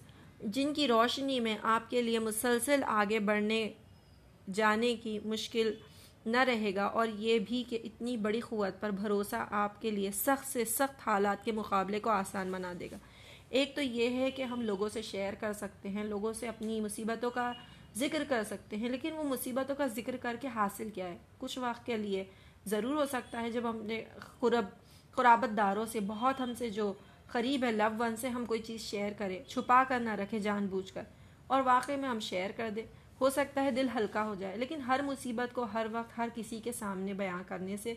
جن 0.41 0.75
کی 0.75 0.89
روشنی 0.89 1.41
میں 1.41 1.59
آپ 1.63 1.91
کے 1.91 2.03
لیے 2.03 2.19
مسلسل 2.19 2.81
آگے 2.87 3.19
بڑھنے، 3.19 3.73
جانے 4.55 4.97
کی 4.97 5.19
مشکل 5.25 5.75
نہ 6.27 6.37
رہے 6.37 6.75
گا 6.75 6.85
اور 6.85 7.07
یہ 7.15 7.39
بھی 7.39 7.65
کہ 7.69 7.79
اتنی 7.85 8.17
بڑی 8.17 8.41
قوت 8.41 8.81
پر 8.81 8.91
بھروسہ 8.91 9.47
آپ 9.51 9.83
کے 9.83 9.91
لیے 9.91 10.11
سخت 10.13 10.53
سے 10.53 10.65
سخت 10.65 11.09
حالات 11.09 11.45
کے 11.45 11.53
مقابلے 11.53 12.01
کو 12.01 12.11
آسان 12.11 12.53
بنا 12.53 12.73
دے 12.81 12.89
گا۔ 12.91 12.97
ایک 13.49 13.75
تو 13.75 13.83
یہ 13.83 14.11
ہے 14.11 14.31
کہ 14.31 14.43
ہم 14.43 14.61
لوگوں 14.61 14.89
سے 14.89 15.03
شیئر 15.03 15.35
کر 15.35 15.53
سکتے 15.53 15.89
ہیں، 15.89 16.05
لوگوں 16.05 16.33
سے 16.33 16.49
اپنی 16.49 16.81
مصیبتوں 16.81 17.31
کا 17.31 17.53
ذکر 17.97 18.23
کر 18.29 18.43
سکتے 18.45 18.77
ہیں، 18.77 18.89
لیکن 18.89 19.13
وہ 19.13 19.25
مصیبتوں 19.25 19.75
کا 19.77 19.87
ذکر 19.87 20.17
کر 20.17 20.37
کے 20.41 20.49
حاصل 20.49 20.91
کیا 20.91 21.09
ہے۔ 21.09 21.19
کچھ 21.39 21.59
وقت 21.59 21.87
کے 21.87 21.97
لیے 21.97 22.25
ضرور 22.67 22.95
ہو 22.95 23.07
سکتا 23.07 23.41
ہے 23.41 23.51
جب 23.51 23.71
ہم 23.71 23.77
نے 23.77 24.05
قرب، 24.41 24.65
قرابت 25.15 25.57
داروں 25.57 25.87
سے، 25.87 26.01
بہت 26.01 26.41
ہم 26.41 26.55
سے 26.59 26.71
جو 26.71 26.93
قریب 27.33 27.65
ہے 27.65 27.73
لو 27.73 27.97
ون 27.99 28.17
سے 28.17 28.29
ہم 28.29 28.45
کوئی 28.45 28.63
چیز 28.63 28.81
شیئر 28.81 29.13
کرے 29.19 29.43
چھپا 29.49 29.83
کر 29.89 30.01
نہ 30.01 30.11
رکھے 30.11 30.39
جان 30.39 30.67
بوجھ 30.67 30.93
کر۔ 30.93 31.03
اور 31.47 31.63
واقعی 31.65 31.97
میں 31.97 32.09
ہم 32.09 32.21
شیئر 32.21 32.51
کر 32.57 32.71
دیں۔ 32.71 32.87
ہو 33.21 33.31
سکتا 33.31 33.65
ہے 33.65 33.71
دل 33.71 33.89
ہلکا 33.95 34.25
ہو 34.25 34.35
جائے، 34.35 34.57
لیکن 34.57 34.81
ہر 34.81 35.01
مصیبت 35.03 35.55
کو 35.55 35.63
ہر 35.63 35.87
وقت 35.93 36.19
ہر 36.19 36.29
کسی 36.35 36.61
کے 36.61 36.73
سامنے 36.73 37.15
بیان 37.15 37.43
کرنے 37.47 37.77
سے 37.77 37.95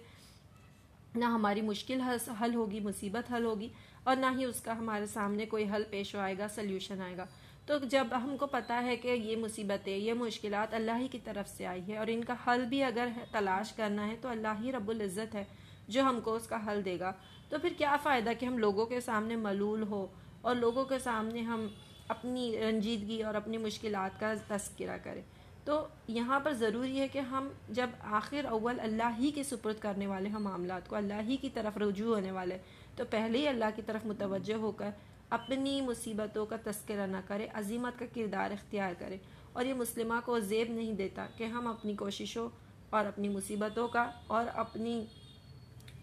نہ 1.15 1.25
ہماری 1.25 1.61
مشکل 1.61 2.01
حل 2.41 2.55
ہوگی، 2.55 2.79
مصیبت 2.79 3.33
حل 3.33 3.45
ہوگی، 3.45 3.69
اور 4.03 4.15
نہ 4.15 4.25
ہی 4.37 4.45
اس 4.45 4.61
کا 4.61 4.77
ہمارے 4.77 5.05
سامنے 5.05 5.45
کوئی 5.45 5.69
حل 5.69 5.83
پیش 5.89 6.15
آئے 6.15 6.37
گا 6.37 6.47
سلیوشن 6.47 7.01
آئے 7.01 7.17
گا۔ 7.17 7.25
تو 7.65 7.77
جب 7.77 8.07
ہم 8.23 8.35
کو 8.37 8.47
پتہ 8.47 8.73
ہے 8.73 8.95
کہ 8.95 9.07
یہ 9.07 9.35
مصیبتیں، 9.35 9.97
یہ 9.97 10.13
مشکلات 10.13 10.73
اللہ 10.73 10.97
ہی 10.99 11.07
کی 11.07 11.19
طرف 11.23 11.49
سے 11.49 11.65
آئی 11.65 11.81
ہے 11.87 11.97
اور 11.97 12.07
ان 12.09 12.23
کا 12.23 12.33
حل 12.47 12.65
بھی 12.65 12.83
اگر 12.83 13.07
تلاش 13.31 13.73
کرنا 13.73 14.07
ہے 14.07 14.15
تو 14.21 14.29
اللہ 14.29 14.61
ہی 14.63 14.71
رب 14.71 14.89
العزت 14.89 15.35
ہے 15.35 15.43
جو 15.87 16.01
ہم 16.01 16.19
کو 16.23 16.33
اس 16.35 16.47
کا 16.47 16.57
حل 16.67 16.85
دے 16.85 16.99
گا۔ 16.99 17.11
تو 17.49 17.57
پھر 17.61 17.73
کیا 17.77 17.95
فائدہ 18.03 18.29
کہ 18.39 18.45
ہم 18.45 18.57
لوگوں 18.57 18.85
کے 18.85 18.99
سامنے 18.99 19.35
ملول 19.35 19.83
ہو 19.83 20.07
اور 20.41 20.55
لوگوں 20.55 20.85
کے 20.85 20.99
سامنے 20.99 21.41
ہم 21.41 21.67
اپنی 22.07 22.57
رنجیدگی 22.61 23.21
اور 23.23 23.35
اپنی 23.35 23.57
مشکلات 23.57 24.19
کا 24.19 24.33
تذکرہ 24.47 24.97
کریں؟ 25.03 25.21
تو 25.65 25.87
یہاں 26.07 26.39
پر 26.39 26.53
ضروری 26.53 26.99
ہے 26.99 27.07
کہ 27.07 27.19
ہم 27.19 27.47
جب 27.69 27.89
آخر 28.01 28.45
اول 28.45 28.79
اللہ 28.79 29.17
ہی 29.19 29.31
کے 29.31 29.43
سپرد 29.43 29.79
کرنے 29.79 30.07
والے 30.07 30.29
ہم 30.29 30.43
معاملات 30.43 30.87
کو 30.87 30.95
اللہ 30.95 31.21
ہی 31.27 31.37
کی 31.37 31.49
طرف 31.49 31.77
رجوع 31.77 32.15
ہونے 32.15 32.31
والے، 32.31 32.57
تو 32.95 33.03
پہلے 33.09 33.37
ہی 33.37 33.47
اللہ 33.47 33.75
کی 33.75 33.81
طرف 33.85 34.05
متوجہ 34.05 34.53
ہو 34.53 34.71
کر 34.71 34.89
اپنی 35.33 35.81
مصیبتوں 35.81 36.45
کا 36.45 36.55
تذکرہ 36.63 37.07
نہ 37.07 37.17
کرے 37.27 37.47
عظیمت 37.53 37.99
کا 37.99 38.05
کردار 38.13 38.51
اختیار 38.51 38.93
کرے۔ 38.99 39.17
اور 39.53 39.65
یہ 39.65 39.73
مسلمہ 39.73 40.13
کو 40.25 40.39
زیب 40.39 40.71
نہیں 40.71 40.93
دیتا 40.93 41.25
کہ 41.37 41.43
ہم 41.43 41.67
اپنی 41.67 41.95
کوششوں 41.95 42.49
اور 42.89 43.05
اپنی 43.05 43.29
مصیبتوں 43.29 43.87
کا 43.87 44.11
اور 44.27 44.45
اپنی 44.53 45.05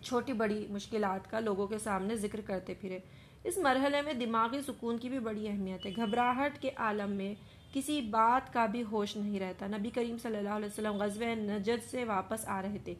چھوٹی 0.02 0.32
بڑی 0.32 0.66
مشکلات 0.70 1.30
کا 1.30 1.40
لوگوں 1.40 1.66
کے 1.66 1.78
سامنے 1.78 2.16
ذکر 2.16 2.40
کرتے 2.40 2.74
پھرے۔ 2.74 2.98
اس 3.44 3.58
مرحلے 3.58 4.02
میں 4.02 4.12
دماغی 4.12 4.62
سکون 4.62 4.98
کی 4.98 5.08
بھی 5.08 5.18
بڑی 5.18 5.48
اہمیت 5.48 5.86
ہے۔ 5.86 5.90
گھبراہٹ 5.96 6.58
کے 6.60 6.70
عالم 6.76 7.10
میں 7.10 7.34
کسی 7.72 8.00
بات 8.00 8.52
کا 8.52 8.66
بھی 8.66 8.82
ہوش 8.82 9.16
نہیں 9.16 9.40
رہتا۔ 9.40 9.66
نبی 9.66 9.90
کریم 9.90 10.16
صلی 10.22 10.36
اللہ 10.36 10.48
علیہ 10.48 10.66
وسلم 10.66 10.94
غزوہ 10.94 11.34
نجد 11.34 11.90
سے 11.90 12.04
واپس 12.04 12.48
آ 12.48 12.62
رہے 12.62 12.78
تھے۔ 12.84 12.94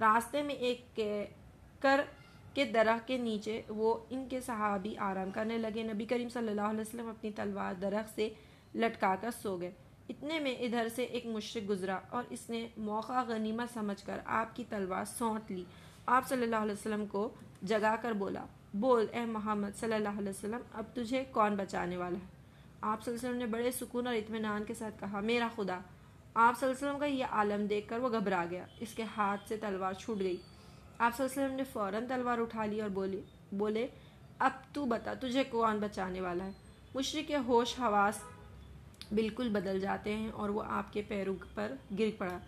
راستے 0.00 0.42
میں 0.42 0.54
ایک 0.54 1.00
کر 1.80 2.00
کے 2.54 2.64
درخت 2.64 3.08
کے 3.08 3.18
نیچے 3.18 3.62
وہ 3.68 3.98
ان 4.10 4.28
کے 4.28 4.40
صحابی 4.40 4.96
آرام 4.96 5.30
کرنے 5.30 5.58
لگے۔ 5.58 5.82
نبی 5.82 6.04
کریم 6.04 6.28
صلی 6.28 6.48
اللہ 6.48 6.60
علیہ 6.60 6.80
وسلم 6.80 7.08
اپنی 7.08 7.30
تلوار 7.30 7.74
درخت 7.74 8.14
سے 8.14 8.28
لٹکا 8.74 9.14
کر 9.20 9.30
سو 9.42 9.60
گئے۔ 9.60 9.70
اتنے 10.08 10.38
میں 10.38 10.56
ادھر 10.56 10.88
سے 10.94 11.02
ایک 11.02 11.26
مشرق 11.26 11.68
گزرا 11.68 11.98
اور 12.10 12.22
اس 12.30 12.50
نے 12.50 12.68
موقع 12.76 13.22
غنیمت 13.22 13.74
سمجھ 13.74 14.06
کر 14.06 14.18
آپ 14.24 14.56
کی 14.56 14.64
تلوار 14.68 15.04
سونٹ 15.04 15.50
لی۔ 15.50 15.64
آپ 16.06 16.28
صلی 16.28 16.42
اللہ 16.42 16.56
علیہ 16.56 16.72
وسلم 16.72 17.06
کو 17.06 17.28
جگا 17.62 17.96
کر 18.02 18.12
بولا، 18.12 18.44
بول، 18.74 19.06
اے 19.12 19.24
محمد 19.24 19.76
صلی 19.76 19.92
اللہ 19.92 20.08
علیہ 20.08 20.28
وسلم، 20.28 20.60
اب 20.72 20.84
تجھے 20.94 21.24
کون 21.32 21.56
بچانے 21.56 21.96
والا 21.96 22.18
ہے؟ 22.18 22.26
آپ 22.80 23.04
صلی 23.04 23.14
اللہ 23.14 23.20
علیہ 23.20 23.28
وسلم 23.28 23.38
نے 23.38 23.46
بڑے 23.46 23.70
سکون 23.70 24.06
اور 24.06 24.14
اطمینان 24.14 24.64
کے 24.64 24.74
ساتھ 24.74 25.00
کہا، 25.00 25.20
میرا 25.20 25.48
خدا۔ 25.56 25.78
آپ 26.34 26.58
صلی 26.58 26.68
اللہ 26.68 26.78
علیہ 26.78 26.88
وسلم 26.88 26.98
کا 26.98 27.06
یہ 27.06 27.24
عالم 27.30 27.66
دیکھ 27.66 27.88
کر 27.88 27.98
وہ 27.98 28.08
گھبرا 28.08 28.44
گیا۔ 28.50 28.64
اس 28.80 28.94
کے 28.94 29.02
ہاتھ 29.16 29.48
سے 29.48 29.56
تلوار 29.56 29.92
چھوٹ 29.92 30.18
گئی۔ 30.18 30.36
آپ 31.02 31.16
صلی 31.16 31.26
اللہ 31.26 31.34
علیہ 31.34 31.44
وسلم 31.44 31.56
نے 31.56 31.64
فوراً 31.64 32.06
تلوار 32.08 32.38
اٹھا 32.38 32.64
لی 32.64 32.80
اور 32.80 32.88
بولی، 32.88 33.20
بولے، 33.52 33.86
اب 34.38 34.50
تو 34.72 34.84
بتا، 34.84 35.14
تجھے 35.14 35.44
کون 35.44 35.78
بچانے 35.78 36.20
والا 36.20 36.44
ہے۔ 36.44 36.50
مشرق 36.94 37.28
کے 37.28 37.36
ہوش 37.36 37.78
حواس 37.78 38.18
بالکل 39.12 39.48
بدل 39.48 39.80
جاتے 39.80 40.16
ہیں 40.16 40.28
اور 40.28 40.48
وہ 40.48 40.62
آپ 40.66 40.92
کے 40.92 41.02
پیروں 41.08 41.36
پر 41.54 41.72
گر 41.98 42.08
پڑا۔ 42.18 42.38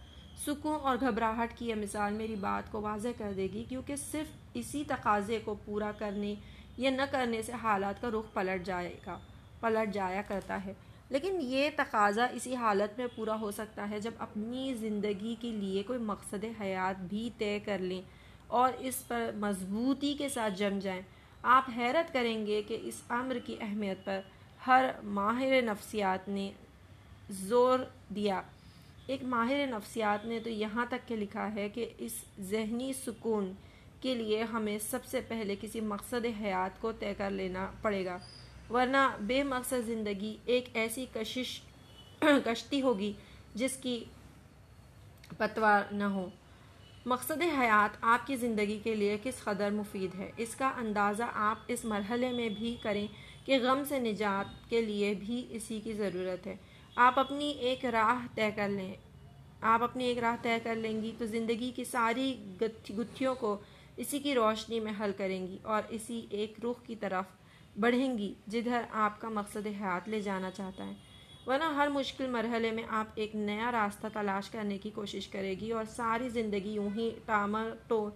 سکون 0.46 0.76
اور 0.82 0.96
گھبراہٹ 1.00 1.58
کی 1.58 1.68
یہ 1.68 1.74
مثال 1.74 2.12
میری 2.12 2.34
بات 2.34 2.72
کو 2.72 2.80
واضح 2.80 3.08
کر 3.18 3.32
دے 3.36 3.48
گی، 3.52 3.64
کیونکہ 3.68 3.96
صرف 3.96 4.26
اسی 4.54 4.84
تقاضے 4.86 5.38
کو 5.44 5.54
پورا 5.64 5.92
کرنے 5.98 6.34
یا 6.76 6.90
نہ 6.90 7.02
کرنے 7.10 7.42
سے 7.42 7.52
حالات 7.52 8.02
کا 8.02 8.08
رخ 8.10 8.32
پلٹ 8.32 8.66
جائے 8.66 8.94
گا، 9.06 9.18
پلٹ 9.60 9.94
جایا 9.94 10.22
کرتا 10.22 10.64
ہے۔ 10.64 10.72
لیکن 11.08 11.38
یہ 11.40 11.70
تقاضا 11.76 12.24
اسی 12.24 12.54
حالت 12.54 12.98
میں 12.98 13.06
پورا 13.16 13.40
ہو 13.40 13.50
سکتا 13.50 13.90
ہے 13.90 14.00
جب 14.00 14.12
اپنی 14.18 14.74
زندگی 14.74 15.34
کے 15.40 15.50
لیے 15.50 15.82
کوئی 15.82 15.98
مقصد 15.98 16.44
حیات 16.60 17.00
بھی 17.00 17.30
طے 17.38 17.58
کر 17.64 17.78
لیں۔ 17.78 18.02
اور 18.46 18.72
اس 18.78 19.08
پر 19.08 19.30
مضبوطی 19.34 20.14
کے 20.14 20.28
ساتھ 20.28 20.54
جم 20.54 20.78
جائیں۔ 20.78 21.02
آپ 21.42 21.70
حیرت 21.76 22.12
کریں 22.12 22.46
گے 22.46 22.62
کہ 22.62 22.78
اس 22.82 23.02
امر 23.08 23.38
کی 23.44 23.56
اہمیت 23.60 24.04
پر 24.04 24.20
ہر 24.66 24.90
ماہر 25.02 25.62
نفسیات 25.62 26.28
نے 26.28 26.50
زور 27.30 27.78
دیا۔ 28.08 28.42
ایک 29.06 29.22
ماہر 29.22 29.66
نفسیات 29.66 30.24
نے 30.24 30.38
تو 30.40 30.50
یہاں 30.50 30.86
تک 30.88 31.08
کہ 31.08 31.16
لکھا 31.16 31.54
ہے 31.54 31.68
کہ 31.68 31.88
اس 31.98 32.24
ذہنی 32.40 32.92
سکون 32.92 33.52
کے 34.00 34.14
لیے 34.14 34.42
ہمیں 34.42 34.78
سب 34.78 35.04
سے 35.04 35.20
پہلے 35.28 35.56
کسی 35.60 35.80
مقصد 35.80 36.26
حیات 36.40 36.80
کو 36.80 36.92
طے 36.92 37.14
کر 37.14 37.30
لینا 37.30 37.70
پڑے 37.82 38.04
گا، 38.04 38.18
ورنہ 38.70 39.16
بے 39.20 39.42
مقصد 39.42 39.86
زندگی 39.86 40.36
ایک 40.44 40.68
ایسی 40.74 41.06
کشش، 41.14 41.60
کشتی 42.20 42.82
ہوگی 42.82 43.12
جس 43.54 43.76
کی 43.76 44.04
پتوار 45.38 45.82
نہ 45.92 46.04
ہو۔ 46.04 46.28
مقصد 47.06 47.42
حیات 47.58 47.96
آپ 48.00 48.26
کی 48.26 48.36
زندگی 48.36 48.80
کے 48.82 48.94
لیے 48.94 49.18
کس 49.22 49.44
قدر 49.44 49.70
مفید 49.70 50.14
ہے؟ 50.14 50.30
اس 50.36 50.54
کا 50.54 50.72
اندازہ 50.76 51.22
آپ 51.34 51.58
اس 51.68 51.84
مرحلے 51.84 52.32
میں 52.32 52.48
بھی 52.48 52.76
کریں 52.82 53.06
کہ 53.44 53.58
غم 53.62 53.82
سے 53.88 53.98
نجات 53.98 54.70
کے 54.70 54.80
لیے 54.80 55.14
بھی 55.14 55.46
اسی 55.50 55.80
کی 55.84 55.92
ضرورت 55.92 56.46
ہے۔ 56.46 56.56
آپ 56.96 57.18
اپنی 57.18 57.50
ایک 57.50 57.84
راہ 57.84 58.26
طے 58.34 58.50
کر 58.56 58.68
لیں۔ 58.68 58.94
آپ 59.60 59.82
اپنی 59.82 60.04
ایک 60.04 60.18
راہ 60.18 60.36
طے 60.42 60.58
کر 60.62 60.74
لیں 60.74 61.02
گی 61.02 61.12
تو 61.18 61.26
زندگی 61.26 61.70
کی 61.76 61.84
ساری 61.84 62.36
گتھیوں 62.98 63.34
کو 63.34 63.56
اسی 63.96 64.18
کی 64.18 64.34
روشنی 64.34 64.80
میں 64.80 64.92
حل 65.00 65.12
کریں 65.16 65.46
گی 65.46 65.58
اور 65.62 65.82
اسی 65.88 66.26
ایک 66.30 66.54
رخ 66.64 66.86
کی 66.86 66.96
طرف 66.96 67.24
بڑھیں 67.80 68.18
گی 68.18 68.34
جدھر 68.46 68.80
آپ 68.90 69.20
کا 69.20 69.28
مقصد 69.28 69.66
حیات 69.66 70.08
لے 70.08 70.20
جانا 70.20 70.50
چاہتا 70.50 70.86
ہے۔ 70.86 70.92
ورنہ 71.46 71.64
ہر 71.64 71.88
مشکل 71.88 72.26
مرحلے 72.26 72.70
میں 72.70 72.82
آپ 72.88 73.06
ایک 73.14 73.34
نیا 73.34 73.72
راستہ 73.72 74.06
تلاش 74.12 74.50
کرنے 74.50 74.78
کی 74.78 74.90
کوشش 74.90 75.28
کرے 75.28 75.54
گی 75.54 75.70
اور 75.70 75.84
ساری 75.84 76.28
زندگی 76.28 76.70
یوں 76.70 76.88
ہی 76.96 77.10
ٹامر 77.26 77.70
ٹو 77.86 78.10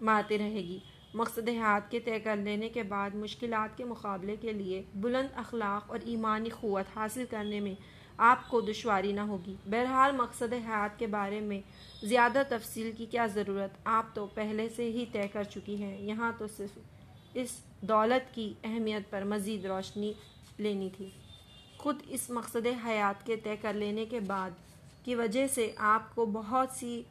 مارتی 0.00 0.38
رہے 0.38 0.60
گی۔ 0.60 0.78
مقصد 1.14 1.48
حیات 1.48 1.90
کے 1.90 2.00
طے 2.00 2.20
کر 2.20 2.36
لینے 2.36 2.68
کے 2.68 2.82
بعد 2.82 3.14
مشکلات 3.14 3.76
کے 3.76 3.84
مقابلے 3.84 4.36
کے 4.40 4.52
لیے 4.52 4.82
بلند 4.94 5.28
اخلاق 5.34 5.90
اور 5.90 5.98
ایمانی 6.04 6.48
قوت 6.48 6.96
حاصل 6.96 7.24
کرنے 7.30 7.60
میں 7.60 7.74
آپ 8.16 8.48
کو 8.48 8.60
دشواری 8.60 9.12
نہ 9.12 9.20
ہوگی۔ 9.20 9.54
بہرحال 9.66 10.12
مقصد 10.12 10.52
حیات 10.52 10.98
کے 10.98 11.06
بارے 11.06 11.40
میں 11.40 11.60
زیادہ 12.02 12.42
تفصیل 12.48 12.92
کی 12.92 13.06
کیا 13.06 13.26
ضرورت؟ 13.26 13.70
آپ 13.84 14.14
تو 14.14 14.26
پہلے 14.26 14.68
سے 14.68 14.84
ہی 14.84 15.04
طے 15.12 15.28
کر 15.32 15.44
چکی 15.44 15.82
ہیں۔ 15.82 16.00
یہاں 16.00 16.32
تو 16.38 16.46
صرف 16.56 16.78
اس 17.34 17.50
دولت 17.80 18.34
کی 18.34 18.52
اہمیت 18.64 19.10
پر 19.10 19.24
مزید 19.24 19.64
روشنی 19.64 20.12
لینی 20.58 20.88
تھی۔ 20.96 21.10
خود 21.82 22.02
اس 22.06 22.30
مقصد 22.30 22.66
حیات 22.86 23.26
کے 23.26 23.36
طے 23.36 23.56
کر 23.56 23.72
لینے 23.72 24.04
کے 24.04 24.20
بعد 24.20 24.50
کی 25.04 25.14
وجہ 25.14 25.46
سے 25.46 25.72
آپ 25.76 26.14
کو 26.14 26.26
بہت 26.26 26.68
سی 26.70 27.02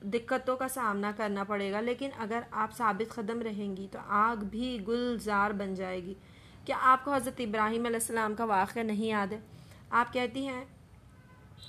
دقتوں 0.00 0.56
کا 0.56 0.68
سامنا 0.68 1.12
کرنا 1.16 1.44
پڑے 1.44 1.72
گا۔ 1.72 1.80
لیکن 1.80 2.08
اگر 2.18 2.40
آپ 2.50 2.76
ثابت 2.76 3.14
قدم 3.14 3.42
رہیں 3.42 3.76
گی 3.76 3.86
تو 3.92 3.98
آگ 4.08 4.36
بھی 4.36 4.78
گلزار 4.88 5.50
بن 5.50 5.74
جائے 5.74 6.04
گی۔ 6.04 6.14
کیا 6.64 6.76
آپ 6.80 7.04
کو 7.04 7.14
حضرت 7.14 7.40
ابراہیم 7.40 7.86
علیہ 7.86 7.96
السلام 7.96 8.34
کا 8.34 8.44
واقعہ 8.44 8.82
نہیں 8.82 9.06
یاد 9.06 9.26
ہے؟ 9.26 9.40
آپ 9.90 10.12
کہتی 10.12 10.46
ہیں، 10.46 10.64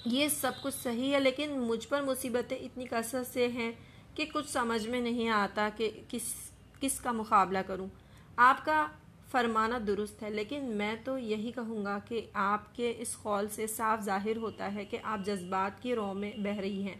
یہ 0.06 0.28
سب 0.28 0.52
کچھ 0.62 0.76
صحیح 0.84 1.14
ہے، 1.14 1.20
لیکن 1.20 1.60
مجھ 1.60 1.88
پر 1.88 2.02
مصیبتیں 2.02 2.58
اتنی 2.58 2.86
کثرت 2.86 3.34
سے 3.34 3.48
ہیں 3.48 3.72
کہ 4.16 4.26
کچھ 4.34 4.50
سمجھ 4.50 4.88
میں 4.88 5.02
نہیں 5.02 5.30
آتا 5.30 5.70
کہ 5.78 6.02
کس 6.08 6.34
کس 6.80 7.00
کا 7.00 7.12
مقابلہ 7.12 7.60
کروں۔ 7.68 7.88
آپ 8.36 8.66
کا 8.66 8.88
فرمانا 9.32 9.80
درست 9.88 10.24
ہے، 10.24 10.30
لیکن 10.30 10.66
میں 10.66 10.96
تو 11.04 11.18
یہی 11.18 11.52
کہوں 11.52 11.86
گا 11.86 12.00
کہ 12.00 12.30
آپ 12.34 12.76
کے 12.76 12.94
اس 12.98 13.18
قول 13.18 13.48
سے 13.50 13.68
صاف 13.68 14.02
ظاہر 14.02 14.38
ہوتا 14.38 14.74
ہے 14.74 14.86
کہ 14.86 14.98
آپ 15.04 15.20
جذبات 15.26 15.84
کی 15.84 15.96
رو 15.96 16.14
میں 16.14 16.32
بہہ 16.38 16.60
رہی 16.60 16.84
ہیں۔ 16.84 16.96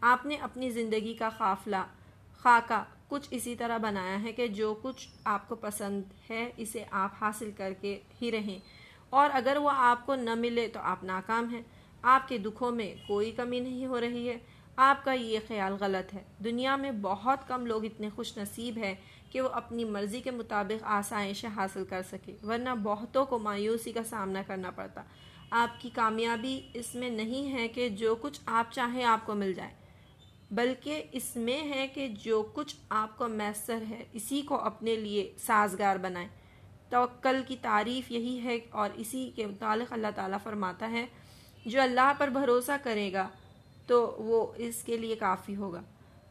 آپ 0.00 0.26
نے 0.26 0.36
اپنی 0.36 0.70
زندگی 0.70 1.14
کا 1.14 1.28
قافلہ، 1.28 1.86
خاکہ 2.38 2.84
کچھ 3.08 3.28
اسی 3.30 3.56
طرح 3.56 3.78
بنایا 3.78 4.22
ہے 4.22 4.32
کہ 4.32 4.46
جو 4.46 4.74
کچھ 4.82 5.08
آپ 5.24 5.48
کو 5.48 5.54
پسند 5.54 6.02
ہے 6.30 6.50
اسے 6.56 6.84
آپ 6.90 7.10
حاصل 7.20 7.50
کر 7.56 7.72
کے 7.80 8.00
ہی 8.22 8.32
رہیں۔ 8.32 8.58
اور 9.10 9.30
اگر 9.32 9.56
وہ 9.60 9.70
آپ 9.74 10.06
کو 10.06 10.14
نہ 10.14 10.34
ملے 10.34 10.68
تو 10.68 10.80
آپ 10.80 11.04
ناکام 11.04 11.48
ہیں۔ 11.48 11.62
آپ 12.02 12.28
کے 12.28 12.38
دکھوں 12.38 12.70
میں 12.70 12.94
کوئی 13.08 13.30
کمی 13.30 13.60
نہیں 13.60 13.86
ہو 13.86 14.00
رہی 14.00 14.28
ہے۔ 14.28 14.38
آپ 14.76 15.04
کا 15.04 15.12
یہ 15.12 15.38
خیال 15.48 15.72
غلط 15.80 16.14
ہے۔ 16.14 16.22
دنیا 16.44 16.76
میں 16.76 16.90
بہت 16.90 17.48
کم 17.48 17.66
لوگ 17.66 17.84
اتنے 17.84 18.08
خوش 18.10 18.38
نصیب 18.38 18.76
ہیں 18.76 18.94
کہ 19.30 19.40
وہ 19.40 19.48
اپنی 19.48 19.84
مرضی 19.84 20.20
کے 20.20 20.30
مطابق 20.30 20.82
آسائشیں 20.82 21.48
حاصل 21.56 21.84
کر 21.84 22.02
سکے، 22.02 22.36
ورنہ 22.42 22.70
بہتوں 22.82 23.26
کو 23.26 23.38
مایوسی 23.38 23.92
کا 23.92 24.02
سامنا 24.02 24.42
کرنا 24.46 24.70
پڑتا۔ 24.70 25.02
آپ 25.50 25.80
کی 25.80 25.90
کامیابی 25.94 26.60
اس 26.74 26.94
میں 26.94 27.10
نہیں 27.10 27.52
ہے 27.52 27.68
کہ 27.68 27.88
جو 27.88 28.14
کچھ 28.14 28.40
آپ 28.46 28.72
چاہیں 28.72 29.04
آپ 29.04 29.26
کو 29.26 29.34
مل 29.34 29.52
جائے، 29.52 29.70
بلکہ 30.50 31.04
اس 31.12 31.36
میں 31.36 31.60
ہے 31.70 31.86
کہ 31.86 32.08
جو 32.08 32.42
کچھ 32.54 32.76
آپ 32.88 33.18
کو 33.18 33.28
میسر 33.28 33.82
ہے، 33.90 34.04
اسی 34.12 34.42
کو 34.42 34.60
اپنے 34.60 34.96
لیے 34.96 35.32
سازگار 35.38 35.96
بنائیں۔ 35.96 36.28
توکل 36.88 37.42
کی 37.48 37.56
تعریف 37.62 38.10
یہی 38.10 38.40
ہے 38.44 38.58
اور 38.70 38.90
اسی 38.94 39.30
کے 39.36 39.46
متعلق 39.46 39.92
اللہ 39.92 40.06
تعالیٰ 40.14 40.38
فرماتا 40.42 40.90
ہے، 40.90 41.06
جو 41.66 41.80
اللہ 41.80 42.12
پر 42.18 42.28
بھروسہ 42.28 42.72
کرے 42.82 43.12
گا 43.12 43.28
تو 43.86 44.16
وہ 44.18 44.52
اس 44.56 44.82
کے 44.82 44.96
لیے 44.96 45.16
کافی 45.16 45.56
ہوگا۔ 45.56 45.82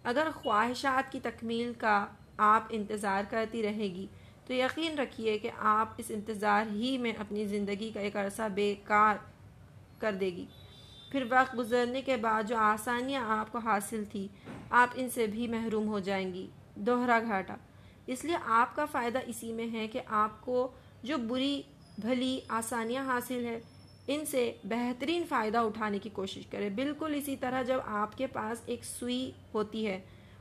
اگر 0.03 0.27
خواہشات 0.35 1.11
کی 1.11 1.19
تکمیل 1.19 1.73
کا 1.77 2.05
آپ 2.39 2.63
انتظار 2.69 3.23
کرتی 3.29 3.63
رہے 3.63 3.87
گی۔ 3.95 4.07
تو 4.47 4.53
یقین 4.53 4.99
رکھیے 4.99 5.37
کہ 5.37 5.49
آپ 5.57 5.89
اس 5.97 6.05
انتظار 6.09 6.65
ہی 6.71 6.97
میں 6.97 7.13
اپنی 7.17 7.45
زندگی 7.45 7.91
کا 7.93 7.99
ایک 7.99 8.15
عرصہ 8.15 8.41
بیکار 8.53 9.15
کر 9.99 10.13
دے 10.13 10.25
گی۔ 10.25 10.45
پھر 11.11 11.23
وقت 11.29 11.57
گزرنے 11.57 12.01
کے 12.01 12.17
بعد 12.17 12.43
جو 12.43 12.57
آسانیاں 12.57 13.39
آپ 13.39 13.51
کو 13.51 13.57
حاصل 13.57 14.03
تھی، 14.11 14.27
آپ 14.69 14.89
ان 14.95 15.09
سے 15.09 15.27
بھی 15.27 15.47
محروم 15.47 15.87
ہو 15.87 15.99
جائیں 15.99 16.33
گی۔ 16.33 16.47
دوہرا 16.75 17.19
گھاٹا۔ 17.19 17.55
اس 18.07 18.25
لیے 18.25 18.37
آپ 18.45 18.75
کا 18.75 18.85
فائدہ 18.85 19.19
اسی 19.27 19.53
میں 19.53 19.73
ہے 19.73 19.87
کہ 19.87 20.01
آپ 20.07 20.41
کو 20.41 20.71
جو 21.03 21.17
بری 21.17 21.61
بھلی 21.97 22.39
آسانیاں 22.47 23.05
حاصل 23.05 23.45
ہے 23.45 23.59
ان 24.07 24.25
سے 24.25 24.53
بہترین 24.63 25.23
فائدہ 25.29 25.57
اٹھانے 25.57 25.99
کی 25.99 26.09
کوشش 26.09 26.45
کرے 26.45 26.69
بالکل 26.69 27.13
اسی 27.15 27.35
طرح 27.35 27.61
جب 27.61 27.77
آپ 27.85 28.17
کے 28.17 28.27
پاس 28.27 28.61
ایک 28.65 28.83
سوئی 28.83 29.31
ہوتی 29.53 29.87
ہے 29.87 29.99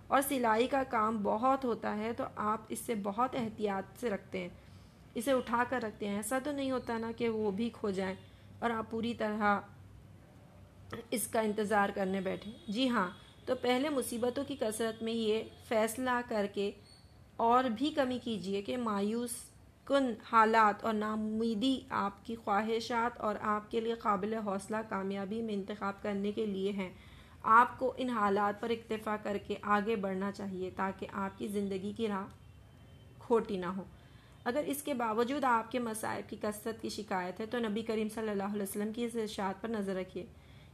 اور 0.09 0.23
سلائی 0.29 0.67
کا 0.67 0.83
کام 0.83 1.19
بہت 1.23 1.65
ہوتا 1.65 1.97
ہے 1.97 2.13
تو 2.13 2.25
آپ 2.37 2.61
اس 2.69 2.79
سے 2.79 2.95
بہت 2.95 3.35
احتیاط 3.35 4.01
سے 4.01 4.11
رکھتے 4.11 4.39
ہیں۔ 4.39 4.49
اسے 5.15 5.33
اٹھا 5.33 5.65
کر 5.69 5.81
رکھتے 5.83 6.09
ہیں۔ 6.09 6.17
ایسا 6.17 6.39
تو 6.45 6.53
نہیں 6.53 6.71
ہوتا 6.71 6.99
نا 6.99 7.13
کہ 7.17 7.29
وہ 7.29 7.51
بھی 7.51 7.71
کھو 7.73 7.91
جائیں 7.91 8.15
اور 8.59 8.71
آپ 8.71 8.91
پوری 8.91 9.15
طرح 9.15 9.61
اس 11.11 11.27
کا 11.27 11.41
انتظار 11.41 11.89
کرنے 11.95 12.21
بیٹھے۔ 12.21 12.51
جی 12.69 12.89
ہاں 12.89 13.11
تو 13.45 13.55
پہلے 13.55 13.89
مصیبتوں 13.89 14.45
کی 14.45 14.57
کثرت 14.61 15.03
میں 15.03 15.13
یہ 15.13 15.43
فیصلہ 15.69 16.21
کر 16.29 16.47
کے 16.55 16.71
اور 17.37 17.65
بھی 17.65 17.91
کمی 17.91 18.19
کیجیے 18.19 18.63
کہ 18.63 18.77
مایوس 18.77 19.31
کن 19.85 20.13
حالات 20.33 20.85
اور 20.85 20.95
نامیدی 20.95 21.81
آپ 21.91 22.25
کی 22.25 22.37
خواہشات 22.37 23.21
اور 23.21 23.35
آپ 23.41 23.71
کے 23.71 23.81
لیے 23.81 23.95
قابل 23.95 24.35
حوصلہ 24.35 24.77
کامیابی 24.89 25.43
میں 25.43 25.55
انتخاب 25.55 26.03
کرنے 26.03 26.33
کے 26.33 26.47
لیے 26.47 26.73
ہیں۔ 26.73 26.91
آپ 27.51 27.79
کو 27.79 27.95
ان 27.97 28.11
حالات 28.11 28.61
پر 28.61 28.71
اکتفا 28.71 29.17
کر 29.23 29.37
کے 29.47 29.55
آگے 29.63 29.97
بڑھنا 29.97 30.33
چاہیے 30.33 30.71
تاکہ 30.77 31.07
آپ 31.13 31.39
کی 31.39 31.49
زندگی 31.49 31.93
کی 31.97 32.09
راہ 32.09 32.25
کھوٹی 33.19 33.57
نہ 33.57 33.67
ہو۔ 33.67 33.85
اگر 34.45 34.63
اس 34.67 34.83
کے 34.83 34.95
باوجود 34.95 35.45
آپ 35.45 35.71
کے 35.73 35.79
مسائب 35.79 36.31
کی 36.31 36.37
کثرت 36.43 36.83
کی 36.83 36.89
شکایت 36.89 37.41
ہے 37.41 37.47
تو 37.47 37.59
نبی 37.59 37.83
کریم 37.83 38.09
صلی 38.15 38.29
اللہ 38.29 38.53
علیہ 38.53 38.63
وسلم 38.63 38.93
کی 38.93 39.05
اس 39.05 39.15
ارشاد 39.15 39.61
پر 39.61 39.69
نظر 39.69 39.95
رکھیے۔ 39.95 40.27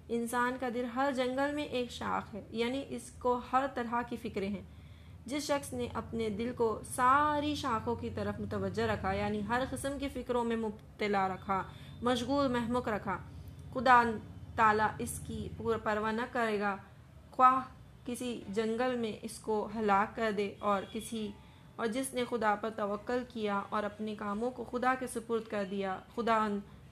انسان 0.09 0.57
کا 0.61 0.69
دل 0.75 0.85
ہر 0.95 1.13
جنگل 1.17 1.55
میں 1.55 1.65
ایک 1.65 1.91
شاخ 1.91 2.35
ہے 2.35 2.43
یعنی 2.51 2.83
اس 2.89 3.11
کو 3.11 3.41
ہر 3.53 3.67
طرح 3.75 4.03
کی 4.09 4.17
فکریں 4.17 4.49
ہیں۔ 4.49 4.63
جس 5.27 5.43
شخص 5.43 5.73
نے 5.73 5.89
اپنے 5.95 6.29
دل 6.29 6.53
کو 6.57 6.81
ساری 6.95 7.55
شاخوں 7.55 7.95
کی 7.95 8.11
طرف 8.15 8.41
متوجہ 8.41 8.83
رکھا 8.83 9.13
یعنی 9.13 9.41
ہر 9.49 9.63
قسم 9.71 9.99
کی 9.99 10.09
فکروں 10.09 10.45
میں 10.45 10.57
مبتلا 10.57 11.29
رکھا، 11.29 11.63
مشغول 12.03 12.53
محمک 12.53 12.89
رکھا، 12.89 13.19
خدا 13.75 14.03
تعالیٰ 14.57 14.89
اس 14.99 15.21
کی 15.27 15.49
پرواہ 15.57 16.13
نہ 16.13 16.27
کرے 16.33 16.59
گا۔ 16.61 16.77
خواہ 17.31 17.61
کسی 18.07 18.41
جنگل 18.49 18.97
میں 18.97 19.13
اس 19.23 19.39
کو 19.39 19.69
ہلاک 19.77 20.15
کر 20.17 20.31
دے 20.37 20.53
اور 20.59 20.83
کسی، 20.93 21.31
اور 21.77 21.87
جس 21.87 22.13
نے 22.15 22.25
خدا 22.31 22.55
پر 22.61 22.71
توکل 22.77 23.23
کیا 23.29 23.61
اور 23.69 23.83
اپنے 23.83 24.15
کاموں 24.15 24.51
کو 24.51 24.65
خدا 24.71 24.95
کے 24.99 25.07
سپرد 25.07 25.49
کر 25.49 25.65
دیا، 25.71 25.99
خدا 26.15 26.47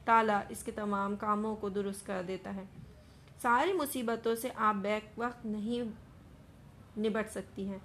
تعالیٰ 0.04 0.40
اس 0.48 0.62
کے 0.64 0.72
تمام 0.72 1.16
کاموں 1.16 1.54
کو 1.56 1.68
درست 1.68 2.06
کر 2.06 2.22
دیتا 2.28 2.54
ہے۔ 2.54 2.64
ساری 3.42 3.72
مصیبتوں 3.72 4.34
سے 4.34 4.48
آپ 4.56 4.74
بیک 4.74 5.18
وقت 5.18 5.44
نہیں 5.46 5.90
نبٹ 6.98 7.30
سکتی 7.30 7.66
ہیں۔ 7.68 7.78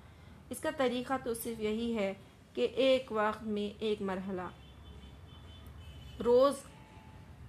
اس 0.49 0.59
کا 0.59 0.69
طریقہ 0.78 1.13
تو 1.23 1.34
صرف 1.34 1.59
یہی 1.59 1.95
ہے 1.97 2.13
کہ 2.53 2.67
ایک 2.75 3.11
وقت 3.11 3.43
میں 3.43 3.69
ایک 3.80 4.01
مرحلہ، 4.01 4.47
روز 6.25 6.53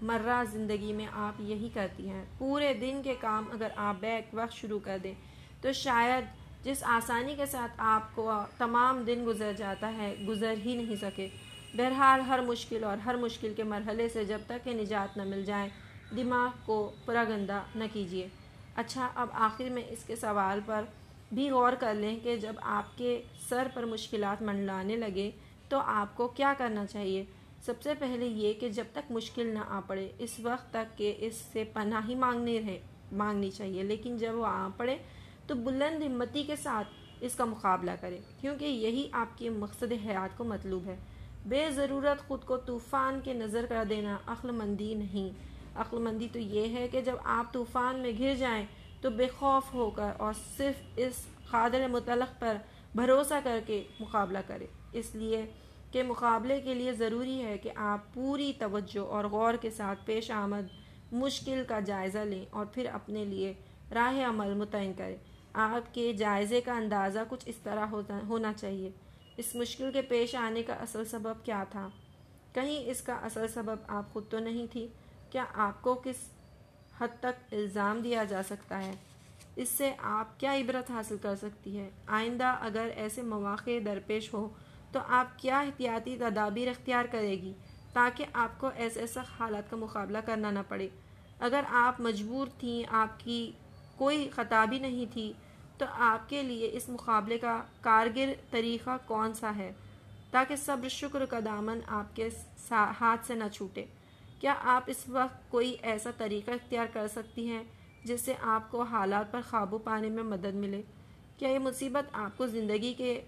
مرہ 0.02 0.44
زندگی 0.50 0.92
میں 0.92 1.06
آپ 1.12 1.40
یہی 1.40 1.68
کرتی 1.74 2.08
ہیں۔ 2.08 2.24
پورے 2.38 2.74
دن 2.74 3.00
کے 3.04 3.14
کام 3.20 3.44
اگر 3.52 3.68
آپ 3.76 3.94
بیک 4.00 4.24
وقت 4.32 4.52
شروع 4.52 4.78
کر 4.84 4.98
دیں، 5.02 5.14
تو 5.60 5.72
شاید 5.72 6.24
جس 6.64 6.84
آسانی 6.84 7.34
کے 7.34 7.46
ساتھ 7.46 7.72
آپ 7.78 8.14
کو 8.14 8.32
تمام 8.58 9.02
دن 9.02 9.24
گزر 9.26 9.52
جاتا 9.52 9.92
ہے، 9.92 10.14
گزر 10.28 10.54
ہی 10.64 10.76
نہیں 10.76 10.96
سکے۔ 10.96 11.28
بہرحال 11.74 12.20
ہر 12.20 12.40
مشکل 12.40 12.84
اور 12.84 12.96
ہر 12.96 13.16
مشکل 13.16 13.52
کے 13.56 13.62
مرحلے 13.62 14.08
سے 14.08 14.24
جب 14.24 14.38
تک 14.46 14.64
کہ 14.64 14.72
نجات 14.72 15.16
نہ 15.16 15.22
مل 15.24 15.44
جائے، 15.44 15.68
دماغ 16.16 16.50
کو 16.64 16.92
پورا 17.04 17.24
گندہ 17.28 17.60
نہ 17.74 17.84
کیجیے۔ 17.92 18.28
اچھا 18.76 19.08
اب 19.14 19.28
آخر 19.32 19.68
میں 19.70 19.82
اس 19.88 20.04
کے 20.04 20.16
سوال 20.16 20.60
پر 20.66 20.84
بھی 21.32 21.50
غور 21.50 21.72
کر 21.72 21.94
لیں 21.94 22.20
کہ 22.22 22.36
جب 22.36 22.52
آپ 22.62 22.98
کے 22.98 23.22
سر 23.48 23.68
پر 23.74 23.84
مشکلات 23.84 24.42
منڈلانے 24.42 24.96
لگے، 24.96 25.30
تو 25.68 25.78
آپ 25.78 26.16
کو 26.16 26.28
کیا 26.28 26.54
کرنا 26.58 26.86
چاہیے؟ 26.86 27.24
سب 27.64 27.82
سے 27.82 27.94
پہلے 27.94 28.26
یہ 28.26 28.52
کہ 28.52 28.68
جب 28.68 28.84
تک 28.92 29.12
مشکل 29.12 29.46
نہ 29.46 29.58
آ 29.68 29.80
پڑے، 29.86 30.08
اس 30.18 30.40
وقت 30.40 30.70
تک 30.70 30.98
کہ 30.98 31.14
اس 31.18 31.34
سے 31.34 31.64
پناہ 31.64 32.08
ہی 32.08 32.14
مانگنی 32.14 32.60
رہے، 32.60 32.80
مانگنی 33.12 33.50
چاہیے۔ 33.50 33.82
لیکن 33.82 34.16
جب 34.16 34.34
وہ 34.34 34.46
آ 34.46 34.68
پڑے 34.76 34.96
تو 35.46 35.54
بلند 35.54 36.02
ہمتی 36.02 36.42
کے 36.42 36.56
ساتھ 36.56 36.88
اس 37.20 37.34
کا 37.34 37.44
مقابلہ 37.44 37.90
کرے، 38.00 38.18
کیونکہ 38.40 38.64
یہی 38.64 39.08
آپ 39.12 39.38
کی 39.38 39.48
مقصد 39.48 39.92
حیات 39.92 40.38
کو 40.38 40.44
مطلوب 40.44 40.86
ہے۔ 40.86 40.96
بے 41.46 41.70
ضرورت 41.70 42.28
خود 42.28 42.44
کو 42.44 42.56
طوفان 42.56 43.20
کے 43.24 43.32
نظر 43.32 43.66
کر 43.68 43.84
دینا 43.88 44.18
عقل 44.26 44.50
مندی 44.50 44.94
نہیں۔ 44.94 45.30
عقل 45.74 45.98
مندی 45.98 46.28
تو 46.32 46.38
یہ 46.38 46.76
ہے 46.76 46.88
کہ 46.88 47.00
جب 47.00 47.14
آپ 47.24 47.52
طوفان 47.52 48.00
میں 48.00 48.12
گر 48.18 48.34
جائیں 48.34 48.66
تو 49.00 49.10
بے 49.10 49.26
خوف 49.38 49.74
ہو 49.74 49.90
کر 49.90 50.12
اور 50.18 50.32
صرف 50.56 50.82
اس 50.96 51.26
قادر 51.50 51.88
متعلق 51.88 52.40
پر 52.40 52.56
بھروسہ 52.94 53.34
کر 53.44 53.60
کے 53.66 53.82
مقابلہ 54.00 54.38
کرے۔ 54.46 54.66
اس 54.92 55.14
لیے 55.14 55.46
کے 55.92 56.02
مقابلے 56.02 56.60
کے 56.60 56.74
لیے 56.74 56.92
ضروری 56.92 57.42
ہے 57.42 57.58
کہ 57.58 57.70
آپ 57.74 58.14
پوری 58.14 58.52
توجہ 58.58 58.98
اور 58.98 59.24
غور 59.24 59.54
کے 59.54 59.70
ساتھ 59.70 59.98
پیش 60.04 60.30
آمد 60.30 60.68
مشکل 61.12 61.62
کا 61.68 61.80
جائزہ 61.80 62.18
لیں 62.18 62.44
اور 62.50 62.66
پھر 62.66 62.86
اپنے 62.92 63.24
لیے 63.24 63.54
راہ 63.94 64.28
عمل 64.28 64.54
متعین 64.54 64.92
کریں۔ 64.96 65.16
آپ 65.52 65.94
کے 65.94 66.12
جائزے 66.12 66.60
کا 66.60 66.72
اندازہ 66.72 67.18
کچھ 67.28 67.44
اس 67.46 67.56
طرح 67.56 67.86
ہونا 68.28 68.52
چاہیے۔ 68.52 68.90
اس 69.36 69.54
مشکل 69.54 69.92
کے 69.92 70.02
پیش 70.02 70.34
آنے 70.34 70.62
کا 70.62 70.72
اصل 70.72 71.04
سبب 71.04 71.44
کیا 71.44 71.64
تھا؟ 71.70 71.88
کہیں 72.52 72.90
اس 72.90 73.00
کا 73.00 73.14
اصل 73.14 73.48
سبب 73.48 73.76
آپ 73.88 74.12
خود 74.12 74.24
تو 74.28 74.38
نہیں 74.38 74.66
تھی؟ 74.72 74.88
کیا 75.30 75.44
آپ 75.54 75.82
کو 75.82 75.94
کس 75.94 76.16
حد 77.00 77.08
تک 77.20 77.54
الزام 77.54 78.00
دیا 78.00 78.24
جا 78.24 78.42
سکتا 78.42 78.84
ہے؟ 78.84 78.92
اس 79.56 79.68
سے 79.68 79.94
آپ 79.98 80.40
کیا 80.40 80.54
عبرت 80.54 80.90
حاصل 80.90 81.16
کر 81.22 81.36
سکتی 81.36 81.78
ہے؟ 81.78 81.90
آئندہ 82.06 82.56
اگر 82.60 82.88
ایسے 82.96 83.22
مواقع 83.22 83.70
درپیش 83.84 84.34
ہو 84.34 84.48
تو 84.92 85.00
آپ 85.08 85.38
کیا 85.38 85.60
احتیاطی 85.60 86.16
تدابیر 86.16 86.68
اختیار 86.68 87.04
کرے 87.04 87.30
گی 87.30 87.52
تاکہ 87.92 88.24
آپ 88.32 88.60
کو 88.60 88.70
ایسے 88.76 89.06
سخت 89.06 89.40
حالات 89.40 89.70
کا 89.70 89.76
مقابلہ 89.76 90.18
کرنا 90.26 90.50
نہ 90.50 90.58
پڑے؟ 90.68 90.88
اگر 91.40 91.60
آپ 91.70 92.00
مجبور 92.00 92.46
تھیں، 92.58 92.82
آپ 92.90 93.20
کی 93.20 93.52
کوئی 93.96 94.30
خطا 94.34 94.64
بھی 94.64 94.78
نہیں 94.78 95.12
تھی، 95.12 95.32
تو 95.78 95.86
آپ 95.90 96.28
کے 96.28 96.42
لیے 96.42 96.70
اس 96.72 96.88
مقابلے 96.88 97.38
کا 97.38 97.62
کارگر 97.80 98.32
طریقہ 98.50 98.96
کون 99.06 99.34
سا 99.34 99.52
ہے؟ 99.56 99.72
تاکہ 100.30 100.56
صبر، 100.56 100.88
شکر 100.88 101.26
کا 101.26 101.38
دامن 101.44 101.78
آپ 101.86 102.16
کے 102.16 102.28
ہاتھ 102.70 103.26
سے 103.26 103.34
نہ 103.34 103.44
چھوٹے۔ 103.52 103.84
کیا 104.40 104.54
آپ 104.64 104.84
اس 104.86 105.08
وقت 105.08 105.50
کوئی 105.50 105.76
ایسا 105.82 106.10
طریقہ 106.16 106.50
اختیار 106.50 106.86
کر 106.92 107.08
سکتی 107.08 107.46
ہیں 107.48 107.62
جس 108.04 108.20
سے 108.20 108.34
آپ 108.42 108.70
کو 108.70 108.82
حالات 108.82 109.32
پر 109.32 109.40
قابو 109.50 109.78
پانے 109.78 110.08
میں 110.08 110.22
مدد 110.22 110.54
ملے؟ 110.54 110.82
کیا 111.36 111.48
یہ 111.48 111.58
مصیبت 111.58 112.04
آپ 112.12 112.38
کو 112.38 112.46
زندگی 112.46 112.94
کے 112.94 113.22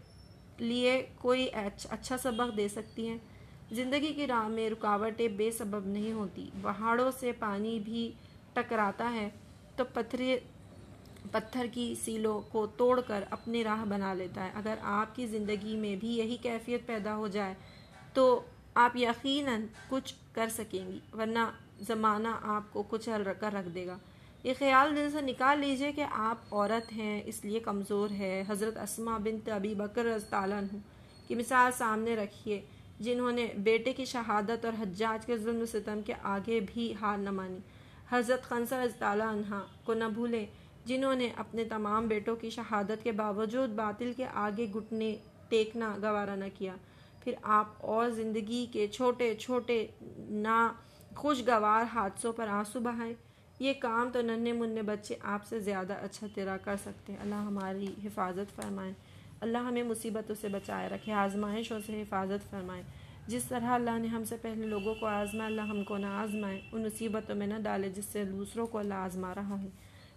لیے 0.61 1.07
کوئی 1.19 1.49
اچھا 1.91 2.17
سبق 2.23 2.57
دے 2.57 2.69
سکتی 2.69 3.09
ہیں۔ 3.09 3.19
زندگی 3.73 4.13
کی 4.13 4.27
راہ 4.27 4.49
میں 4.49 4.71
رکاوٹیں 4.71 5.29
بے 5.29 5.51
سبب 5.51 5.87
نہیں 5.87 6.13
ہوتی۔ 6.13 6.51
پہاڑوں 6.63 7.11
سے 7.21 7.33
پانی 7.39 7.79
بھی 7.79 8.11
ٹکراتا 8.53 9.13
ہے 9.13 9.29
تو 9.77 9.85
پتھر 9.93 10.37
پتھر 11.33 11.67
کی 11.73 11.95
سیلوں 12.05 12.41
کو 12.53 12.67
توڑ 12.67 13.01
کر 13.01 13.25
اپنی 13.31 13.65
راہ 13.65 13.85
بنا 13.85 14.13
لیتا 14.15 14.45
ہے۔ 14.45 14.51
اگر 14.55 14.75
آپ 14.83 15.15
کی 15.17 15.27
زندگی 15.27 15.77
میں 15.77 15.97
بھی 15.97 16.17
یہی 16.19 16.37
کیفیت 16.37 16.87
پیدا 16.87 17.17
ہو 17.17 17.29
جائے 17.29 17.55
تو 18.15 18.41
آپ 18.75 18.97
یقیناً 18.97 19.67
کچھ 19.89 20.15
کر 20.33 20.49
سکیں 20.49 20.87
گی، 20.89 20.99
ورنہ 21.19 21.45
زمانہ 21.81 22.29
آپ 22.43 22.73
کو 22.73 22.83
کچھ 22.89 23.09
کر 23.41 23.53
رکھ 23.53 23.69
دے 23.69 23.87
گا۔ 23.87 23.99
یہ 24.43 24.53
خیال 24.59 24.97
دل 24.97 25.11
سے 25.13 25.21
نکال 25.21 25.61
لیجیے 25.61 25.93
کہ 25.93 26.05
آپ 26.11 26.55
عورت 26.55 26.93
ہیں، 26.93 27.23
اس 27.25 27.45
لیے 27.45 27.61
کمزور 27.61 28.11
ہے۔ 28.11 28.45
حضرت 28.49 28.77
اسما 28.77 29.19
بنت 29.19 29.49
ابی 29.49 29.75
بکر 29.75 30.07
تعالیٰ 30.31 30.61
کی 31.27 31.35
مثال 31.35 31.73
سامنے 31.73 32.17
رکھیے، 32.17 32.61
جنہوں 33.01 33.33
نے 33.33 33.47
بیٹے 33.57 33.93
کی 33.93 34.05
شہادت 34.05 34.65
اور 34.65 34.83
حجاج 34.83 35.27
کے 35.27 35.39
ظلم 35.39 35.63
و 35.63 35.67
ستم 35.67 36.01
کے 36.07 36.15
آگے 36.23 36.61
بھی 36.73 36.95
ہار 37.01 37.19
نہ 37.19 37.31
مانی۔ 37.31 37.59
حضرت 38.11 38.43
خنصر 38.43 38.87
تعالیٰ 38.99 39.27
عنہ 39.27 39.55
کو 39.85 39.95
نہ 39.95 40.05
بھولیں، 40.05 40.47
جنہوں 40.85 41.15
نے 41.15 41.29
اپنے 41.37 41.65
تمام 41.65 42.07
بیٹوں 42.07 42.37
کی 42.37 42.51
شہادت 42.51 43.05
کے 43.05 43.13
باوجود 43.13 43.71
باطل 43.71 44.13
کے 44.17 44.27
آگے 44.35 44.67
گھٹنے، 44.75 45.17
ٹیکنا 45.49 45.97
گوارا 46.03 46.35
نہ 46.35 46.45
کیا۔ 46.55 46.77
پھر 47.25 47.35
آپ 47.43 47.67
اور 47.79 48.11
زندگی 48.11 48.67
کے 48.73 48.87
چھوٹے 48.87 49.35
چھوٹے، 49.35 49.87
نا، 50.17 50.73
خوشگوار 51.17 51.85
حادثوں 51.95 52.33
پر 52.33 52.49
آنسو 52.49 52.81
بہائے 52.81 53.15
یہ 53.61 53.73
کام 53.73 54.11
تو 54.13 54.21
ننے 54.23 54.53
منع 54.53 54.81
بچے 54.87 55.15
آپ 55.23 55.45
سے 55.45 55.61
زیادہ 55.61 55.93
اچھا 55.93 56.27
تیرا 56.35 56.57
کر 56.57 56.77
سکتے 56.77 57.13
ہیں۔ 57.13 57.21
اللہ 57.21 57.35
ہماری 57.35 57.87
حفاظت 58.05 58.57
فرمائے۔ 58.57 58.93
اللہ 59.41 59.59
ہمیں 59.59 59.83
مصیبتوں 59.83 60.35
سے 60.41 60.49
بچائے 60.49 60.89
رکھے، 60.89 61.13
آزمائشوں 61.13 61.81
سے 61.87 62.03
حفاظت 62.03 62.51
فرمائے۔ 62.51 62.83
جس 63.27 63.45
طرح 63.45 63.67
اللہ 63.67 63.99
نے 63.99 64.09
ہم 64.09 64.25
سے 64.25 64.37
پہلے 64.43 64.67
لوگوں 64.67 64.95
کو 64.95 65.07
آزمائے 65.07 65.47
اللہ 65.47 65.61
ہم 65.61 65.85
کو 65.85 65.97
نہ 65.97 66.07
آزمائے، 66.07 66.61
ان 66.73 66.83
مصیبتوں 66.83 67.37
میں 67.37 67.47
نہ 67.47 67.55
ڈالے 67.63 67.89
جس 67.89 68.05
سے 68.05 68.25
دوسروں 68.25 68.67
کو 68.67 68.79
اللہ 68.79 68.95
آزما 68.95 69.35
رہا 69.35 69.63
ہے۔ 69.63 69.69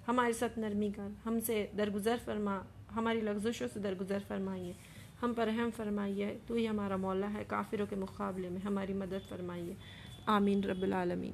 ہماری 0.08 0.34
ست 0.34 0.58
نرمی 0.58 0.90
کر، 0.96 1.08
ہم 1.26 1.40
سے 1.40 1.68
درگزر 1.78 2.16
فرما، 2.26 2.60
ہماری 2.96 3.22
لغزشوں 3.22 3.68
سے 3.74 3.80
درگزر 3.80 4.20
فرمائیے۔ 4.28 4.74
ہم 5.24 5.34
پر 5.34 5.46
رحم 5.46 5.70
فرمائیے، 5.76 6.38
تو 6.48 6.54
ہی 6.54 6.68
ہمارا 6.68 6.96
مولا 6.96 7.34
ہے، 7.34 7.44
کافروں 7.48 7.86
کے 7.90 7.96
مقابلے 7.96 8.50
میں 8.50 8.62
ہماری 8.66 8.94
مدد 8.94 9.30
فرمائیے۔ 9.30 9.74
آمین 10.26 10.64
رب 10.64 10.84
العالمین۔ 10.84 11.34